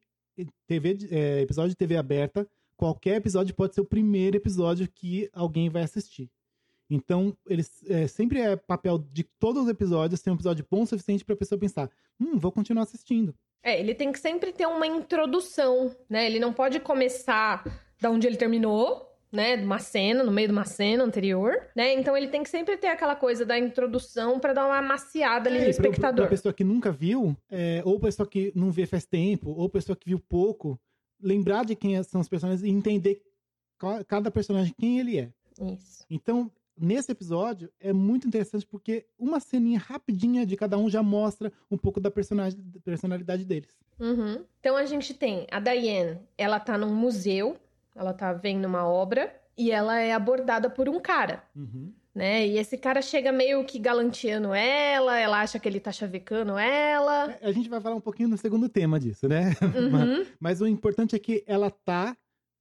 TV, 0.66 0.98
é, 1.10 1.40
episódio 1.40 1.70
de 1.70 1.76
TV 1.76 1.96
aberta, 1.96 2.46
qualquer 2.76 3.16
episódio 3.16 3.54
pode 3.54 3.74
ser 3.74 3.80
o 3.80 3.86
primeiro 3.86 4.36
episódio 4.36 4.86
que 4.86 5.30
alguém 5.32 5.70
vai 5.70 5.82
assistir. 5.82 6.30
Então, 6.88 7.36
eles 7.48 7.82
é, 7.88 8.06
sempre 8.06 8.40
é 8.40 8.56
papel 8.56 8.98
de 9.12 9.24
todos 9.24 9.64
os 9.64 9.68
episódios 9.68 10.20
ter 10.20 10.30
um 10.30 10.34
episódio 10.34 10.66
bom 10.70 10.82
o 10.82 10.86
suficiente 10.86 11.24
para 11.24 11.34
a 11.34 11.38
pessoa 11.38 11.58
pensar: 11.58 11.90
hum, 12.20 12.38
vou 12.38 12.52
continuar 12.52 12.82
assistindo. 12.82 13.34
É, 13.62 13.80
ele 13.80 13.94
tem 13.94 14.12
que 14.12 14.20
sempre 14.20 14.52
ter 14.52 14.66
uma 14.66 14.86
introdução, 14.86 15.94
né? 16.08 16.26
Ele 16.26 16.38
não 16.38 16.52
pode 16.52 16.78
começar 16.78 17.64
da 18.00 18.10
onde 18.10 18.26
ele 18.26 18.36
terminou, 18.36 19.10
né? 19.32 19.56
De 19.56 19.64
uma 19.64 19.80
cena, 19.80 20.22
no 20.22 20.30
meio 20.30 20.46
de 20.46 20.52
uma 20.52 20.64
cena 20.64 21.02
anterior, 21.02 21.52
né? 21.74 21.92
Então 21.94 22.16
ele 22.16 22.28
tem 22.28 22.44
que 22.44 22.48
sempre 22.48 22.76
ter 22.76 22.86
aquela 22.86 23.16
coisa 23.16 23.44
da 23.44 23.58
introdução 23.58 24.38
para 24.38 24.52
dar 24.52 24.66
uma 24.66 24.80
maciada 24.80 25.50
ali 25.50 25.58
é, 25.58 25.64
no 25.64 25.70
espectador. 25.70 26.14
Pra, 26.14 26.26
pra 26.26 26.30
pessoa 26.30 26.54
que 26.54 26.62
nunca 26.62 26.92
viu, 26.92 27.36
é, 27.50 27.82
ou 27.84 27.98
pessoa 27.98 28.28
que 28.28 28.52
não 28.54 28.70
vê 28.70 28.86
faz 28.86 29.04
tempo, 29.04 29.50
ou 29.50 29.68
pessoa 29.68 29.96
que 29.96 30.08
viu 30.08 30.20
pouco, 30.20 30.78
lembrar 31.20 31.64
de 31.64 31.74
quem 31.74 32.00
são 32.04 32.20
os 32.20 32.28
personagens 32.28 32.62
e 32.62 32.70
entender 32.70 33.20
cada 34.06 34.30
personagem 34.30 34.72
quem 34.78 35.00
ele 35.00 35.18
é. 35.18 35.30
Isso. 35.74 36.04
Então, 36.10 36.50
nesse 36.78 37.12
episódio 37.12 37.70
é 37.80 37.92
muito 37.92 38.26
interessante 38.26 38.66
porque 38.66 39.06
uma 39.18 39.40
ceninha 39.40 39.78
rapidinha 39.78 40.44
de 40.44 40.56
cada 40.56 40.76
um 40.76 40.88
já 40.88 41.02
mostra 41.02 41.52
um 41.70 41.76
pouco 41.76 42.00
da 42.00 42.10
personalidade 42.10 43.44
deles. 43.44 43.76
Uhum. 43.98 44.44
Então 44.60 44.76
a 44.76 44.84
gente 44.84 45.14
tem 45.14 45.46
a 45.50 45.58
Diane, 45.58 46.18
ela 46.36 46.60
tá 46.60 46.76
num 46.76 46.94
museu, 46.94 47.56
ela 47.94 48.12
tá 48.12 48.32
vendo 48.32 48.66
uma 48.66 48.86
obra 48.86 49.34
e 49.56 49.70
ela 49.70 49.98
é 49.98 50.12
abordada 50.12 50.68
por 50.68 50.88
um 50.88 51.00
cara. 51.00 51.42
Uhum. 51.54 51.92
Né? 52.14 52.46
E 52.46 52.58
esse 52.58 52.78
cara 52.78 53.02
chega 53.02 53.30
meio 53.30 53.62
que 53.64 53.78
galanteando 53.78 54.54
ela, 54.54 55.18
ela 55.18 55.40
acha 55.40 55.58
que 55.58 55.68
ele 55.68 55.78
tá 55.78 55.92
chavecando 55.92 56.56
ela. 56.56 57.36
É, 57.42 57.46
a 57.46 57.52
gente 57.52 57.68
vai 57.68 57.78
falar 57.78 57.96
um 57.96 58.00
pouquinho 58.00 58.30
no 58.30 58.38
segundo 58.38 58.70
tema 58.70 58.98
disso, 58.98 59.28
né? 59.28 59.52
Uhum. 59.60 59.90
mas, 59.90 60.28
mas 60.40 60.60
o 60.62 60.66
importante 60.66 61.14
é 61.14 61.18
que 61.18 61.44
ela 61.46 61.70
tá 61.70 62.16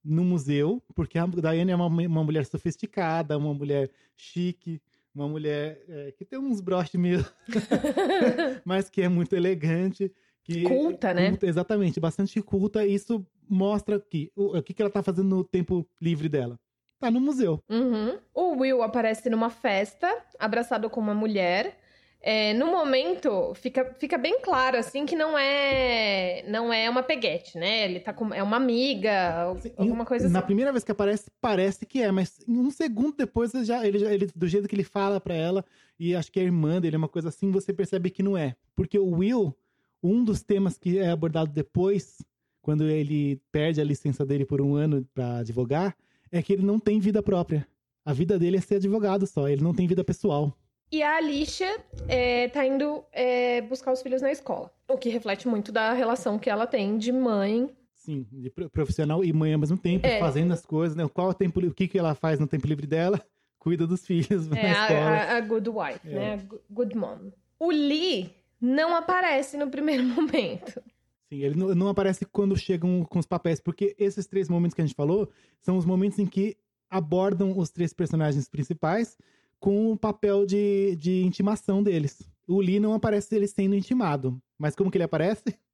no 0.06 0.24
museu, 0.24 0.82
porque 0.94 1.18
a 1.18 1.26
Diane 1.26 1.72
é 1.72 1.76
uma, 1.76 1.86
uma 1.86 2.24
mulher 2.24 2.46
sofisticada, 2.46 3.36
uma 3.36 3.52
mulher 3.52 3.90
chique, 4.16 4.80
uma 5.14 5.28
mulher 5.28 5.82
é, 5.88 6.12
que 6.12 6.24
tem 6.24 6.38
uns 6.38 6.60
broches 6.60 7.00
meio. 7.00 7.24
mas 8.64 8.88
que 8.88 9.02
é 9.02 9.08
muito 9.08 9.34
elegante. 9.34 10.12
Que, 10.44 10.62
culta, 10.62 11.12
né? 11.12 11.30
Culta, 11.30 11.46
exatamente, 11.46 11.98
bastante 11.98 12.40
culta. 12.40 12.86
Isso 12.86 13.26
mostra 13.48 13.98
que 13.98 14.30
o, 14.36 14.56
o 14.56 14.62
que, 14.62 14.72
que 14.72 14.80
ela 14.80 14.90
tá 14.90 15.02
fazendo 15.02 15.28
no 15.28 15.44
tempo 15.44 15.86
livre 16.00 16.28
dela. 16.28 16.58
Tá 17.00 17.10
no 17.10 17.20
museu. 17.20 17.62
Uhum. 17.68 18.18
O 18.32 18.60
Will 18.60 18.82
aparece 18.82 19.28
numa 19.28 19.50
festa, 19.50 20.08
abraçado 20.38 20.88
com 20.88 21.00
uma 21.00 21.14
mulher. 21.14 21.78
É, 22.20 22.52
no 22.54 22.66
momento, 22.66 23.54
fica, 23.54 23.94
fica 23.98 24.18
bem 24.18 24.40
claro, 24.40 24.76
assim, 24.76 25.06
que 25.06 25.14
não 25.14 25.38
é 25.38 26.44
não 26.48 26.72
é 26.72 26.90
uma 26.90 27.02
peguete, 27.02 27.56
né? 27.56 27.84
Ele 27.84 28.00
tá 28.00 28.12
com... 28.12 28.34
É 28.34 28.42
uma 28.42 28.56
amiga, 28.56 29.54
alguma 29.76 30.04
coisa 30.04 30.28
Na 30.28 30.40
assim. 30.40 30.46
primeira 30.46 30.72
vez 30.72 30.82
que 30.82 30.90
aparece, 30.90 31.30
parece 31.40 31.86
que 31.86 32.02
é, 32.02 32.10
mas 32.10 32.44
um 32.48 32.70
segundo 32.70 33.16
depois, 33.16 33.52
já, 33.64 33.86
ele, 33.86 34.04
ele, 34.04 34.28
do 34.34 34.48
jeito 34.48 34.66
que 34.66 34.74
ele 34.74 34.82
fala 34.82 35.20
para 35.20 35.34
ela, 35.34 35.64
e 35.98 36.16
acho 36.16 36.32
que 36.32 36.40
é 36.40 36.42
a 36.42 36.46
irmã 36.46 36.80
dele, 36.80 36.96
uma 36.96 37.08
coisa 37.08 37.28
assim, 37.28 37.50
você 37.52 37.72
percebe 37.72 38.10
que 38.10 38.22
não 38.22 38.36
é. 38.36 38.56
Porque 38.74 38.98
o 38.98 39.18
Will, 39.18 39.56
um 40.02 40.24
dos 40.24 40.42
temas 40.42 40.76
que 40.76 40.98
é 40.98 41.10
abordado 41.10 41.52
depois, 41.52 42.18
quando 42.60 42.84
ele 42.84 43.40
perde 43.52 43.80
a 43.80 43.84
licença 43.84 44.26
dele 44.26 44.44
por 44.44 44.60
um 44.60 44.74
ano 44.74 45.06
para 45.14 45.38
advogar, 45.38 45.96
é 46.32 46.42
que 46.42 46.52
ele 46.52 46.64
não 46.64 46.80
tem 46.80 46.98
vida 46.98 47.22
própria. 47.22 47.66
A 48.04 48.12
vida 48.12 48.36
dele 48.36 48.56
é 48.56 48.60
ser 48.60 48.76
advogado 48.76 49.26
só, 49.26 49.48
ele 49.48 49.62
não 49.62 49.72
tem 49.72 49.86
vida 49.86 50.02
pessoal. 50.02 50.56
E 50.90 51.02
a 51.02 51.16
Alicia 51.16 51.80
é, 52.08 52.48
tá 52.48 52.64
indo 52.64 53.04
é, 53.12 53.60
buscar 53.62 53.92
os 53.92 54.02
filhos 54.02 54.22
na 54.22 54.30
escola. 54.30 54.70
O 54.88 54.96
que 54.96 55.08
reflete 55.08 55.48
muito 55.48 55.72
da 55.72 55.92
relação 55.92 56.38
que 56.38 56.48
ela 56.48 56.66
tem 56.66 56.96
de 56.96 57.10
mãe. 57.12 57.68
Sim, 57.94 58.24
de 58.30 58.50
profissional 58.70 59.24
e 59.24 59.32
mãe 59.32 59.52
ao 59.52 59.58
mesmo 59.58 59.76
tempo, 59.76 60.06
É. 60.06 60.20
fazendo 60.20 60.52
as 60.52 60.64
coisas, 60.64 60.96
né? 60.96 61.08
Qual 61.12 61.26
é 61.28 61.30
o 61.30 61.34
tempo, 61.34 61.58
o 61.60 61.74
que, 61.74 61.88
que 61.88 61.98
ela 61.98 62.14
faz 62.14 62.38
no 62.38 62.46
tempo 62.46 62.66
livre 62.66 62.86
dela? 62.86 63.20
Cuida 63.58 63.84
dos 63.84 64.06
filhos 64.06 64.46
na 64.46 64.56
É 64.58 64.70
escola. 64.70 65.00
a, 65.00 65.22
a- 65.32 65.36
a 65.38 65.40
good 65.40 65.68
wife, 65.68 66.00
É. 66.08 66.14
né? 66.14 66.32
A 66.34 66.36
gu- 66.36 66.60
good 66.70 66.96
mom. 66.96 67.32
O 67.58 67.70
Lee 67.72 68.32
não 68.60 68.94
aparece 68.94 69.56
no 69.56 69.68
primeiro 69.68 70.04
momento. 70.06 70.80
Sim, 71.28 71.42
ele 71.42 71.56
não, 71.56 71.74
não 71.74 71.88
aparece 71.88 72.24
quando 72.24 72.56
chegam 72.56 73.04
com 73.04 73.18
os 73.18 73.26
papéis, 73.26 73.58
porque 73.60 73.96
esses 73.98 74.28
três 74.28 74.48
momentos 74.48 74.74
que 74.74 74.80
a 74.80 74.86
gente 74.86 74.94
falou 74.94 75.28
são 75.60 75.76
os 75.76 75.84
momentos 75.84 76.20
em 76.20 76.26
que 76.26 76.56
abordam 76.88 77.58
os 77.58 77.68
três 77.70 77.92
personagens 77.92 78.48
principais 78.48 79.18
com 79.66 79.90
o 79.90 79.96
papel 79.96 80.46
de, 80.46 80.94
de 80.94 81.24
intimação 81.24 81.82
deles. 81.82 82.22
O 82.46 82.60
Lee 82.60 82.78
não 82.78 82.94
aparece 82.94 83.34
ele 83.34 83.48
sendo 83.48 83.74
intimado, 83.74 84.40
mas 84.56 84.76
como 84.76 84.92
que 84.92 84.96
ele 84.96 85.02
aparece? 85.02 85.42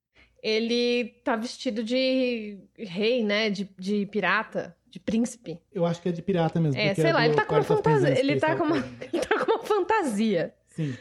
Ele 0.43 1.05
tá 1.22 1.36
vestido 1.36 1.84
de 1.84 2.59
rei, 2.76 3.22
né? 3.22 3.49
De, 3.49 3.70
de 3.78 4.07
pirata, 4.07 4.76
de 4.90 4.99
príncipe. 4.99 5.61
Eu 5.72 5.86
acho 5.86 6.03
que 6.03 6.09
é 6.09 6.12
de 6.12 6.20
pirata 6.20 6.59
mesmo. 6.59 6.80
É, 6.80 6.93
sei 6.97 7.05
é 7.05 7.12
lá, 7.12 7.24
ele 7.24 7.36
tá 7.36 7.45
fantasia. 7.62 7.80
Presence 7.80 8.20
Ele 8.20 8.40
tá, 8.40 8.57
com 8.57 8.64
uma, 8.64 8.82
falam. 8.82 8.97
ele 9.01 9.22
tá 9.24 9.38
com 9.38 9.53
uma 9.53 9.62
fantasia. 9.62 10.53
Sim. 10.66 10.97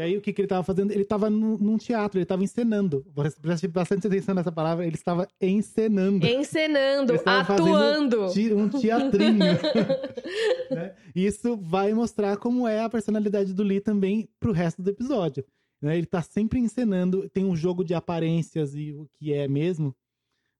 E 0.00 0.02
aí, 0.02 0.16
o 0.16 0.20
que, 0.22 0.32
que 0.32 0.40
ele 0.40 0.48
tava 0.48 0.64
fazendo? 0.64 0.92
Ele 0.92 1.04
tava 1.04 1.28
num, 1.28 1.76
teatro, 1.76 2.18
ele 2.18 2.24
tava 2.24 2.42
encenando. 2.42 3.04
Preste 3.42 3.68
bastante 3.68 4.06
atenção 4.06 4.34
nessa 4.34 4.50
palavra, 4.50 4.86
ele 4.86 4.94
estava 4.94 5.28
encenando. 5.38 6.26
Encenando, 6.26 7.14
estava 7.16 7.52
atuando. 7.52 8.24
Um 8.56 8.68
teatrinho. 8.70 9.38
né? 10.70 10.94
Isso 11.14 11.54
vai 11.54 11.92
mostrar 11.92 12.38
como 12.38 12.66
é 12.66 12.80
a 12.80 12.88
personalidade 12.88 13.52
do 13.52 13.62
Lee 13.62 13.78
também 13.78 14.26
pro 14.40 14.52
resto 14.52 14.80
do 14.80 14.88
episódio. 14.88 15.44
né? 15.82 15.98
Ele 15.98 16.06
tá 16.06 16.22
sempre 16.22 16.58
encenando, 16.58 17.28
tem 17.28 17.44
um 17.44 17.54
jogo 17.54 17.84
de 17.84 17.92
aparências 17.92 18.74
e 18.74 18.94
o 18.94 19.06
que 19.18 19.34
é 19.34 19.46
mesmo, 19.46 19.94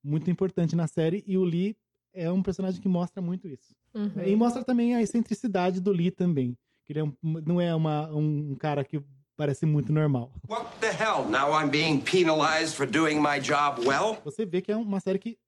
muito 0.05 0.31
importante 0.31 0.77
na 0.77 0.87
série, 0.87 1.25
e 1.27 1.39
o 1.39 1.45
Lee 1.45 1.75
é 2.13 2.31
um 2.31 2.43
personagem 2.43 2.79
que 2.79 2.89
mostra 2.89 3.23
muito 3.23 3.49
isso. 3.49 3.75
Uhum. 3.95 4.23
E 4.23 4.37
mostra 4.37 4.63
também 4.63 4.95
a 4.97 5.01
excentricidade 5.01 5.81
do 5.81 5.93
Lee 5.93 6.11
também. 6.11 6.55
Que 6.85 6.93
ele 6.93 7.01
é 7.01 7.05
um- 7.05 7.15
não 7.47 7.59
é 7.59 7.75
uma, 7.75 8.15
um 8.15 8.55
cara 8.57 8.85
que 8.85 9.01
parece 9.41 9.65
muito 9.65 9.91
normal. 9.91 10.31
What 10.47 10.67
the 10.81 10.89
hell? 10.89 11.25
Now 11.27 11.59
I'm 11.59 11.71
being 11.71 12.03
penalized 12.03 12.75
for 12.75 12.87
doing 12.87 13.23
my 13.23 13.41
job 13.41 13.81
well? 13.87 14.19
Você 14.23 14.45
vê 14.45 14.61
que 14.61 14.71
é 14.71 14.77
uma 14.77 15.01
série 15.01 15.19
que, 15.19 15.39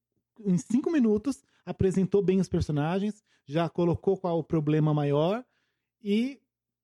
em 0.46 0.56
cinco 0.56 0.90
minutos, 0.90 1.44
apresentou 1.66 2.22
bem 2.22 2.40
os 2.40 2.48
personagens, 2.48 3.22
já 3.46 3.68
colocou 3.68 4.16
qual 4.16 4.38
o 4.38 4.42
problema 4.42 4.94
maior 4.94 5.44
e 6.02 6.40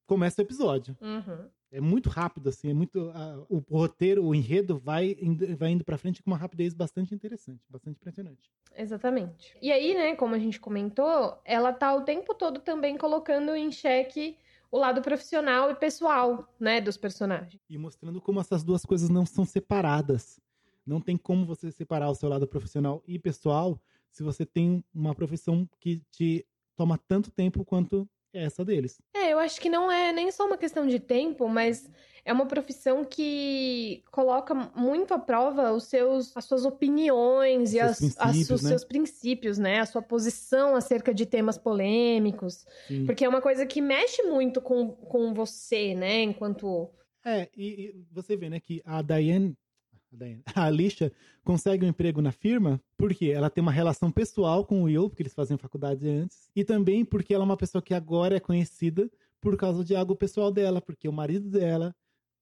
começa 0.07 0.43
o 0.43 0.45
episódio. 0.45 0.95
Uhum. 1.01 1.49
É 1.73 1.81
muito 1.81 2.11
rápido, 2.11 2.51
assim, 2.51 2.69
é 2.69 2.75
muito. 2.75 3.11
o 3.49 3.57
roteiro, 3.71 4.23
o 4.23 4.35
enredo 4.35 4.79
vai 4.79 5.17
indo, 5.19 5.57
vai 5.57 5.71
indo 5.71 5.85
pra 5.85 5.97
frente 5.97 6.23
com 6.23 6.31
uma 6.31 6.37
rapidez 6.37 6.75
bastante 6.75 7.15
interessante, 7.15 7.65
bastante 7.71 7.97
impressionante. 7.97 8.51
Exatamente. 8.77 9.57
E 9.63 9.73
aí, 9.73 9.95
né, 9.95 10.15
como 10.15 10.35
a 10.35 10.39
gente 10.39 10.61
comentou, 10.61 11.41
ela 11.43 11.73
tá 11.73 11.95
o 11.95 12.03
tempo 12.03 12.35
todo 12.35 12.61
também 12.61 12.99
colocando 12.99 13.57
em 13.57 13.73
xeque 13.73 14.37
o 14.71 14.79
lado 14.79 15.01
profissional 15.01 15.71
e 15.71 15.75
pessoal, 15.75 16.55
né, 16.61 16.81
dos 16.81 16.97
personagens. 16.97 17.61
E 17.69 17.79
mostrando 17.79 18.21
como 18.21 18.41
essas 18.41 18.63
duas 18.63 18.85
coisas 18.85 19.09
não 19.09 19.25
são 19.25 19.45
separadas. 19.45 20.41
Não 20.87 21.01
tem 21.01 21.17
como 21.17 21.47
você 21.47 21.71
separar 21.71 22.11
o 22.11 22.15
seu 22.15 22.29
lado 22.29 22.47
profissional 22.47 23.03
e 23.07 23.19
pessoal 23.19 23.81
se 24.11 24.23
você 24.23 24.47
tem 24.47 24.83
uma 24.95 25.15
profissão 25.15 25.69
que 25.79 26.03
te 26.11 26.47
toma 26.75 26.99
tanto 26.99 27.31
tempo 27.31 27.65
quanto 27.65 28.09
essa 28.33 28.65
deles. 28.65 29.01
É, 29.15 29.33
eu 29.33 29.39
acho 29.39 29.61
que 29.61 29.69
não 29.69 29.91
é 29.91 30.13
nem 30.13 30.31
só 30.31 30.47
uma 30.47 30.57
questão 30.59 30.87
de 30.87 30.99
tempo, 31.01 31.49
mas 31.49 31.89
é 32.25 32.33
uma 32.33 32.47
profissão 32.47 33.05
que 33.05 34.03
coloca 34.11 34.55
muito 34.55 35.15
à 35.15 35.19
prova 35.19 35.73
os 35.73 35.85
seus, 35.85 36.37
as 36.37 36.45
suas 36.45 36.65
opiniões 36.65 37.73
e 37.73 37.79
Seus 37.79 38.17
as, 38.19 38.19
as- 38.19 38.51
os 38.51 38.63
né? 38.63 38.69
seus 38.69 38.85
princípios, 38.85 39.57
né? 39.59 39.81
A 39.81 39.87
sua 39.87 40.03
posição 40.03 40.77
acerca 40.77 41.15
de 41.15 41.25
temas 41.25 41.57
polêmicos. 41.57 42.67
Sim. 42.87 43.07
Porque 43.07 43.25
é 43.25 43.29
uma 43.29 43.41
coisa 43.41 43.65
que 43.65 43.81
mexe 43.81 44.23
muito 44.25 44.61
com, 44.61 44.91
com 44.91 45.33
você, 45.33 45.95
né? 45.95 46.23
Enquanto. 46.23 46.91
É, 47.25 47.49
e, 47.57 47.67
e 47.97 48.05
você 48.13 48.37
vê, 48.37 48.49
né, 48.51 48.61
que 48.61 48.81
a 48.85 49.03
Diane, 49.03 49.57
a 50.55 50.65
Alicia 50.65 51.13
consegue 51.45 51.85
um 51.85 51.89
emprego 51.89 52.21
na 52.23 52.33
firma 52.33 52.81
porque 52.97 53.27
ela 53.27 53.51
tem 53.51 53.63
uma 53.63 53.73
relação 53.73 54.11
pessoal 54.11 54.65
com 54.65 54.81
o 54.83 54.85
Will, 54.85 55.09
porque 55.09 55.23
eles 55.23 55.35
faziam 55.35 55.59
faculdade 55.59 56.09
antes, 56.09 56.51
e 56.55 56.65
também 56.65 57.05
porque 57.05 57.35
ela 57.35 57.45
é 57.45 57.47
uma 57.47 57.57
pessoa 57.57 57.83
que 57.83 57.95
agora 57.95 58.37
é 58.37 58.41
conhecida 58.41 59.11
por 59.41 59.57
causa 59.57 59.85
de 59.85 59.95
algo 59.95 60.17
pessoal 60.17 60.51
dela, 60.51 60.81
porque 60.81 61.09
o 61.09 61.13
marido 61.13 61.49
dela 61.49 61.95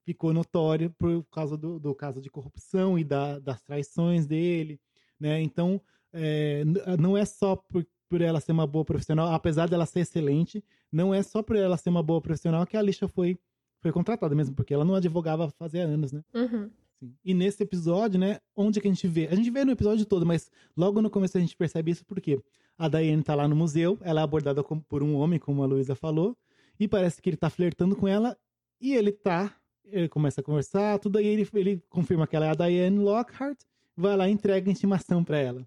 ficou 0.04 0.32
notório 0.32 0.90
por 0.98 1.24
causa 1.32 1.56
do, 1.56 1.78
do 1.80 1.94
caso 1.94 2.20
de 2.20 2.30
corrupção 2.30 2.98
e 2.98 3.04
da- 3.04 3.38
das 3.40 3.60
traições 3.60 4.26
dele, 4.26 4.80
né? 5.18 5.42
Então, 5.42 5.80
é, 6.12 6.64
não 6.98 7.16
é 7.16 7.24
só 7.24 7.56
por 7.56 7.84
por 8.08 8.20
ela 8.20 8.40
ser 8.40 8.52
uma 8.52 8.68
boa 8.68 8.84
profissional, 8.84 9.32
apesar 9.32 9.68
dela 9.68 9.84
ser 9.84 9.98
excelente, 9.98 10.62
não 10.92 11.12
é 11.12 11.24
só 11.24 11.42
por 11.42 11.56
ela 11.56 11.76
ser 11.76 11.88
uma 11.90 12.04
boa 12.04 12.20
profissional 12.20 12.64
que 12.64 12.76
a 12.76 12.80
Alicia 12.80 13.08
foi, 13.08 13.36
foi 13.80 13.90
contratada 13.90 14.32
mesmo, 14.32 14.54
porque 14.54 14.72
ela 14.72 14.84
não 14.84 14.94
advogava 14.94 15.50
fazia 15.50 15.82
anos, 15.84 16.12
né? 16.12 16.22
Uhum. 16.32 16.70
Sim. 16.99 17.14
E 17.24 17.34
nesse 17.34 17.62
episódio, 17.62 18.18
né, 18.18 18.38
onde 18.55 18.80
que 18.80 18.88
a 18.88 18.90
gente 18.90 19.07
vê? 19.07 19.28
A 19.28 19.34
gente 19.34 19.51
vê 19.51 19.64
no 19.64 19.72
episódio 19.72 20.05
todo, 20.07 20.24
mas 20.24 20.51
logo 20.76 21.03
no 21.03 21.11
começo 21.11 21.36
a 21.36 21.40
gente 21.40 21.57
percebe 21.57 21.90
isso 21.90 22.05
porque 22.05 22.40
a 22.78 22.88
Diane 22.88 23.22
tá 23.22 23.34
lá 23.34 23.47
no 23.47 23.57
museu, 23.57 23.99
ela 24.03 24.20
é 24.20 24.24
abordada 24.24 24.62
por 24.62 25.03
um 25.03 25.14
homem, 25.14 25.38
como 25.38 25.62
a 25.62 25.66
Luísa 25.66 25.94
falou, 25.94 26.36
e 26.78 26.86
parece 26.86 27.20
que 27.20 27.30
ele 27.30 27.36
tá 27.36 27.49
flertando 27.51 27.97
com 27.97 28.07
ela, 28.07 28.36
e 28.80 28.94
ele 28.94 29.12
tá, 29.12 29.55
ele 29.84 30.09
começa 30.09 30.40
a 30.40 30.44
conversar, 30.44 30.99
tudo 30.99 31.18
aí 31.18 31.26
ele, 31.26 31.49
ele 31.55 31.82
confirma 31.88 32.26
que 32.26 32.36
ela 32.36 32.47
é 32.47 32.51
a 32.51 32.55
Diane 32.55 32.99
Lockhart, 32.99 33.59
vai 33.97 34.16
lá 34.16 34.28
e 34.28 34.32
entrega 34.32 34.68
a 34.68 34.72
intimação 34.72 35.24
pra 35.24 35.38
ela. 35.38 35.66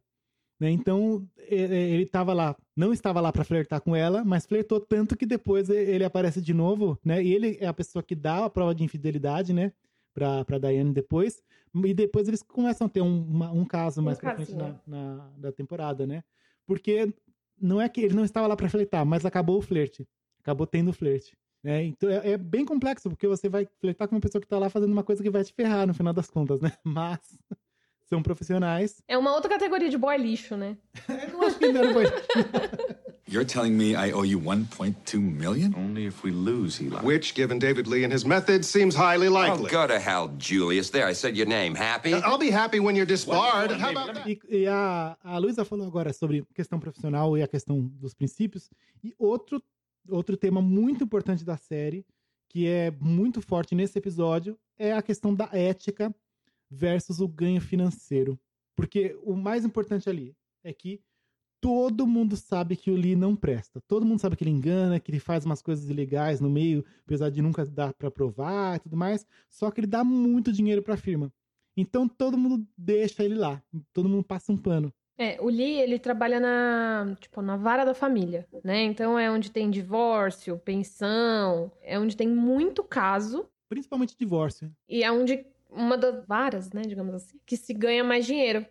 Né? 0.59 0.69
Então, 0.71 1.25
ele 1.37 2.05
tava 2.05 2.33
lá, 2.33 2.55
não 2.75 2.91
estava 2.91 3.21
lá 3.21 3.31
pra 3.31 3.45
flertar 3.45 3.79
com 3.81 3.95
ela, 3.95 4.25
mas 4.25 4.45
flertou 4.45 4.79
tanto 4.79 5.15
que 5.15 5.25
depois 5.25 5.69
ele 5.69 6.03
aparece 6.03 6.41
de 6.41 6.53
novo, 6.53 6.99
né? 7.03 7.23
E 7.23 7.33
ele 7.33 7.57
é 7.61 7.67
a 7.67 7.73
pessoa 7.73 8.03
que 8.03 8.13
dá 8.13 8.43
a 8.43 8.49
prova 8.49 8.75
de 8.75 8.83
infidelidade, 8.83 9.53
né? 9.53 9.71
Pra, 10.19 10.45
pra 10.45 10.57
Diane 10.59 10.93
depois. 10.93 11.41
E 11.85 11.93
depois 11.93 12.27
eles 12.27 12.43
começam 12.43 12.87
a 12.87 12.89
ter 12.89 13.01
um, 13.01 13.21
uma- 13.23 13.51
um 13.51 13.63
caso 13.65 14.01
Um 14.01 14.03
mais 14.03 14.19
pra 14.19 14.35
frente 14.35 14.53
na, 14.55 14.75
na, 14.85 15.29
da 15.37 15.51
temporada, 15.51 16.05
né? 16.05 16.23
Porque 16.65 17.13
não 17.59 17.79
é 17.79 17.87
que 17.87 18.01
ele 18.01 18.13
não 18.15 18.23
estava 18.25 18.47
lá 18.47 18.55
pra 18.55 18.69
flertar, 18.69 19.05
mas 19.05 19.25
acabou 19.25 19.57
o 19.57 19.61
flerte. 19.61 20.07
Acabou 20.41 20.65
tendo 20.67 20.89
o 20.89 20.93
flerte. 20.93 21.37
Né? 21.63 21.83
Então 21.85 22.09
é, 22.09 22.31
é 22.31 22.37
bem 22.37 22.63
complexo, 22.65 23.09
porque 23.09 23.27
você 23.27 23.49
vai 23.49 23.67
flertar 23.79 24.07
com 24.07 24.15
uma 24.15 24.21
pessoa 24.21 24.41
que 24.41 24.47
tá 24.47 24.57
lá 24.57 24.69
fazendo 24.69 24.91
uma 24.93 25.03
coisa 25.03 25.21
que 25.21 25.29
vai 25.29 25.43
te 25.43 25.53
ferrar 25.53 25.85
no 25.87 25.93
final 25.93 26.13
das 26.13 26.29
contas, 26.29 26.59
né? 26.61 26.71
Mas 26.83 27.19
são 28.05 28.23
profissionais. 28.23 29.01
É 29.07 29.17
uma 29.17 29.33
outra 29.35 29.49
categoria 29.49 29.89
de 29.89 29.97
boy 29.97 30.17
lixo, 30.17 30.55
né? 30.57 30.77
Eu 31.33 31.41
acho 31.43 31.59
que 31.59 31.71
não 31.71 31.81
era 31.81 31.93
boy- 31.93 32.05
You're 33.31 33.43
telling 33.45 33.77
me 33.77 33.93
I 33.95 34.09
owe 34.11 34.23
you 34.23 34.39
1.2 34.39 35.21
million? 35.21 35.75
Only 35.77 36.07
if 36.07 36.23
we 36.23 36.31
lose, 36.31 36.81
Eli. 36.81 36.99
Which, 37.01 37.35
given 37.35 37.59
David 37.59 37.85
Lee 37.85 38.03
and 38.03 38.11
his 38.11 38.25
methods, 38.25 38.67
seems 38.67 38.95
highly 38.95 39.27
Oh, 39.27 39.31
likely. 39.31 39.69
go 39.69 39.85
to 39.85 39.99
hell, 39.99 40.29
Julius. 40.39 40.89
There, 40.89 41.05
I 41.05 41.13
said 41.13 41.37
your 41.37 41.45
name. 41.45 41.75
Happy? 41.75 42.13
I'll 42.15 42.39
be 42.39 42.49
happy 42.49 42.79
when 42.79 42.95
you're 42.95 43.05
disbarred. 43.05 43.71
How 43.71 43.91
about 43.91 44.15
that? 44.15 44.27
E, 44.27 44.39
e 44.49 44.67
a, 44.67 45.15
a 45.23 45.37
Luísa 45.37 45.63
falou 45.63 45.85
agora 45.85 46.11
sobre 46.11 46.43
questão 46.55 46.79
profissional 46.79 47.37
e 47.37 47.43
a 47.43 47.47
questão 47.47 47.79
dos 48.01 48.15
princípios. 48.15 48.67
E 49.03 49.13
outro, 49.19 49.61
outro 50.09 50.35
tema 50.35 50.59
muito 50.59 51.03
importante 51.03 51.45
da 51.45 51.55
série, 51.55 52.03
que 52.47 52.67
é 52.67 52.89
muito 52.99 53.43
forte 53.43 53.75
nesse 53.75 53.95
episódio, 53.99 54.57
é 54.75 54.91
a 54.93 55.03
questão 55.03 55.35
da 55.35 55.47
ética 55.53 56.11
versus 56.67 57.19
o 57.19 57.27
ganho 57.27 57.61
financeiro. 57.61 58.39
Porque 58.75 59.15
o 59.21 59.35
mais 59.35 59.63
importante 59.63 60.09
ali 60.09 60.35
é 60.63 60.73
que 60.73 60.99
todo 61.61 62.07
mundo 62.07 62.35
sabe 62.35 62.75
que 62.75 62.89
o 62.91 62.95
Lee 62.95 63.15
não 63.15 63.35
presta. 63.35 63.81
Todo 63.87 64.05
mundo 64.05 64.19
sabe 64.19 64.35
que 64.35 64.43
ele 64.43 64.51
engana, 64.51 64.99
que 64.99 65.11
ele 65.11 65.19
faz 65.19 65.45
umas 65.45 65.61
coisas 65.61 65.89
ilegais 65.89 66.39
no 66.39 66.49
meio, 66.49 66.83
apesar 67.05 67.29
de 67.29 67.41
nunca 67.41 67.65
dar 67.65 67.93
pra 67.93 68.09
provar 68.11 68.77
e 68.77 68.79
tudo 68.79 68.95
mais. 68.97 69.25
Só 69.49 69.69
que 69.71 69.79
ele 69.81 69.87
dá 69.87 70.03
muito 70.03 70.51
dinheiro 70.51 70.81
pra 70.81 70.97
firma. 70.97 71.31
Então 71.75 72.07
todo 72.07 72.37
mundo 72.37 72.65
deixa 72.77 73.23
ele 73.23 73.35
lá. 73.35 73.61
Todo 73.93 74.09
mundo 74.09 74.23
passa 74.23 74.51
um 74.51 74.57
pano. 74.57 74.93
É, 75.17 75.37
o 75.41 75.49
Lee, 75.49 75.81
ele 75.81 75.99
trabalha 75.99 76.39
na, 76.39 77.13
tipo, 77.19 77.41
na 77.41 77.57
vara 77.57 77.83
da 77.83 77.93
família, 77.93 78.47
né? 78.63 78.83
Então 78.83 79.19
é 79.19 79.29
onde 79.29 79.51
tem 79.51 79.69
divórcio, 79.69 80.57
pensão, 80.59 81.69
é 81.81 81.99
onde 81.99 82.15
tem 82.15 82.27
muito 82.27 82.83
caso 82.85 83.45
Principalmente 83.67 84.15
divórcio. 84.17 84.71
e 84.87 85.03
é 85.03 85.11
onde 85.11 85.45
uma 85.69 85.97
das 85.97 86.25
varas, 86.25 86.71
né, 86.71 86.81
digamos 86.83 87.13
assim, 87.13 87.37
que 87.45 87.57
se 87.57 87.73
ganha 87.73 88.01
mais 88.03 88.25
dinheiro, 88.25 88.65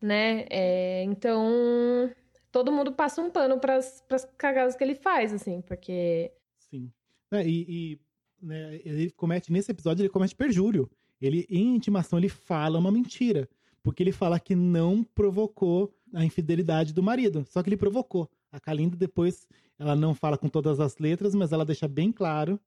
né? 0.00 0.44
É, 0.50 1.02
então 1.04 2.10
todo 2.54 2.70
mundo 2.70 2.92
passa 2.92 3.20
um 3.20 3.28
pano 3.28 3.58
pras, 3.58 4.00
pras 4.06 4.24
cagadas 4.38 4.76
que 4.76 4.84
ele 4.84 4.94
faz, 4.94 5.32
assim, 5.32 5.60
porque 5.60 6.30
Sim. 6.56 6.92
E 7.32 7.66
e, 7.68 8.00
né, 8.40 8.80
ele 8.84 9.10
comete, 9.10 9.50
nesse 9.50 9.72
episódio, 9.72 10.02
ele 10.02 10.08
comete 10.08 10.36
perjúrio. 10.36 10.88
Ele, 11.20 11.44
em 11.50 11.74
intimação, 11.74 12.16
ele 12.16 12.28
fala 12.28 12.78
uma 12.78 12.92
mentira. 12.92 13.48
Porque 13.82 14.04
ele 14.04 14.12
fala 14.12 14.38
que 14.38 14.54
não 14.54 15.02
provocou 15.02 15.92
a 16.14 16.24
infidelidade 16.24 16.94
do 16.94 17.02
marido. 17.02 17.44
Só 17.48 17.60
que 17.60 17.68
ele 17.68 17.76
provocou. 17.76 18.30
A 18.52 18.60
Kalinda 18.60 18.96
depois, 18.96 19.48
ela 19.76 19.96
não 19.96 20.14
fala 20.14 20.38
com 20.38 20.48
todas 20.48 20.78
as 20.78 20.96
letras, 20.98 21.34
mas 21.34 21.50
ela 21.50 21.64
deixa 21.64 21.88
bem 21.88 22.12
claro 22.12 22.60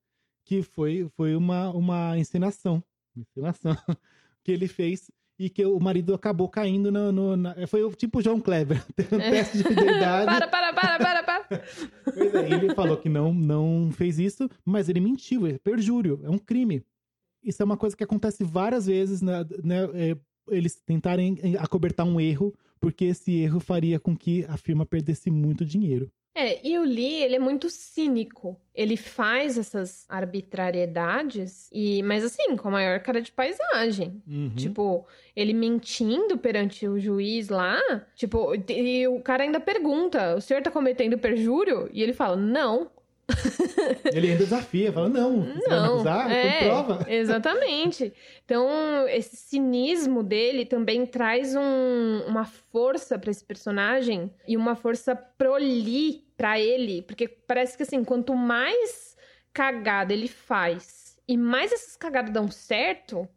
que 0.43 0.61
foi, 0.61 1.07
foi 1.15 1.33
uma, 1.33 1.69
uma 1.69 2.17
encenação. 2.17 2.83
Encenação 3.15 3.71
que 4.43 4.51
ele 4.51 4.67
fez 4.67 5.09
e 5.39 5.49
que 5.49 5.65
o 5.65 5.79
marido 5.79 6.13
acabou 6.13 6.49
caindo 6.49 6.91
no. 6.91 7.11
no- 7.11 7.37
na- 7.37 7.67
foi 7.67 7.83
o 7.83 7.91
tipo 7.91 8.21
João 8.21 8.39
Kleber. 8.39 8.83
Um 9.11 9.17
teste 9.19 9.57
de 9.59 9.63
fidelidade. 9.63 10.25
para, 10.25 10.47
para, 10.47 10.73
para, 10.73 10.97
para, 10.97 11.23
para. 11.23 11.63
Pois 12.13 12.33
é, 12.35 12.51
ele 12.53 12.73
falou 12.73 12.97
que 12.97 13.09
não, 13.09 13.33
não 13.33 13.91
fez 13.91 14.17
isso, 14.19 14.49
mas 14.65 14.89
ele 14.89 14.99
mentiu, 14.99 15.45
é 15.45 15.57
perjúrio, 15.59 16.19
é 16.23 16.29
um 16.29 16.37
crime. 16.37 16.83
Isso 17.43 17.61
é 17.61 17.65
uma 17.65 17.77
coisa 17.77 17.95
que 17.95 18.03
acontece 18.03 18.43
várias 18.43 18.87
vezes, 18.87 19.21
né, 19.21 19.45
né, 19.63 19.83
é, 19.93 20.17
eles 20.49 20.75
tentarem 20.85 21.37
é, 21.41 21.57
acobertar 21.57 22.05
um 22.05 22.19
erro, 22.19 22.53
porque 22.79 23.05
esse 23.05 23.33
erro 23.39 23.59
faria 23.59 23.99
com 23.99 24.15
que 24.17 24.43
a 24.49 24.57
firma 24.57 24.85
perdesse 24.85 25.29
muito 25.31 25.63
dinheiro. 25.63 26.11
É, 26.39 26.59
e 26.67 26.77
o 26.77 26.83
Lee, 26.83 27.23
ele 27.23 27.35
é 27.35 27.39
muito 27.39 27.67
cínico. 27.69 28.55
Ele 28.75 28.95
faz 28.95 29.57
essas 29.57 30.05
arbitrariedades, 30.07 31.67
e 31.73 32.03
mas 32.03 32.23
assim, 32.23 32.55
com 32.55 32.67
a 32.67 32.71
maior 32.71 32.99
cara 32.99 33.21
de 33.21 33.31
paisagem. 33.31 34.21
Uhum. 34.27 34.51
Tipo, 34.55 35.07
ele 35.35 35.53
mentindo 35.53 36.37
perante 36.37 36.87
o 36.87 36.99
juiz 36.99 37.49
lá, 37.49 37.79
tipo, 38.15 38.53
e 38.69 39.07
o 39.07 39.19
cara 39.21 39.43
ainda 39.43 39.59
pergunta: 39.59 40.35
o 40.35 40.41
senhor 40.41 40.61
tá 40.61 40.69
cometendo 40.69 41.17
perjúrio? 41.17 41.89
E 41.91 42.03
ele 42.03 42.13
fala: 42.13 42.35
não. 42.35 42.91
Ele 44.13 44.27
ainda 44.31 44.43
desafia, 44.45 44.89
fala, 44.89 45.09
não, 45.09 45.41
você 45.43 45.67
vai 45.67 45.79
me 45.79 45.85
Não, 45.85 45.93
acusar? 45.95 46.31
é, 46.31 46.59
prova. 46.63 47.05
Exatamente. 47.11 48.13
Então, 48.45 48.69
esse 49.09 49.35
cinismo 49.35 50.23
dele 50.23 50.65
também 50.65 51.05
traz 51.05 51.53
um- 51.53 52.21
uma 52.25 52.45
força 52.45 53.19
pra 53.19 53.29
esse 53.29 53.43
personagem 53.43 54.31
e 54.47 54.55
uma 54.55 54.75
força 54.75 55.13
pro 55.13 55.55
Lee, 55.57 56.23
pra 56.37 56.59
ele, 56.59 57.01
porque 57.01 57.27
parece 57.27 57.75
que 57.75 57.83
assim, 57.83 58.03
quanto 58.03 58.35
mais 58.35 59.17
cagada 59.53 60.13
ele 60.13 60.27
faz 60.27 61.17
e 61.27 61.35
mais 61.37 61.71
essas 61.73 61.97
cagadas 61.97 62.31
dão 62.31 62.49
certo, 62.49 63.27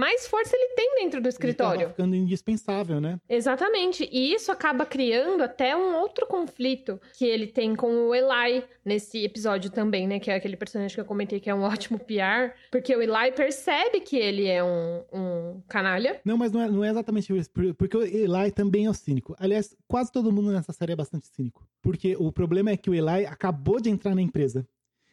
mais 0.00 0.26
força 0.26 0.56
ele 0.56 0.74
tem 0.74 0.94
dentro 0.96 1.20
do 1.20 1.24
Ele 1.26 1.28
escritório. 1.28 1.80
tava 1.80 1.90
ficando 1.92 2.16
indispensável, 2.16 3.00
né? 3.00 3.20
Exatamente. 3.28 4.08
E 4.10 4.32
isso 4.32 4.50
acaba 4.50 4.86
criando 4.86 5.42
até 5.42 5.76
um 5.76 5.96
outro 5.96 6.26
conflito 6.26 7.00
que 7.16 7.24
ele 7.26 7.46
tem 7.46 7.76
com 7.76 8.08
o 8.08 8.14
Eli 8.14 8.64
nesse 8.84 9.22
episódio 9.24 9.70
também, 9.70 10.06
né? 10.08 10.18
Que 10.18 10.30
é 10.30 10.34
aquele 10.36 10.56
personagem 10.56 10.94
que 10.94 11.00
eu 11.00 11.04
comentei 11.04 11.38
que 11.38 11.50
é 11.50 11.54
um 11.54 11.62
ótimo 11.74 11.98
PR. 11.98 12.54
Porque 12.70 12.96
o 12.96 13.02
Eli 13.02 13.32
percebe 13.36 14.00
que 14.00 14.16
ele 14.16 14.46
é 14.46 14.64
um, 14.64 15.02
um 15.12 15.62
canalha. 15.68 16.20
Não, 16.24 16.36
mas 16.38 16.50
não 16.52 16.62
é, 16.62 16.68
não 16.70 16.84
é 16.84 16.88
exatamente 16.90 17.36
isso. 17.36 17.50
por- 17.50 17.74
Porque 17.74 17.96
o 17.96 18.02
Eli 18.02 18.50
também 18.52 18.86
é 18.86 18.90
o 18.90 18.94
cínico. 18.94 19.36
Aliás, 19.38 19.76
quase 19.86 20.10
todo 20.10 20.32
mundo 20.32 20.50
nessa 20.50 20.72
série 20.72 20.92
é 20.92 20.96
bastante 20.96 21.26
cínico. 21.28 21.66
Porque 21.82 22.16
o 22.18 22.32
problema 22.32 22.70
é 22.70 22.76
que 22.76 22.88
o 22.88 22.94
Eli 22.94 23.26
acabou 23.26 23.80
de 23.80 23.90
entrar 23.90 24.14
na 24.14 24.22
empresa. 24.22 24.66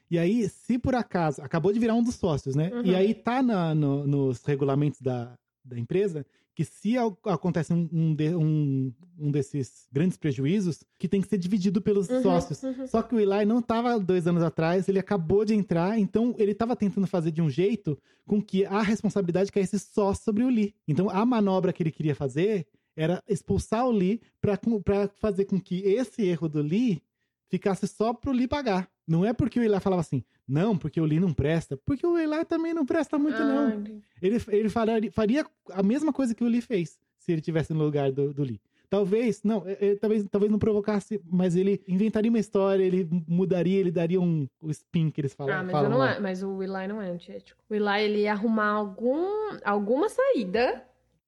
E 0.10 0.18
aí, 0.18 0.48
se 0.50 0.78
por 0.80 0.96
acaso, 0.96 1.42
acabou 1.42 1.74
de 1.74 1.80
virar 1.80 1.94
um 1.96 2.04
dos 2.04 2.16
sócios, 2.16 2.56
né? 2.56 2.70
Uhum. 2.74 2.86
E 2.86 2.96
aí 2.96 3.14
tá 3.14 3.42
na- 3.44 3.76
no- 3.76 4.08
nos 4.08 4.44
regulamentos 4.46 5.02
da, 5.02 5.38
da 5.66 5.78
empresa 5.78 6.26
que 6.56 6.66
se 6.66 6.96
acontece 6.98 7.72
um, 7.72 7.88
um, 7.94 8.16
de- 8.16 8.36
um- 8.36 8.92
um 9.20 9.30
desses 9.30 9.88
grandes 9.92 10.18
prejuízos, 10.18 10.84
que 10.98 11.08
tem 11.08 11.22
que 11.22 11.28
ser 11.28 11.38
dividido 11.38 11.80
pelos 11.82 12.10
Uhum, 12.10 12.24
sócios. 12.24 12.64
uhum. 12.64 12.88
Só 12.88 13.04
que 13.04 13.14
o 13.14 13.20
Eli 13.20 13.46
não 13.46 13.60
estava 13.60 14.00
dois 14.00 14.26
anos 14.26 14.42
atrás, 14.42 14.90
ele 14.90 14.98
acabou 14.98 15.46
de 15.46 15.54
entrar, 15.54 16.00
então 16.00 16.34
ele 16.38 16.54
estava 16.54 16.76
tentando 16.76 17.06
fazer 17.06 17.30
de 17.32 17.44
um 17.44 17.50
jeito 17.50 17.96
com 18.26 18.42
que 18.42 18.66
a 18.66 18.82
responsabilidade 18.82 19.52
caísse 19.52 19.78
só 19.78 20.14
sobre 20.16 20.44
o 20.44 20.50
Lee. 20.50 20.74
Então 20.88 21.10
a 21.12 21.24
manobra 21.26 21.72
que 21.72 21.84
ele 21.84 21.92
queria 21.92 22.16
fazer 22.16 22.66
era 22.96 23.22
expulsar 23.28 23.86
o 23.86 23.92
Lee 23.92 24.20
para 24.42 24.58
fazer 25.20 25.46
com 25.46 25.62
que 25.62 25.82
esse 25.82 26.24
erro 26.24 26.50
do 26.50 26.62
Lee 26.64 27.04
ficasse 27.50 27.88
só 27.88 28.14
pro 28.16 28.32
Lee 28.32 28.48
pagar. 28.48 28.90
Não 29.08 29.24
é 29.26 29.32
porque 29.34 29.60
o 29.60 29.64
Eli 29.64 29.80
falava 29.80 30.02
assim, 30.02 30.24
não, 30.48 30.78
porque 30.78 31.00
o 31.00 31.06
Lee 31.06 31.20
não 31.20 31.34
presta, 31.34 31.78
porque 31.78 32.06
o 32.06 32.18
Eli 32.18 32.44
também 32.46 32.74
não 32.74 32.86
presta 32.86 33.18
muito, 33.18 33.42
Ah, 33.42 33.46
não. 33.46 33.84
Ele, 34.22 34.42
ele 34.50 34.70
faria, 34.70 35.12
faria 35.12 35.46
a 35.72 35.82
mesma 35.82 36.12
coisa 36.12 36.36
que 36.36 36.44
o 36.44 36.48
Lee 36.48 36.62
fez, 36.62 37.00
se 37.18 37.32
ele 37.32 37.42
tivesse 37.42 37.74
no 37.74 37.84
lugar 37.84 38.12
do, 38.12 38.34
do 38.34 38.44
Lee. 38.44 38.60
Talvez, 38.90 39.44
não, 39.44 39.64
é- 39.68 39.78
é, 39.82 39.96
talvez, 39.96 40.26
talvez 40.32 40.50
não 40.52 40.58
provocasse, 40.58 41.22
mas 41.30 41.56
ele 41.58 41.82
inventaria 41.90 42.30
uma 42.30 42.40
história, 42.40 42.82
ele 42.84 43.06
mudaria, 43.28 43.80
ele 43.80 43.92
daria 43.92 44.20
um 44.20 44.48
o 44.62 44.70
spin 44.72 45.10
que 45.10 45.20
eles 45.20 45.34
falam. 45.34 45.54
Ah, 45.56 45.64
mas, 45.64 45.72
falam 45.72 45.90
não 45.90 46.04
é, 46.06 46.20
mas 46.22 46.42
o 46.42 46.64
Eli 46.64 46.88
não 46.88 47.02
é 47.02 47.10
antiético. 47.10 47.62
O 47.70 47.76
Eli, 47.76 48.02
ele 48.04 48.22
ia 48.22 48.32
arrumar 48.32 48.70
algum, 48.70 49.26
alguma 49.66 50.08
saída 50.08 50.87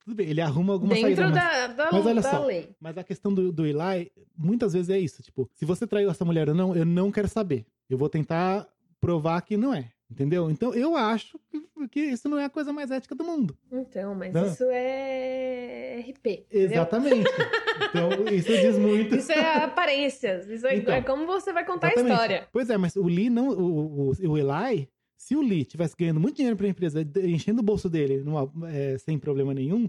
Tudo 0.10 0.16
bem, 0.18 0.28
ele 0.30 0.41
arruma 0.41 0.74
alguma 0.74 0.93
dentro 0.95 1.16
saída, 1.16 1.24
mas, 1.30 1.34
da, 1.36 1.68
da, 1.86 1.91
mas 1.91 2.05
olha 2.05 2.22
da 2.22 2.32
só, 2.32 2.45
lei. 2.45 2.70
mas 2.82 2.97
a 2.97 3.03
questão 3.03 3.32
do, 3.32 3.51
do 3.51 3.66
Eli, 3.66 4.12
muitas 4.36 4.74
vezes 4.74 4.89
é 4.89 4.97
isso, 4.97 5.22
tipo, 5.22 5.47
se 5.53 5.66
você 5.66 5.86
traiu 5.86 6.10
essa 6.10 6.26
mulher 6.26 6.49
ou 6.49 6.55
não, 6.55 6.76
eu 6.76 6.84
não 6.86 7.12
quero 7.12 7.28
saber. 7.28 7.66
Eu 7.88 7.97
vou 7.97 8.10
tentar 8.10 8.68
provar 8.99 9.39
que 9.41 9.55
não 9.55 9.72
é. 9.74 9.91
Entendeu? 10.12 10.49
Então 10.49 10.74
eu 10.74 10.95
acho 10.97 11.39
que, 11.51 11.88
que 11.89 11.99
isso 11.99 12.28
não 12.28 12.39
é 12.39 12.45
a 12.45 12.49
coisa 12.49 12.74
mais 12.74 12.89
ética 12.89 13.14
do 13.14 13.24
mundo. 13.24 13.55
Então, 13.72 14.16
mas 14.16 14.34
Não. 14.34 14.47
isso 14.47 14.64
é 14.72 16.03
RP. 16.10 16.45
Exatamente. 16.51 17.30
então 17.89 18.10
isso 18.34 18.47
diz 18.47 18.78
muito. 18.80 19.16
Isso 19.16 19.32
é 19.32 19.64
aparências. 19.64 20.47
Isso 20.49 20.66
é, 20.66 20.76
Então, 20.78 20.93
é 20.93 21.01
como 21.03 21.28
você 21.28 21.53
vai 21.53 21.64
contar 21.66 21.88
Exatamente. 21.89 22.12
a 22.12 22.16
história. 22.16 22.47
Pois 22.51 22.70
é, 22.72 22.78
mas 22.78 22.95
o 22.95 23.03
Lee 23.03 23.30
não. 23.30 23.49
O, 23.49 24.10
o, 24.10 24.30
o 24.32 24.38
Eli, 24.38 24.89
se 25.16 25.36
o 25.36 25.41
Lee 25.41 25.64
tivesse 25.64 25.95
ganhando 25.95 26.20
muito 26.20 26.38
dinheiro 26.38 26.57
pra 26.57 26.68
empresa, 26.68 27.03
de- 27.05 27.30
enchendo 27.30 27.62
o 27.62 27.64
bolso 27.64 27.88
dele 27.88 28.24
numa- 28.24 28.51
é, 28.72 28.97
sem 28.97 29.20
problema 29.20 29.53
nenhum, 29.53 29.88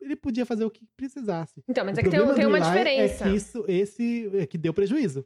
ele 0.00 0.16
podia 0.16 0.44
fazer 0.46 0.64
o 0.64 0.70
que 0.70 0.82
precisasse. 0.96 1.62
Então, 1.68 1.84
mas 1.84 1.96
O 1.96 2.00
é 2.00 2.02
que 2.02 2.10
tem, 2.10 2.34
tem 2.34 2.46
uma 2.46 2.58
Eli 2.58 2.66
diferença. 2.66 3.24
É 3.24 3.30
que 3.30 3.36
isso, 3.36 3.64
esse 3.68 4.30
é 4.34 4.46
que 4.46 4.56
deu 4.58 4.72
prejuízo. 4.74 5.24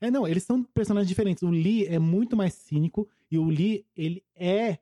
É, 0.00 0.10
não, 0.10 0.26
eles 0.26 0.42
são 0.42 0.62
personagens 0.62 1.08
diferentes. 1.08 1.42
O 1.42 1.50
Lee 1.50 1.86
é 1.86 1.98
muito 1.98 2.36
mais 2.36 2.52
cínico 2.54 3.08
e 3.30 3.38
o 3.38 3.44
Lee, 3.44 3.84
ele 3.96 4.22
é 4.36 4.78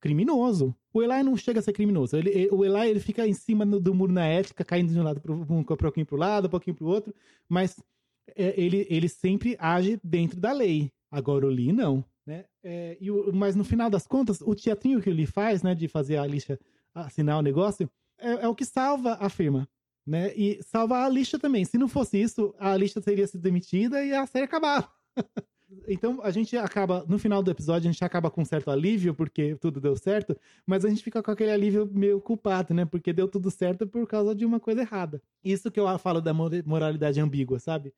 criminoso. 0.00 0.74
O 0.92 1.02
Eli 1.02 1.22
não 1.22 1.36
chega 1.36 1.60
a 1.60 1.62
ser 1.62 1.72
criminoso. 1.72 2.16
Ele, 2.16 2.30
ele- 2.30 2.48
o 2.50 2.64
Eli, 2.64 2.90
ele 2.90 3.00
fica 3.00 3.26
em 3.26 3.34
cima 3.34 3.64
do, 3.66 3.78
do 3.80 3.94
muro 3.94 4.12
na 4.12 4.24
ética, 4.26 4.64
caindo 4.64 4.92
de 4.92 4.98
um 4.98 5.02
lado 5.02 5.20
pro, 5.20 5.34
um 5.34 5.62
pouquinho 5.64 6.06
pro 6.06 6.16
lado, 6.16 6.46
um 6.46 6.50
pouquinho 6.50 6.74
pro 6.76 6.86
outro, 6.86 7.14
mas 7.48 7.76
é, 8.36 8.54
ele, 8.60 8.86
ele 8.88 9.08
sempre 9.08 9.56
age 9.58 10.00
dentro 10.02 10.40
da 10.40 10.52
lei. 10.52 10.90
Agora 11.10 11.46
o 11.46 11.50
Lee 11.50 11.72
não, 11.72 12.04
né? 12.26 12.44
É, 12.62 12.96
e 13.00 13.10
o- 13.10 13.32
mas 13.32 13.54
no 13.56 13.64
final 13.64 13.90
das 13.90 14.06
contas, 14.06 14.40
o 14.40 14.54
teatrinho 14.54 15.00
que 15.00 15.10
o 15.10 15.12
Lee 15.12 15.26
faz, 15.26 15.62
né, 15.62 15.74
de 15.74 15.86
fazer 15.88 16.16
a 16.16 16.26
lixa 16.26 16.58
assinar 16.94 17.38
o 17.38 17.42
negócio, 17.42 17.88
é, 18.20 18.44
é 18.44 18.48
o 18.48 18.54
que 18.54 18.64
salva 18.64 19.16
a 19.20 19.28
firma, 19.28 19.68
né? 20.06 20.32
E 20.36 20.60
salva 20.62 21.04
a 21.04 21.08
lixa 21.08 21.38
também. 21.38 21.64
Se 21.64 21.78
não 21.78 21.88
fosse 21.88 22.20
isso, 22.20 22.54
a 22.58 22.76
lixa 22.76 23.00
teria 23.00 23.26
sido 23.26 23.40
demitida 23.42 24.04
e 24.04 24.14
a 24.14 24.26
série 24.26 24.44
acabava. 24.44 24.88
Então 25.86 26.20
a 26.22 26.30
gente 26.32 26.56
acaba, 26.56 27.04
no 27.08 27.16
final 27.18 27.42
do 27.42 27.50
episódio, 27.50 27.88
a 27.88 27.92
gente 27.92 28.04
acaba 28.04 28.30
com 28.30 28.42
um 28.42 28.44
certo 28.44 28.70
alívio, 28.72 29.14
porque 29.14 29.54
tudo 29.54 29.80
deu 29.80 29.94
certo, 29.96 30.36
mas 30.66 30.84
a 30.84 30.88
gente 30.88 31.02
fica 31.02 31.22
com 31.22 31.30
aquele 31.30 31.52
alívio 31.52 31.88
meio 31.92 32.20
culpado, 32.20 32.74
né? 32.74 32.84
Porque 32.84 33.12
deu 33.12 33.28
tudo 33.28 33.50
certo 33.50 33.86
por 33.86 34.04
causa 34.06 34.34
de 34.34 34.44
uma 34.44 34.58
coisa 34.58 34.80
errada. 34.80 35.22
Isso 35.44 35.70
que 35.70 35.78
eu 35.78 35.98
falo 35.98 36.20
da 36.20 36.34
mor- 36.34 36.50
moralidade 36.66 37.20
ambígua, 37.20 37.60
sabe? 37.60 37.94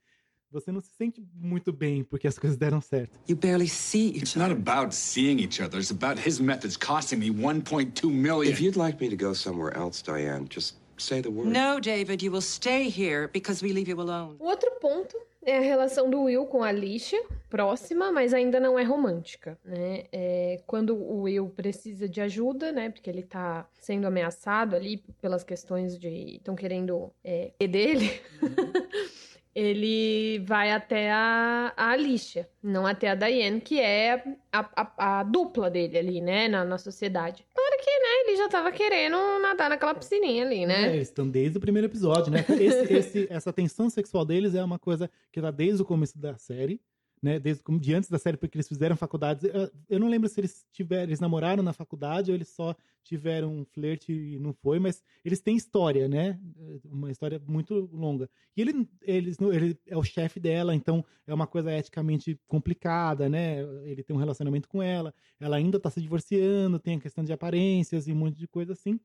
Você 0.53 0.71
não 0.71 0.83
se 0.83 0.91
sente 0.99 1.25
muito 1.35 1.73
bem 1.73 2.05
porque 2.05 2.29
as 2.29 2.39
coisas 2.39 2.59
deram 2.59 2.79
certo. 2.83 3.19
You 3.27 3.37
barely 3.37 3.69
see 3.69 4.09
each 4.09 4.23
It's 4.23 4.37
not 4.37 4.53
about 4.53 4.95
seeing 4.95 5.41
each 5.41 5.63
other. 5.63 5.81
It's 5.81 5.91
about 5.91 6.21
his 6.21 6.39
methods 6.39 6.77
costing 6.77 7.19
me 7.19 7.31
1.2 7.31 8.11
million. 8.11 8.53
If 8.53 8.61
you'd 8.61 8.79
like 8.79 9.01
me 9.01 9.09
to 9.09 9.17
go 9.17 9.33
somewhere 9.33 9.75
else, 9.75 10.03
Diane, 10.03 10.47
just 10.51 10.77
say 10.99 11.23
the 11.23 11.31
word. 11.31 11.49
No, 11.49 11.81
David, 11.81 12.23
you 12.23 12.31
will 12.31 12.43
stay 12.43 12.91
here 12.91 13.29
because 13.33 13.65
we 13.65 13.73
leave 13.73 13.89
you 13.89 13.99
alone. 13.99 14.37
O 14.39 14.45
outro 14.45 14.71
ponto 14.79 15.17
é 15.45 15.57
a 15.57 15.61
relação 15.61 16.11
do 16.11 16.25
Will 16.25 16.45
com 16.45 16.63
a 16.63 16.69
Alicia, 16.69 17.23
próxima, 17.49 18.13
mas 18.13 18.33
ainda 18.35 18.61
não 18.61 18.79
é 18.79 18.83
romântica, 18.83 19.59
né? 19.65 20.05
É 20.13 20.61
quando 20.67 20.95
o 20.95 21.23
Will 21.23 21.49
precisa 21.49 22.09
de 22.09 22.21
ajuda, 22.21 22.73
né? 22.73 22.91
Porque 22.91 23.09
ele 23.09 23.23
tá 23.23 23.67
sendo 23.81 24.07
ameaçado 24.07 24.77
ali 24.77 24.99
pelas 25.21 25.43
questões 25.43 25.99
de... 25.99 26.37
Estão 26.37 26.55
querendo 26.55 27.11
é, 27.25 27.53
ter 27.59 27.69
dele. 27.69 28.21
ele 29.55 30.39
vai 30.47 30.71
até 30.73 31.11
a, 31.11 31.73
a 31.77 31.91
Alicia, 31.91 32.49
não 32.63 32.87
até 32.87 33.11
a 33.11 33.15
Diane, 33.15 33.61
que 33.61 33.79
é 33.81 34.23
a, 34.53 34.61
a- 34.83 35.19
a 35.21 35.23
dupla 35.23 35.71
dele 35.71 35.99
ali, 35.99 36.21
né? 36.21 36.49
Na, 36.49 36.65
na 36.65 36.79
sociedade. 36.79 37.45
Claro 37.55 37.77
que, 37.79 37.91
né? 37.91 38.09
Ele 38.27 38.37
já 38.37 38.49
tava 38.49 38.73
querendo 38.73 39.17
nadar 39.41 39.69
naquela 39.71 39.95
piscininha 39.95 40.45
ali, 40.45 40.63
É, 40.63 40.67
né? 40.67 40.95
eles 40.95 41.09
estão 41.09 41.29
desde 41.29 41.59
o 41.59 41.61
primeiro 41.61 41.87
episódio, 41.87 42.33
né? 42.33 42.45
Esse- 42.49 42.93
esse- 42.95 43.27
essa 43.31 43.53
tensão 43.53 43.91
sexual 43.91 44.25
deles 44.25 44.55
é 44.55 44.65
uma 44.65 44.79
coisa 44.79 45.11
que 45.31 45.41
tá 45.41 45.51
desde 45.51 45.83
o 45.83 45.85
começo 45.85 46.19
da 46.19 46.37
série, 46.39 46.81
né? 47.23 47.39
Desde 47.39 47.63
de 47.81 47.95
antes 47.95 48.11
da 48.11 48.19
série, 48.19 48.37
porque 48.37 48.57
eles 48.57 48.69
fizeram 48.69 48.97
faculdades. 48.97 49.45
Eu- 49.45 49.71
Eu 49.89 50.01
não 50.01 50.09
lembro 50.09 50.29
se 50.29 50.41
eles 50.41 50.67
tiveram, 50.73 51.05
eles 51.05 51.21
namoraram 51.21 51.63
na 51.63 51.73
faculdade 51.73 52.31
ou 52.31 52.35
eles 52.35 52.49
só 52.49 52.75
tiveram 53.05 53.53
um 53.61 53.65
flerte 53.65 54.13
e 54.13 54.39
não 54.39 54.53
foi, 54.53 54.79
mas 54.79 55.03
eles 55.25 55.41
têm 55.41 55.57
história, 55.57 56.09
né? 56.09 56.39
Uma 56.85 57.11
história 57.11 57.41
muito 57.47 57.89
longa. 57.93 58.29
E 58.57 58.61
ele, 58.61 58.89
eles, 59.03 59.37
ele 59.41 59.79
é 59.87 59.97
o 59.97 60.03
chefe 60.03 60.39
dela, 60.41 60.75
então 60.75 61.05
é 61.27 61.35
uma 61.35 61.47
coisa 61.47 61.73
eticamente 61.77 62.39
complicada, 62.47 63.29
né? 63.29 63.61
Ele 63.85 64.03
tem 64.03 64.15
um 64.15 64.19
relacionamento 64.19 64.69
com 64.69 64.83
ela, 64.83 65.15
ela 65.41 65.57
ainda 65.57 65.79
tá 65.81 65.91
se 65.91 66.01
divorciando, 66.01 66.79
tem 66.79 66.97
a 66.97 67.01
questão 67.01 67.25
de 67.25 67.33
aparências 67.33 68.07
e 68.09 68.13
um 68.13 68.17
monte 68.17 68.37
de 68.39 68.49
coisa 68.49 68.73
assim. 68.73 68.99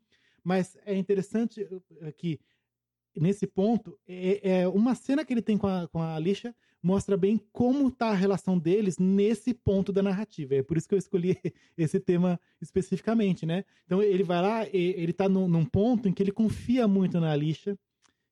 Mas 0.43 0.78
é 0.86 0.95
interessante 0.95 1.68
eh, 2.01 2.11
que, 2.11 2.39
nesse 3.16 3.47
ponto, 3.47 3.97
é, 4.08 4.62
é 4.62 4.68
uma 4.68 4.93
cena 4.95 5.24
que 5.26 5.34
ele 5.34 5.41
tem 5.41 5.58
com 5.58 5.68
a, 5.68 5.88
com 5.88 5.99
a 6.01 6.16
Alicia 6.16 6.55
mostra 6.84 7.18
bem 7.18 7.41
como 7.51 7.89
tá 7.91 8.10
a 8.10 8.14
relação 8.14 8.58
deles 8.58 8.97
nesse 8.99 9.53
ponto 9.53 9.91
da 9.91 10.01
narrativa. 10.03 10.55
É 10.55 10.64
por 10.64 10.78
isso 10.78 10.88
que 10.88 10.93
eu 10.93 10.99
escolhi 10.99 11.36
esse 11.78 11.99
tema 11.99 12.39
especificamente, 12.62 13.45
né? 13.45 13.66
Então 13.86 14.01
ele 14.01 14.24
vai 14.24 14.41
lá, 14.41 14.66
e- 14.68 14.93
ele 14.95 15.12
tá 15.12 15.28
num, 15.28 15.47
num 15.47 15.66
ponto 15.66 16.08
em 16.08 16.14
que 16.14 16.22
ele 16.22 16.32
confia 16.32 16.88
muito 16.88 17.20
na 17.20 17.32
Alicia, 17.32 17.78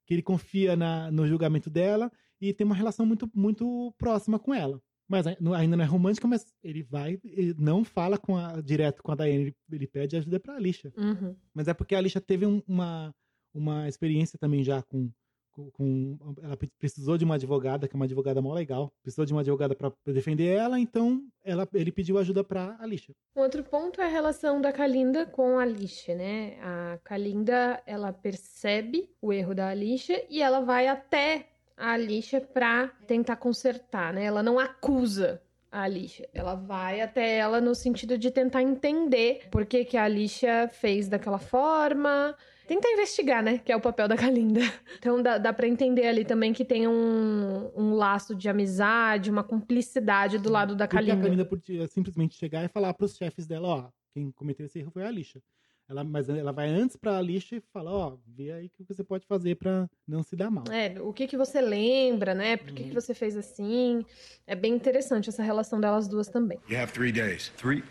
que 0.05 0.13
ele 0.13 0.21
confia 0.21 0.76
na, 0.76 1.09
no 1.11 1.28
julgamento 1.28 1.69
dela 1.69 2.11
e 2.39 2.53
tem 2.53 2.63
uma 2.65 2.76
relação 2.76 3.05
muito, 3.05 3.30
muito 3.34 3.93
próxima 3.97 4.38
com 4.38 4.53
ela. 4.53 4.80
Mas 5.07 5.26
ainda 5.28 5.76
não 5.78 5.84
é 5.84 5.88
romântica, 5.88 6.28
mas 6.28 6.45
ele 6.63 6.82
vai 6.84 7.19
e 7.23 7.53
não 7.57 7.84
fala 7.84 8.17
com 8.17 8.38
a, 8.38 8.61
direto 8.61 9.03
com 9.03 9.11
a 9.11 9.15
Diane, 9.15 9.34
ele, 9.34 9.55
ele 9.71 9.88
pede 9.88 10.15
ajuda 10.17 10.39
pra 10.39 10.55
Alicia. 10.55 10.93
Uhum. 10.97 11.36
Mas 11.53 11.67
é 11.67 11.73
porque 11.73 11.93
a 11.95 11.97
Alicia 11.97 12.21
teve 12.21 12.45
um- 12.45 12.61
uma, 12.67 13.13
uma 13.55 13.87
experiência 13.87 14.37
também 14.39 14.63
já 14.63 14.81
com, 14.83 15.09
com, 15.51 15.71
com- 15.71 16.17
Ela 16.43 16.57
pre- 16.57 16.71
precisou 16.77 17.17
de 17.17 17.23
uma 17.25 17.35
advogada, 17.35 17.87
que 17.87 17.95
é 17.95 17.97
uma 17.97 18.05
advogada 18.05 18.41
mó 18.41 18.53
legal. 18.53 18.91
Precisou 19.01 19.25
de 19.25 19.31
uma 19.33 19.41
advogada 19.41 19.73
pra 19.75 19.91
defender 20.07 20.47
ela, 20.47 20.79
então 20.79 21.21
ela, 21.43 21.67
ele 21.73 21.91
pediu 21.91 22.17
ajuda 22.17 22.43
pra 22.43 22.75
Alicia. 22.79 23.13
Um 23.35 23.41
outro 23.41 23.63
ponto 23.63 24.01
é 24.01 24.05
a 24.05 24.09
relação 24.09 24.59
da 24.61 24.71
Kalinda 24.73 25.25
com 25.25 25.57
a 25.57 25.63
Alicia, 25.63 26.15
né? 26.15 26.57
A 26.61 26.99
Kalinda, 27.03 27.81
ela 27.85 28.11
percebe 28.11 29.09
o 29.21 29.31
erro 29.31 29.55
da 29.55 29.69
Alicia 29.69 30.25
e 30.29 30.41
ela 30.41 30.59
vai 30.61 30.87
até 30.87 31.47
a 31.77 31.91
Alicia 31.91 32.39
pra 32.41 32.87
tentar 33.07 33.35
consertar, 33.37 34.13
né? 34.13 34.23
Ela 34.25 34.41
não 34.43 34.57
acusa 34.59 35.41
a 35.71 35.81
Alicia, 35.81 36.29
ela 36.33 36.55
vai 36.55 37.01
até 37.01 37.37
ela 37.37 37.59
no 37.59 37.75
sentido 37.75 38.17
de 38.17 38.31
tentar 38.31 38.61
entender 38.61 39.49
por 39.51 39.65
que, 39.65 39.83
que 39.83 39.97
a 39.97 40.05
Alicia 40.05 40.69
fez 40.71 41.09
daquela 41.09 41.37
forma, 41.37 42.33
tentar 42.68 42.89
investigar, 42.91 43.43
né? 43.43 43.57
Que 43.59 43.72
é 43.72 43.76
o 43.76 43.82
papel 43.82 44.07
da 44.07 44.16
Kalinda. 44.18 44.59
Então 44.99 45.22
dá, 45.22 45.38
dá 45.38 45.53
pra 45.53 45.68
entender 45.68 46.07
ali 46.07 46.26
também 46.26 46.51
que 46.53 46.66
tem 46.66 46.88
um, 46.88 47.72
um 47.76 47.93
laço 47.93 48.34
de 48.34 48.49
amizade, 48.49 49.30
uma 49.30 49.43
cumplicidade 49.43 50.38
do 50.39 50.49
lado 50.49 50.76
da 50.76 50.88
Porque 50.88 50.97
a 50.97 50.99
Kalinda. 51.07 51.22
Kalinda 51.24 51.45
podia 51.45 51.88
simplesmente 51.88 52.36
chegar 52.36 52.63
e 52.63 52.68
falar 52.68 52.93
pros 52.93 53.16
chefes 53.16 53.45
dela, 53.45 53.68
ó, 53.68 53.89
quem 54.13 54.32
cometeu 54.32 54.66
esse 54.66 54.80
erro 54.80 54.89
foi 54.91 55.03
a 55.03 55.07
Alicia. 55.07 55.41
Ela, 55.88 56.03
mas 56.03 56.28
ela 56.30 56.51
vai 56.51 56.68
antes 56.68 56.95
pra 56.95 57.20
Alicia 57.20 57.59
e 57.59 57.61
fala, 57.72 57.91
ó, 57.91 58.18
vê 58.26 58.51
aí 58.51 58.66
o 58.66 58.70
que 58.72 58.84
você 58.84 59.03
pode 59.03 59.28
fazer 59.28 59.53
pra 59.55 59.88
não 60.07 60.24
se 60.24 60.36
dar 60.36 60.49
mal. 60.49 60.63
É, 60.72 60.99
o 60.99 61.13
que 61.13 61.28
que 61.28 61.38
você 61.38 61.61
lembra, 61.61 62.34
né? 62.34 62.57
Por 62.57 62.72
que, 62.74 62.82
Uhum. 62.82 62.89
que 62.89 62.95
você 62.95 63.13
fez 63.13 63.38
assim? 63.38 64.03
É 64.47 64.55
bem 64.55 64.74
interessante 64.74 65.30
essa 65.30 65.43
relação 65.43 65.80
delas 65.80 66.07
duas 66.07 66.28
também. 66.28 66.57
You 66.68 66.80
have 66.80 66.91
three 66.91 67.11
days. 67.11 67.49
Three. 67.57 67.84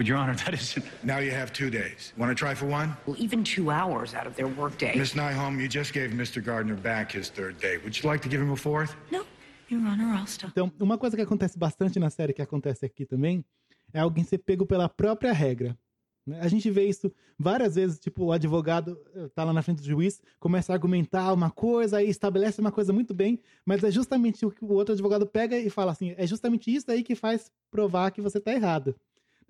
But, 0.00 0.06
Your 0.06 0.16
Honor, 0.16 0.34
that 0.46 0.54
isn't. 0.54 0.86
Now 1.04 1.18
you 1.18 1.30
have 1.30 1.52
two 1.52 1.68
days. 1.68 2.14
Want 2.16 2.30
to 2.30 2.34
try 2.34 2.54
for 2.54 2.64
one? 2.64 2.96
Well, 3.04 3.16
even 3.18 3.44
two 3.44 3.70
hours 3.70 4.14
out 4.14 4.26
of 4.26 4.34
their 4.34 4.48
workday. 4.48 4.96
Miss 4.96 5.12
Nyholm, 5.12 5.60
you 5.60 5.68
just 5.68 5.92
gave 5.92 6.12
Mr. 6.12 6.42
Gardner 6.42 6.74
back 6.74 7.12
his 7.12 7.28
third 7.28 7.58
day. 7.60 7.76
Would 7.84 7.94
you 8.02 8.08
like 8.08 8.22
to 8.22 8.28
give 8.30 8.40
him 8.40 8.50
a 8.50 8.56
fourth? 8.56 8.96
No, 9.10 9.26
Your 9.68 9.86
Honor, 9.86 10.06
I'll 10.16 10.26
stop. 10.26 10.52
Então, 10.52 10.72
uma 10.80 10.96
coisa 10.96 11.16
que 11.16 11.22
acontece 11.22 11.58
bastante 11.58 11.98
na 11.98 12.08
série, 12.08 12.32
que 12.32 12.40
acontece 12.40 12.86
aqui 12.86 13.04
também, 13.04 13.44
é 13.92 14.00
alguém 14.00 14.24
ser 14.24 14.38
pego 14.38 14.64
pela 14.64 14.88
própria 14.88 15.34
regra. 15.34 15.76
né? 16.26 16.40
A 16.40 16.48
gente 16.48 16.70
vê 16.70 16.86
isso 16.88 17.12
várias 17.38 17.74
vezes, 17.74 18.00
tipo, 18.00 18.24
o 18.24 18.32
advogado 18.32 18.98
eh, 19.14 19.28
tá 19.34 19.44
lá 19.44 19.52
na 19.52 19.60
frente 19.60 19.82
do 19.82 19.86
juiz, 19.86 20.22
começa 20.38 20.72
a 20.72 20.76
argumentar 20.76 21.30
uma 21.34 21.50
coisa, 21.50 21.98
aí 21.98 22.08
estabelece 22.08 22.58
uma 22.58 22.72
coisa 22.72 22.90
muito 22.90 23.12
bem, 23.12 23.38
mas 23.66 23.84
é 23.84 23.90
justamente 23.90 24.46
o 24.46 24.50
que 24.50 24.64
o 24.64 24.72
outro 24.72 24.94
advogado 24.94 25.26
pega 25.26 25.58
e 25.58 25.68
fala 25.68 25.92
assim, 25.92 26.14
é 26.16 26.26
justamente 26.26 26.74
isso 26.74 26.90
aí 26.90 27.02
que 27.02 27.14
faz 27.14 27.52
provar 27.70 28.10
que 28.12 28.22
você 28.22 28.40
tá 28.40 28.50
errado. 28.50 28.96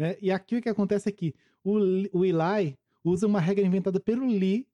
Né? 0.01 0.17
E 0.21 0.31
aqui 0.31 0.57
o 0.57 0.63
que 0.63 0.69
acontece 0.71 1.11
é 1.11 1.13
que 1.13 1.35
o, 1.63 1.75
o 2.13 2.25
Eli 2.25 2.77
usa 3.05 3.27
uma 3.27 3.39
regra 3.39 3.65
inventada 3.67 4.01
pelo 4.01 4.27
Lee 4.27 4.67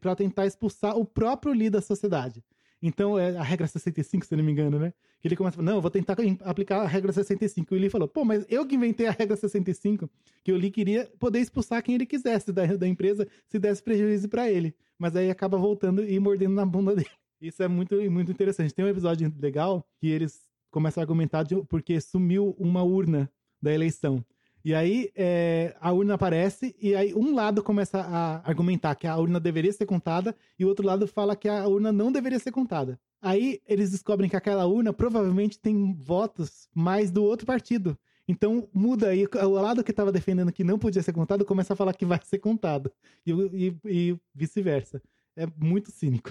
para 0.00 0.14
tentar 0.14 0.46
expulsar 0.46 0.96
o 0.96 1.04
próprio 1.04 1.52
Lee 1.52 1.68
da 1.68 1.80
sociedade. 1.80 2.44
Então, 2.80 3.18
é 3.18 3.36
a 3.36 3.42
regra 3.42 3.66
65, 3.66 4.24
se 4.24 4.36
não 4.36 4.42
me 4.44 4.50
engano, 4.52 4.78
né? 4.78 4.92
Que 5.20 5.26
ele 5.28 5.36
começa 5.36 5.54
a 5.54 5.58
falar, 5.58 5.66
não, 5.66 5.78
eu 5.78 5.82
vou 5.82 5.90
tentar 5.90 6.16
aplicar 6.44 6.80
a 6.82 6.86
regra 6.86 7.12
65. 7.12 7.74
E 7.74 7.76
o 7.78 7.80
Lee 7.80 7.90
falou, 7.90 8.08
pô, 8.08 8.24
mas 8.24 8.44
eu 8.48 8.66
que 8.66 8.74
inventei 8.76 9.06
a 9.06 9.12
regra 9.12 9.36
65, 9.36 10.08
que 10.42 10.52
o 10.52 10.56
Lee 10.56 10.70
queria 10.70 11.10
poder 11.18 11.40
expulsar 11.40 11.82
quem 11.82 11.94
ele 11.96 12.06
quisesse 12.06 12.52
da, 12.52 12.64
da 12.66 12.86
empresa 12.86 13.26
se 13.48 13.58
desse 13.58 13.82
prejuízo 13.82 14.28
para 14.28 14.50
ele. 14.50 14.74
Mas 14.98 15.14
aí 15.16 15.30
acaba 15.30 15.56
voltando 15.58 16.04
e 16.08 16.18
mordendo 16.20 16.54
na 16.54 16.66
bunda 16.66 16.94
dele. 16.96 17.08
Isso 17.40 17.62
é 17.62 17.68
muito, 17.68 17.94
muito 18.10 18.30
interessante. 18.32 18.72
Tem 18.74 18.84
um 18.84 18.88
episódio 18.88 19.32
legal 19.40 19.84
que 20.00 20.08
eles 20.08 20.40
começam 20.70 21.00
a 21.00 21.04
argumentar 21.04 21.42
de- 21.44 21.62
porque 21.64 22.00
sumiu 22.00 22.54
uma 22.58 22.82
urna 22.82 23.30
da 23.60 23.72
eleição. 23.72 24.24
E 24.64 24.74
aí 24.74 25.10
é, 25.16 25.74
a 25.80 25.92
urna 25.92 26.14
aparece 26.14 26.74
e 26.80 26.94
aí 26.94 27.12
um 27.14 27.34
lado 27.34 27.62
começa 27.62 28.00
a 28.00 28.48
argumentar 28.48 28.94
que 28.94 29.06
a 29.06 29.16
urna 29.16 29.40
deveria 29.40 29.72
ser 29.72 29.86
contada 29.86 30.36
e 30.58 30.64
o 30.64 30.68
outro 30.68 30.86
lado 30.86 31.06
fala 31.06 31.34
que 31.34 31.48
a 31.48 31.66
urna 31.66 31.90
não 31.90 32.12
deveria 32.12 32.38
ser 32.38 32.52
contada. 32.52 32.98
Aí 33.20 33.60
eles 33.66 33.90
descobrem 33.90 34.30
que 34.30 34.36
aquela 34.36 34.66
urna 34.66 34.92
provavelmente 34.92 35.58
tem 35.58 35.94
votos 35.94 36.68
mais 36.74 37.10
do 37.10 37.24
outro 37.24 37.46
partido. 37.46 37.98
Então 38.26 38.68
muda 38.72 39.08
aí, 39.08 39.26
o 39.26 39.48
lado 39.48 39.82
que 39.82 39.92
tava 39.92 40.12
defendendo 40.12 40.52
que 40.52 40.62
não 40.62 40.78
podia 40.78 41.02
ser 41.02 41.12
contado 41.12 41.44
começa 41.44 41.72
a 41.72 41.76
falar 41.76 41.92
que 41.94 42.04
vai 42.04 42.20
ser 42.22 42.38
contado. 42.38 42.92
E, 43.26 43.32
e, 43.32 43.76
e 43.84 44.16
vice-versa. 44.34 45.02
É 45.36 45.46
muito 45.56 45.90
cínico. 45.90 46.30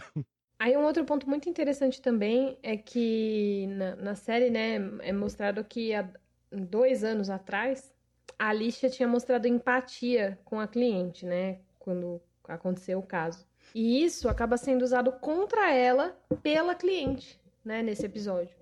Aí 0.58 0.78
um 0.78 0.84
outro 0.84 1.04
ponto 1.04 1.28
muito 1.28 1.50
interessante 1.50 2.00
também 2.00 2.56
é 2.62 2.78
que 2.78 3.66
na, 3.68 3.96
na 3.96 4.16
série, 4.16 4.52
né, 4.52 4.76
é 5.00 5.12
mostrado 5.12 5.64
que 5.64 5.92
há 5.92 6.08
dois 6.52 7.04
anos 7.04 7.32
atrás, 7.32 7.92
a 8.38 8.50
Alicia 8.50 8.90
tinha 8.90 9.08
mostrado 9.08 9.48
empatia 9.48 10.40
com 10.46 10.60
a 10.60 10.68
cliente, 10.68 11.26
né, 11.26 11.60
quando 11.80 12.22
aconteceu 12.48 13.00
o 13.00 13.04
caso. 13.04 13.46
E 13.74 14.04
isso 14.04 14.28
acaba 14.28 14.58
sendo 14.58 14.82
usado 14.84 15.12
contra 15.14 15.72
ela 15.74 16.18
pela 16.44 16.76
cliente, 16.76 17.40
né, 17.64 17.82
nesse 17.82 18.06
episódio. 18.06 18.56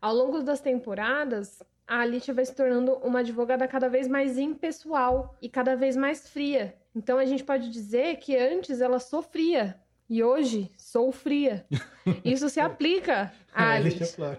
Ao 0.00 0.14
longo 0.14 0.42
das 0.42 0.60
temporadas, 0.60 1.62
a 1.86 2.00
Alicia 2.00 2.32
vai 2.32 2.44
se 2.44 2.54
tornando 2.54 2.92
uma 2.96 3.20
advogada 3.20 3.66
cada 3.66 3.88
vez 3.88 4.06
mais 4.06 4.38
impessoal 4.38 5.36
e 5.42 5.48
cada 5.48 5.74
vez 5.74 5.96
mais 5.96 6.28
fria. 6.28 6.74
Então 6.94 7.18
a 7.18 7.24
gente 7.24 7.44
pode 7.44 7.68
dizer 7.70 8.16
que 8.16 8.36
antes 8.36 8.80
ela 8.80 8.98
sofria 8.98 9.76
e 10.08 10.22
hoje 10.22 10.70
sou 10.76 11.12
fria. 11.12 11.64
Isso 12.24 12.48
se 12.48 12.58
aplica 12.58 13.32
a 13.52 13.72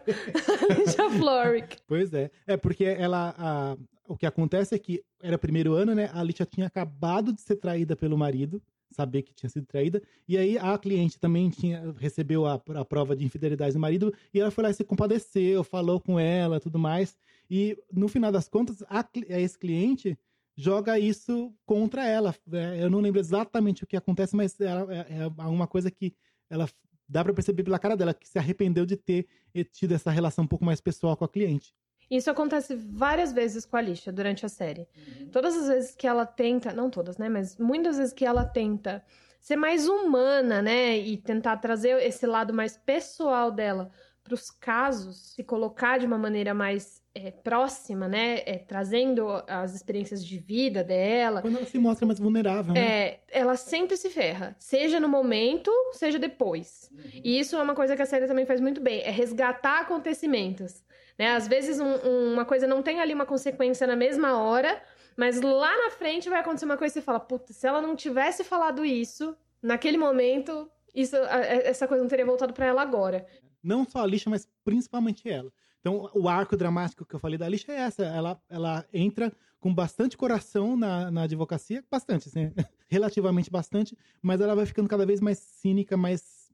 Alicia 0.70 1.10
Floric. 1.18 1.78
Pois 1.88 2.14
é. 2.14 2.30
É 2.46 2.58
porque 2.58 2.84
ela. 2.84 3.34
A, 3.38 3.78
o 4.12 4.18
que 4.18 4.26
acontece 4.26 4.76
é 4.76 4.80
que 4.80 5.04
era 5.22 5.38
primeiro 5.38 5.74
ano, 5.74 5.96
né? 5.96 6.10
A 6.14 6.20
Alicia 6.20 6.46
tinha 6.46 6.68
acabado 6.68 7.32
de 7.32 7.42
ser 7.42 7.56
traída 7.56 7.96
pelo 7.96 8.18
marido 8.18 8.62
saber 8.92 9.22
que 9.22 9.34
tinha 9.34 9.50
sido 9.50 9.66
traída. 9.66 10.02
E 10.28 10.38
aí 10.38 10.58
a 10.58 10.78
cliente 10.78 11.20
também 11.20 11.50
tinha 11.50 11.94
recebeu 11.98 12.46
a, 12.46 12.62
a 12.76 12.86
prova 12.86 13.16
de 13.16 13.26
infidelidade 13.26 13.74
do 13.74 13.80
marido 13.80 14.14
e 14.34 14.40
ela 14.40 14.52
foi 14.52 14.64
lá 14.64 14.70
e 14.70 14.74
se 14.74 14.84
compadeceu, 14.84 15.64
falou 15.64 16.00
com 16.00 16.20
ela, 16.20 16.60
tudo 16.60 16.78
mais. 16.78 17.18
E 17.50 17.78
no 17.92 18.08
final 18.08 18.32
das 18.32 18.48
contas, 18.48 18.84
a, 18.90 19.08
esse 19.30 19.58
cliente 19.58 20.18
joga 20.56 21.00
isso 21.00 21.54
contra 21.66 22.06
ela. 22.06 22.36
É, 22.52 22.84
eu 22.84 22.90
não 22.90 23.00
lembro 23.00 23.20
exatamente 23.20 23.84
o 23.84 23.88
que 23.88 23.98
acontece, 23.98 24.36
mas 24.36 24.60
é, 24.60 24.66
é, 24.66 25.24
é 25.24 25.48
uma 25.48 25.68
coisa 25.68 25.90
que 25.90 26.14
ela 26.50 26.68
dá 27.08 27.24
para 27.24 27.34
perceber 27.34 27.64
pela 27.64 27.80
cara 27.80 27.96
dela 27.96 28.14
que 28.14 28.28
se 28.28 28.38
arrependeu 28.38 28.86
de 28.86 28.96
ter 28.96 29.28
tido 29.72 29.94
essa 29.94 30.12
relação 30.12 30.46
um 30.46 30.48
pouco 30.48 30.64
mais 30.64 30.80
pessoal 30.80 31.16
com 31.18 31.26
a 31.26 31.30
cliente. 31.30 31.74
Isso 32.12 32.30
acontece 32.30 32.76
várias 32.76 33.32
vezes 33.32 33.66
com 33.66 33.78
a 33.78 33.80
Alicia 33.80 34.12
durante 34.12 34.46
a 34.46 34.50
série. 34.50 34.86
Uhum. 34.98 35.30
Todas 35.32 35.56
as 35.56 35.70
vezes 35.70 35.96
que 35.96 36.06
ela 36.06 36.26
tenta, 36.26 36.74
não 36.74 36.90
todas, 36.90 37.18
né, 37.18 37.30
mas 37.30 37.58
muitas 37.58 37.98
vezes 37.98 38.12
que 38.12 38.26
ela 38.26 38.44
tenta 38.44 39.02
ser 39.40 39.56
mais 39.56 39.88
humana, 39.88 40.62
né, 40.62 40.98
e 40.98 41.16
tentar 41.16 41.56
trazer 41.58 42.00
esse 42.04 42.28
lado 42.28 42.54
mais 42.54 42.76
pessoal 42.76 43.50
dela 43.50 43.90
para 44.24 44.36
os 44.36 44.52
casos, 44.52 45.34
se 45.34 45.44
colocar 45.44 45.98
de 45.98 46.06
uma 46.06 46.18
maneira 46.18 46.54
mais 46.54 47.02
é, 47.16 47.32
próxima, 47.32 48.08
né, 48.08 48.42
é, 48.46 48.58
trazendo 48.58 49.28
as 49.48 49.74
experiências 49.74 50.24
de 50.24 50.38
vida 50.38 50.84
dela. 50.84 51.42
Quando 51.42 51.58
ela 51.58 51.66
se 51.66 51.80
mostra 51.80 52.06
mais 52.06 52.20
vulnerável, 52.20 52.74
né? 52.74 52.80
É, 52.80 53.20
ela 53.32 53.56
sempre 53.56 53.98
se 53.98 54.10
ferra, 54.10 54.56
seja 54.60 55.00
no 55.00 55.10
momento, 55.10 55.72
seja 55.94 56.20
depois. 56.20 56.90
Uhum. 56.92 57.22
E 57.24 57.40
isso 57.40 57.56
é 57.56 57.62
uma 57.62 57.74
coisa 57.74 57.96
que 57.96 58.02
a 58.02 58.06
série 58.06 58.28
também 58.28 58.46
faz 58.46 58.62
muito 58.62 58.80
bem, 58.82 59.02
é 59.02 59.10
resgatar 59.10 59.80
acontecimentos. 59.80 60.84
Né? 61.22 61.36
Às 61.36 61.48
vezes 61.48 61.80
um, 61.80 61.86
um, 61.86 62.34
uma 62.34 62.44
coisa 62.44 62.66
não 62.66 62.82
tem 62.82 63.00
ali 63.00 63.14
uma 63.14 63.28
consequência 63.28 63.86
na 63.86 63.96
mesma 63.96 64.40
hora, 64.40 64.82
mas 65.16 65.40
lá 65.40 65.78
na 65.78 65.92
frente 65.92 66.28
vai 66.28 66.40
acontecer 66.40 66.66
uma 66.66 66.78
coisa 66.78 66.94
e 66.94 66.96
você 66.96 67.02
fala, 67.04 67.20
puta, 67.20 67.54
se 67.54 67.68
ela 67.68 67.80
não 67.80 67.96
tivesse 67.96 68.44
falado 68.44 68.84
isso, 68.84 69.38
naquele 69.62 70.00
momento, 70.00 70.68
isso, 70.96 71.16
essa 71.16 71.88
coisa 71.88 72.02
não 72.02 72.10
teria 72.10 72.26
voltado 72.26 72.54
para 72.54 72.66
ela 72.66 72.82
agora. 72.82 73.24
Não 73.62 73.86
só 73.86 74.00
a 74.02 74.08
lixa, 74.08 74.32
mas 74.32 74.50
principalmente 74.64 75.30
ela. 75.30 75.54
Então, 75.80 76.10
o 76.16 76.28
arco 76.28 76.58
dramático 76.58 77.06
que 77.06 77.14
eu 77.14 77.20
falei 77.20 77.38
da 77.38 77.48
lixa 77.48 77.72
é 77.72 77.82
essa. 77.82 78.04
Ela, 78.04 78.42
ela 78.50 78.84
entra 78.92 79.32
com 79.60 79.72
bastante 79.72 80.18
coração 80.18 80.76
na, 80.76 81.12
na 81.12 81.22
advocacia, 81.24 81.86
bastante, 81.88 82.30
assim, 82.30 82.52
relativamente 82.90 83.52
bastante, 83.52 83.96
mas 84.24 84.42
ela 84.42 84.56
vai 84.56 84.66
ficando 84.66 84.90
cada 84.90 85.06
vez 85.06 85.22
mais 85.22 85.38
cínica, 85.38 85.96
mais 85.96 86.52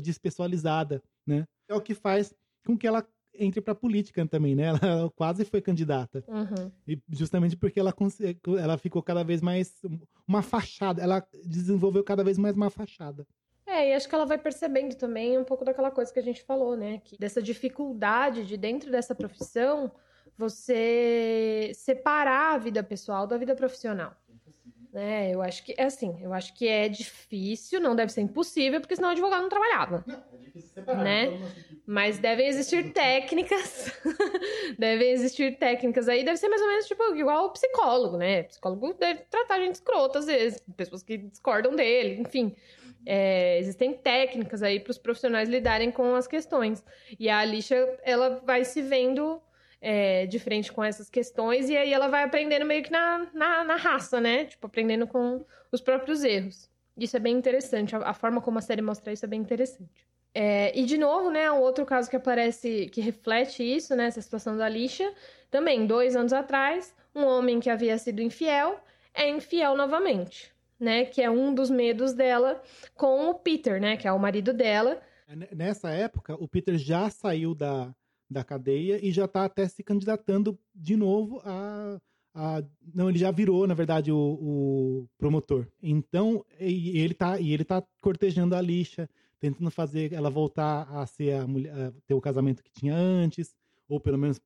despessoalizada, 0.00 1.02
né? 1.26 1.44
É 1.68 1.74
o 1.74 1.80
que 1.80 1.92
faz 1.92 2.32
com 2.64 2.78
que 2.78 2.86
ela 2.86 3.06
entre 3.36 3.60
para 3.60 3.74
política 3.74 4.26
também, 4.26 4.54
né? 4.54 4.64
Ela 4.82 5.10
quase 5.16 5.44
foi 5.44 5.60
candidata. 5.60 6.24
Uhum. 6.28 6.70
E 6.86 6.98
justamente 7.10 7.56
porque 7.56 7.80
ela, 7.80 7.94
ela 8.58 8.78
ficou 8.78 9.02
cada 9.02 9.22
vez 9.22 9.40
mais 9.40 9.74
uma 10.26 10.42
fachada, 10.42 11.02
ela 11.02 11.26
desenvolveu 11.44 12.02
cada 12.02 12.24
vez 12.24 12.38
mais 12.38 12.56
uma 12.56 12.70
fachada. 12.70 13.26
É, 13.66 13.90
e 13.90 13.94
acho 13.94 14.08
que 14.08 14.14
ela 14.14 14.26
vai 14.26 14.38
percebendo 14.38 14.94
também 14.94 15.38
um 15.38 15.44
pouco 15.44 15.64
daquela 15.64 15.90
coisa 15.90 16.12
que 16.12 16.18
a 16.18 16.22
gente 16.22 16.42
falou, 16.42 16.76
né? 16.76 17.00
Que 17.02 17.16
dessa 17.18 17.42
dificuldade 17.42 18.44
de 18.44 18.56
dentro 18.56 18.90
dessa 18.90 19.14
profissão 19.14 19.90
você 20.36 21.70
separar 21.74 22.54
a 22.54 22.58
vida 22.58 22.82
pessoal 22.82 23.26
da 23.26 23.36
vida 23.36 23.54
profissional. 23.54 24.14
Né? 24.92 25.34
Eu 25.34 25.42
acho 25.42 25.64
que 25.64 25.74
é 25.76 25.84
assim, 25.84 26.16
eu 26.20 26.32
acho 26.32 26.54
que 26.54 26.68
é 26.68 26.88
difícil, 26.88 27.80
não 27.80 27.96
deve 27.96 28.12
ser 28.12 28.20
impossível, 28.20 28.80
porque 28.80 28.94
senão 28.94 29.08
o 29.08 29.12
advogado 29.12 29.42
não 29.42 29.48
trabalhava. 29.48 30.04
Não, 30.06 30.22
é 30.32 30.36
difícil 30.36 30.70
separar. 30.70 31.02
Né? 31.02 31.26
Mas 31.86 32.18
devem 32.18 32.46
existir 32.46 32.92
técnicas. 32.92 33.92
devem 34.78 35.10
existir 35.10 35.58
técnicas 35.58 36.08
aí, 36.08 36.24
deve 36.24 36.38
ser 36.38 36.48
mais 36.48 36.62
ou 36.62 36.68
menos 36.68 36.86
tipo 36.86 37.14
igual 37.14 37.46
o 37.46 37.50
psicólogo, 37.50 38.16
né? 38.16 38.42
O 38.42 38.44
psicólogo 38.44 38.94
deve 38.94 39.20
tratar 39.30 39.58
gente 39.60 39.74
escrota 39.74 40.18
às 40.18 40.26
vezes, 40.26 40.62
pessoas 40.76 41.02
que 41.02 41.18
discordam 41.18 41.76
dele, 41.76 42.20
enfim. 42.20 42.54
É, 43.06 43.58
existem 43.58 43.92
técnicas 43.92 44.62
aí 44.62 44.80
para 44.80 44.90
os 44.90 44.98
profissionais 44.98 45.48
lidarem 45.48 45.90
com 45.90 46.14
as 46.14 46.26
questões. 46.26 46.82
E 47.20 47.28
a 47.28 47.38
Alicia, 47.38 47.98
ela 48.02 48.40
vai 48.44 48.64
se 48.64 48.80
vendo 48.80 49.42
é, 49.80 50.24
de 50.24 50.38
frente 50.38 50.72
com 50.72 50.82
essas 50.82 51.10
questões, 51.10 51.68
e 51.68 51.76
aí 51.76 51.92
ela 51.92 52.08
vai 52.08 52.22
aprendendo 52.24 52.64
meio 52.64 52.82
que 52.82 52.90
na, 52.90 53.26
na, 53.34 53.64
na 53.64 53.76
raça, 53.76 54.18
né? 54.18 54.46
Tipo, 54.46 54.66
aprendendo 54.66 55.06
com 55.06 55.44
os 55.70 55.82
próprios 55.82 56.24
erros. 56.24 56.70
Isso 56.96 57.14
é 57.16 57.20
bem 57.20 57.36
interessante, 57.36 57.94
a, 57.94 57.98
a 57.98 58.14
forma 58.14 58.40
como 58.40 58.58
a 58.58 58.62
série 58.62 58.80
mostra 58.80 59.12
isso 59.12 59.26
é 59.26 59.28
bem 59.28 59.40
interessante. 59.40 60.06
É, 60.34 60.76
e 60.76 60.84
de 60.84 60.98
novo, 60.98 61.30
né, 61.30 61.50
um 61.52 61.60
outro 61.60 61.86
caso 61.86 62.10
que 62.10 62.16
aparece, 62.16 62.88
que 62.92 63.00
reflete 63.00 63.62
isso, 63.62 63.94
né, 63.94 64.06
essa 64.06 64.20
situação 64.20 64.56
da 64.56 64.68
lixa, 64.68 65.14
também, 65.48 65.86
dois 65.86 66.16
anos 66.16 66.32
atrás, 66.32 66.92
um 67.14 67.24
homem 67.24 67.60
que 67.60 67.70
havia 67.70 67.96
sido 67.96 68.20
infiel 68.20 68.80
é 69.14 69.30
infiel 69.30 69.76
novamente, 69.76 70.52
né, 70.78 71.04
que 71.04 71.22
é 71.22 71.30
um 71.30 71.54
dos 71.54 71.70
medos 71.70 72.12
dela 72.12 72.60
com 72.96 73.30
o 73.30 73.34
Peter, 73.34 73.80
né, 73.80 73.96
que 73.96 74.08
é 74.08 74.12
o 74.12 74.18
marido 74.18 74.52
dela. 74.52 75.00
É, 75.28 75.54
nessa 75.54 75.90
época, 75.90 76.34
o 76.34 76.48
Peter 76.48 76.76
já 76.76 77.08
saiu 77.08 77.54
da, 77.54 77.94
da 78.28 78.42
cadeia 78.42 78.98
e 79.00 79.12
já 79.12 79.26
está 79.26 79.44
até 79.44 79.68
se 79.68 79.84
candidatando 79.84 80.58
de 80.74 80.96
novo 80.96 81.40
a, 81.44 82.00
a, 82.34 82.62
não 82.92 83.08
ele 83.08 83.18
já 83.18 83.30
virou 83.30 83.66
na 83.66 83.74
verdade 83.74 84.10
o, 84.10 84.16
o 84.18 85.08
promotor 85.16 85.68
então 85.82 86.44
e 86.58 86.98
ele 86.98 87.14
tá 87.14 87.38
e 87.38 87.52
ele 87.52 87.64
tá 87.64 87.82
cortejando 88.00 88.56
a 88.56 88.60
lixa 88.60 89.08
tentando 89.44 89.70
fazer 89.70 90.10
ela 90.14 90.30
voltar 90.30 90.88
a 90.90 91.04
ser 91.04 91.34
a 91.34 91.46
mulher 91.46 91.70
a 91.70 91.92
ter 92.06 92.14
o 92.14 92.20
casamento 92.20 92.62
que 92.62 92.72
tinha 92.72 92.94
antes 92.94 93.54
ou 93.86 94.00
pelo 94.00 94.16
menos 94.16 94.40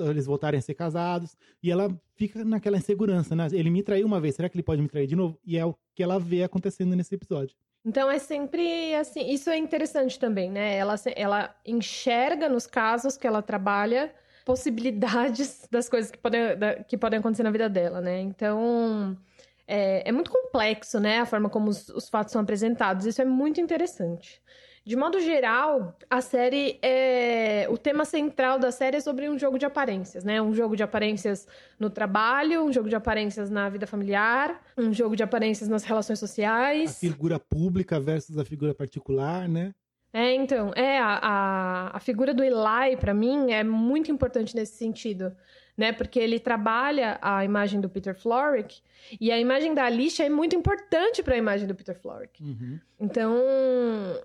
eles 0.00 0.26
voltarem 0.26 0.58
a 0.58 0.62
ser 0.62 0.74
casados 0.74 1.34
e 1.62 1.70
ela 1.70 1.88
fica 2.14 2.44
naquela 2.44 2.76
insegurança 2.76 3.34
né 3.34 3.48
ele 3.52 3.70
me 3.70 3.82
traiu 3.82 4.06
uma 4.06 4.20
vez 4.20 4.34
será 4.34 4.46
que 4.50 4.56
ele 4.56 4.62
pode 4.62 4.82
me 4.82 4.88
trair 4.88 5.06
de 5.06 5.16
novo 5.16 5.38
e 5.42 5.56
é 5.56 5.64
o 5.64 5.74
que 5.94 6.02
ela 6.02 6.18
vê 6.18 6.42
acontecendo 6.42 6.94
nesse 6.94 7.14
episódio 7.14 7.56
então 7.86 8.10
é 8.10 8.18
sempre 8.18 8.94
assim, 8.94 9.30
isso 9.30 9.50
é 9.50 9.58
interessante 9.58 10.18
também, 10.18 10.50
né? 10.50 10.74
Ela, 10.74 10.94
ela 11.14 11.54
enxerga 11.66 12.48
nos 12.48 12.66
casos 12.66 13.18
que 13.18 13.26
ela 13.26 13.42
trabalha 13.42 14.10
possibilidades 14.42 15.68
das 15.70 15.86
coisas 15.86 16.10
que 16.10 16.16
podem, 16.16 16.40
que 16.88 16.96
podem 16.96 17.18
acontecer 17.18 17.42
na 17.42 17.50
vida 17.50 17.68
dela, 17.68 18.00
né? 18.00 18.22
Então 18.22 19.14
é, 19.66 20.08
é 20.08 20.12
muito 20.12 20.30
complexo, 20.30 21.00
né? 21.00 21.20
A 21.20 21.26
forma 21.26 21.48
como 21.48 21.70
os, 21.70 21.88
os 21.88 22.08
fatos 22.08 22.32
são 22.32 22.42
apresentados. 22.42 23.06
Isso 23.06 23.20
é 23.20 23.24
muito 23.24 23.60
interessante. 23.60 24.42
De 24.86 24.96
modo 24.96 25.18
geral, 25.18 25.96
a 26.10 26.20
série 26.20 26.78
é. 26.82 27.66
O 27.70 27.78
tema 27.78 28.04
central 28.04 28.58
da 28.58 28.70
série 28.70 28.98
é 28.98 29.00
sobre 29.00 29.30
um 29.30 29.38
jogo 29.38 29.58
de 29.58 29.64
aparências, 29.64 30.24
né? 30.24 30.42
Um 30.42 30.52
jogo 30.52 30.76
de 30.76 30.82
aparências 30.82 31.48
no 31.80 31.88
trabalho, 31.88 32.62
um 32.62 32.70
jogo 32.70 32.90
de 32.90 32.94
aparências 32.94 33.48
na 33.48 33.70
vida 33.70 33.86
familiar, 33.86 34.62
um 34.76 34.92
jogo 34.92 35.16
de 35.16 35.22
aparências 35.22 35.70
nas 35.70 35.84
relações 35.84 36.18
sociais. 36.18 36.90
A 36.90 36.94
figura 36.94 37.38
pública 37.38 37.98
versus 37.98 38.36
a 38.36 38.44
figura 38.44 38.74
particular, 38.74 39.48
né? 39.48 39.74
É, 40.12 40.34
então, 40.34 40.70
é, 40.76 40.98
a, 40.98 41.18
a, 41.22 41.96
a 41.96 42.00
figura 42.00 42.34
do 42.34 42.44
Eli, 42.44 42.96
para 43.00 43.14
mim, 43.14 43.52
é 43.52 43.64
muito 43.64 44.12
importante 44.12 44.54
nesse 44.54 44.76
sentido 44.76 45.34
né? 45.76 45.92
Porque 45.92 46.18
ele 46.18 46.38
trabalha 46.38 47.18
a 47.20 47.44
imagem 47.44 47.80
do 47.80 47.88
Peter 47.88 48.14
Florrick 48.14 48.80
e 49.20 49.30
a 49.30 49.38
imagem 49.38 49.74
da 49.74 49.84
Alicia 49.84 50.26
é 50.26 50.28
muito 50.28 50.54
importante 50.54 51.22
para 51.22 51.34
a 51.34 51.38
imagem 51.38 51.66
do 51.66 51.74
Peter 51.74 51.98
Florrick. 51.98 52.42
Uhum. 52.42 52.78
Então, 52.98 53.36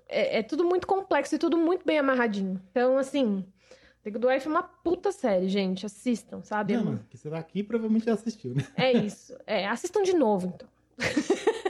é, 0.08 0.38
é, 0.38 0.42
tudo 0.42 0.64
muito 0.64 0.86
complexo 0.86 1.34
e 1.34 1.38
tudo 1.38 1.58
muito 1.58 1.84
bem 1.84 1.98
amarradinho. 1.98 2.60
Então, 2.70 2.96
assim, 2.96 3.44
The 4.02 4.10
Good 4.10 4.26
Wife 4.26 4.46
é 4.46 4.50
uma 4.50 4.62
puta 4.62 5.12
série, 5.12 5.48
gente. 5.48 5.84
Assistam, 5.84 6.42
sabe? 6.42 6.76
Não, 6.76 6.84
mas 6.84 7.02
que 7.08 7.18
você 7.18 7.28
tá 7.28 7.38
aqui 7.38 7.62
provavelmente 7.62 8.06
já 8.06 8.14
assistiu, 8.14 8.54
né? 8.54 8.66
É 8.76 8.92
isso. 8.92 9.36
É, 9.46 9.66
assistam 9.68 10.02
de 10.02 10.14
novo, 10.14 10.52
então. 10.54 10.68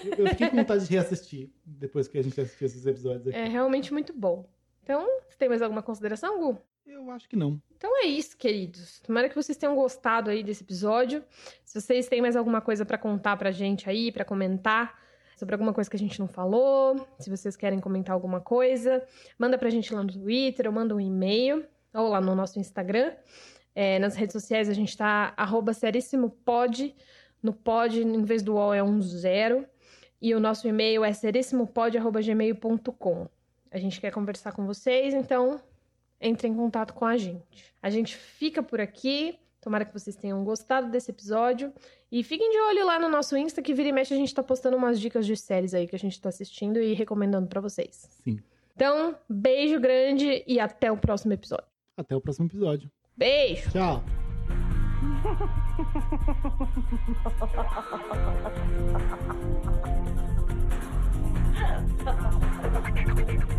eu, 0.04 0.24
eu 0.24 0.28
fiquei 0.28 0.48
com 0.48 0.56
vontade 0.56 0.86
de 0.86 0.92
reassistir 0.92 1.50
depois 1.64 2.08
que 2.08 2.18
a 2.18 2.22
gente 2.22 2.40
assistiu 2.40 2.66
esses 2.66 2.84
episódios 2.86 3.28
aqui. 3.28 3.36
É 3.36 3.46
realmente 3.46 3.92
muito 3.92 4.12
bom. 4.12 4.44
Então, 4.82 5.06
você 5.28 5.36
tem 5.38 5.48
mais 5.48 5.62
alguma 5.62 5.82
consideração, 5.82 6.38
Gu? 6.40 6.58
Eu 6.92 7.08
acho 7.12 7.28
que 7.28 7.36
não. 7.36 7.62
Então 7.76 7.96
é 8.02 8.06
isso, 8.06 8.36
queridos. 8.36 8.98
Tomara 9.00 9.28
que 9.28 9.36
vocês 9.36 9.56
tenham 9.56 9.76
gostado 9.76 10.28
aí 10.28 10.42
desse 10.42 10.64
episódio. 10.64 11.22
Se 11.64 11.80
vocês 11.80 12.08
têm 12.08 12.20
mais 12.20 12.34
alguma 12.34 12.60
coisa 12.60 12.84
para 12.84 12.98
contar 12.98 13.36
pra 13.36 13.52
gente 13.52 13.88
aí, 13.88 14.10
para 14.10 14.24
comentar 14.24 14.98
sobre 15.36 15.54
alguma 15.54 15.72
coisa 15.72 15.88
que 15.88 15.94
a 15.94 15.98
gente 15.98 16.18
não 16.18 16.26
falou, 16.26 17.06
se 17.20 17.30
vocês 17.30 17.54
querem 17.54 17.78
comentar 17.78 18.12
alguma 18.12 18.40
coisa, 18.40 19.06
manda 19.38 19.56
pra 19.56 19.70
gente 19.70 19.94
lá 19.94 20.02
no 20.02 20.12
Twitter 20.12 20.66
ou 20.66 20.72
manda 20.72 20.92
um 20.92 20.98
e-mail 21.00 21.64
ou 21.94 22.08
lá 22.08 22.20
no 22.20 22.34
nosso 22.34 22.58
Instagram. 22.58 23.12
É, 23.72 24.00
nas 24.00 24.16
redes 24.16 24.32
sociais 24.32 24.68
a 24.68 24.74
gente 24.74 24.96
tá 24.96 25.32
arroba 25.36 25.72
seríssimopod. 25.72 26.92
No 27.40 27.52
pod, 27.52 28.02
em 28.02 28.24
vez 28.24 28.42
do 28.42 28.56
O, 28.56 28.74
é 28.74 28.82
um 28.82 29.00
zero. 29.00 29.64
E 30.20 30.34
o 30.34 30.40
nosso 30.40 30.66
e-mail 30.66 31.04
é 31.04 31.12
serissimopod.gmail.com. 31.12 33.28
A 33.70 33.78
gente 33.78 34.00
quer 34.00 34.12
conversar 34.12 34.50
com 34.52 34.66
vocês, 34.66 35.14
então 35.14 35.60
entre 36.20 36.48
em 36.48 36.54
contato 36.54 36.92
com 36.94 37.04
a 37.04 37.16
gente. 37.16 37.74
A 37.82 37.88
gente 37.90 38.16
fica 38.16 38.62
por 38.62 38.80
aqui. 38.80 39.38
Tomara 39.60 39.84
que 39.84 39.92
vocês 39.92 40.16
tenham 40.16 40.42
gostado 40.44 40.90
desse 40.90 41.10
episódio. 41.10 41.72
E 42.10 42.22
fiquem 42.24 42.50
de 42.50 42.58
olho 42.58 42.86
lá 42.86 42.98
no 42.98 43.08
nosso 43.08 43.36
Insta, 43.36 43.62
que 43.62 43.74
vira 43.74 43.88
e 43.88 43.92
mexe 43.92 44.12
a 44.12 44.16
gente 44.16 44.34
tá 44.34 44.42
postando 44.42 44.76
umas 44.76 44.98
dicas 44.98 45.26
de 45.26 45.36
séries 45.36 45.74
aí 45.74 45.86
que 45.86 45.94
a 45.94 45.98
gente 45.98 46.20
tá 46.20 46.28
assistindo 46.28 46.80
e 46.80 46.92
recomendando 46.94 47.46
para 47.46 47.60
vocês. 47.60 48.08
Sim. 48.24 48.40
Então, 48.74 49.14
beijo 49.28 49.78
grande 49.78 50.42
e 50.46 50.58
até 50.58 50.90
o 50.90 50.96
próximo 50.96 51.32
episódio. 51.32 51.66
Até 51.96 52.16
o 52.16 52.20
próximo 52.20 52.46
episódio. 52.46 52.90
Beijo! 53.16 53.70
Tchau! 53.70 54.02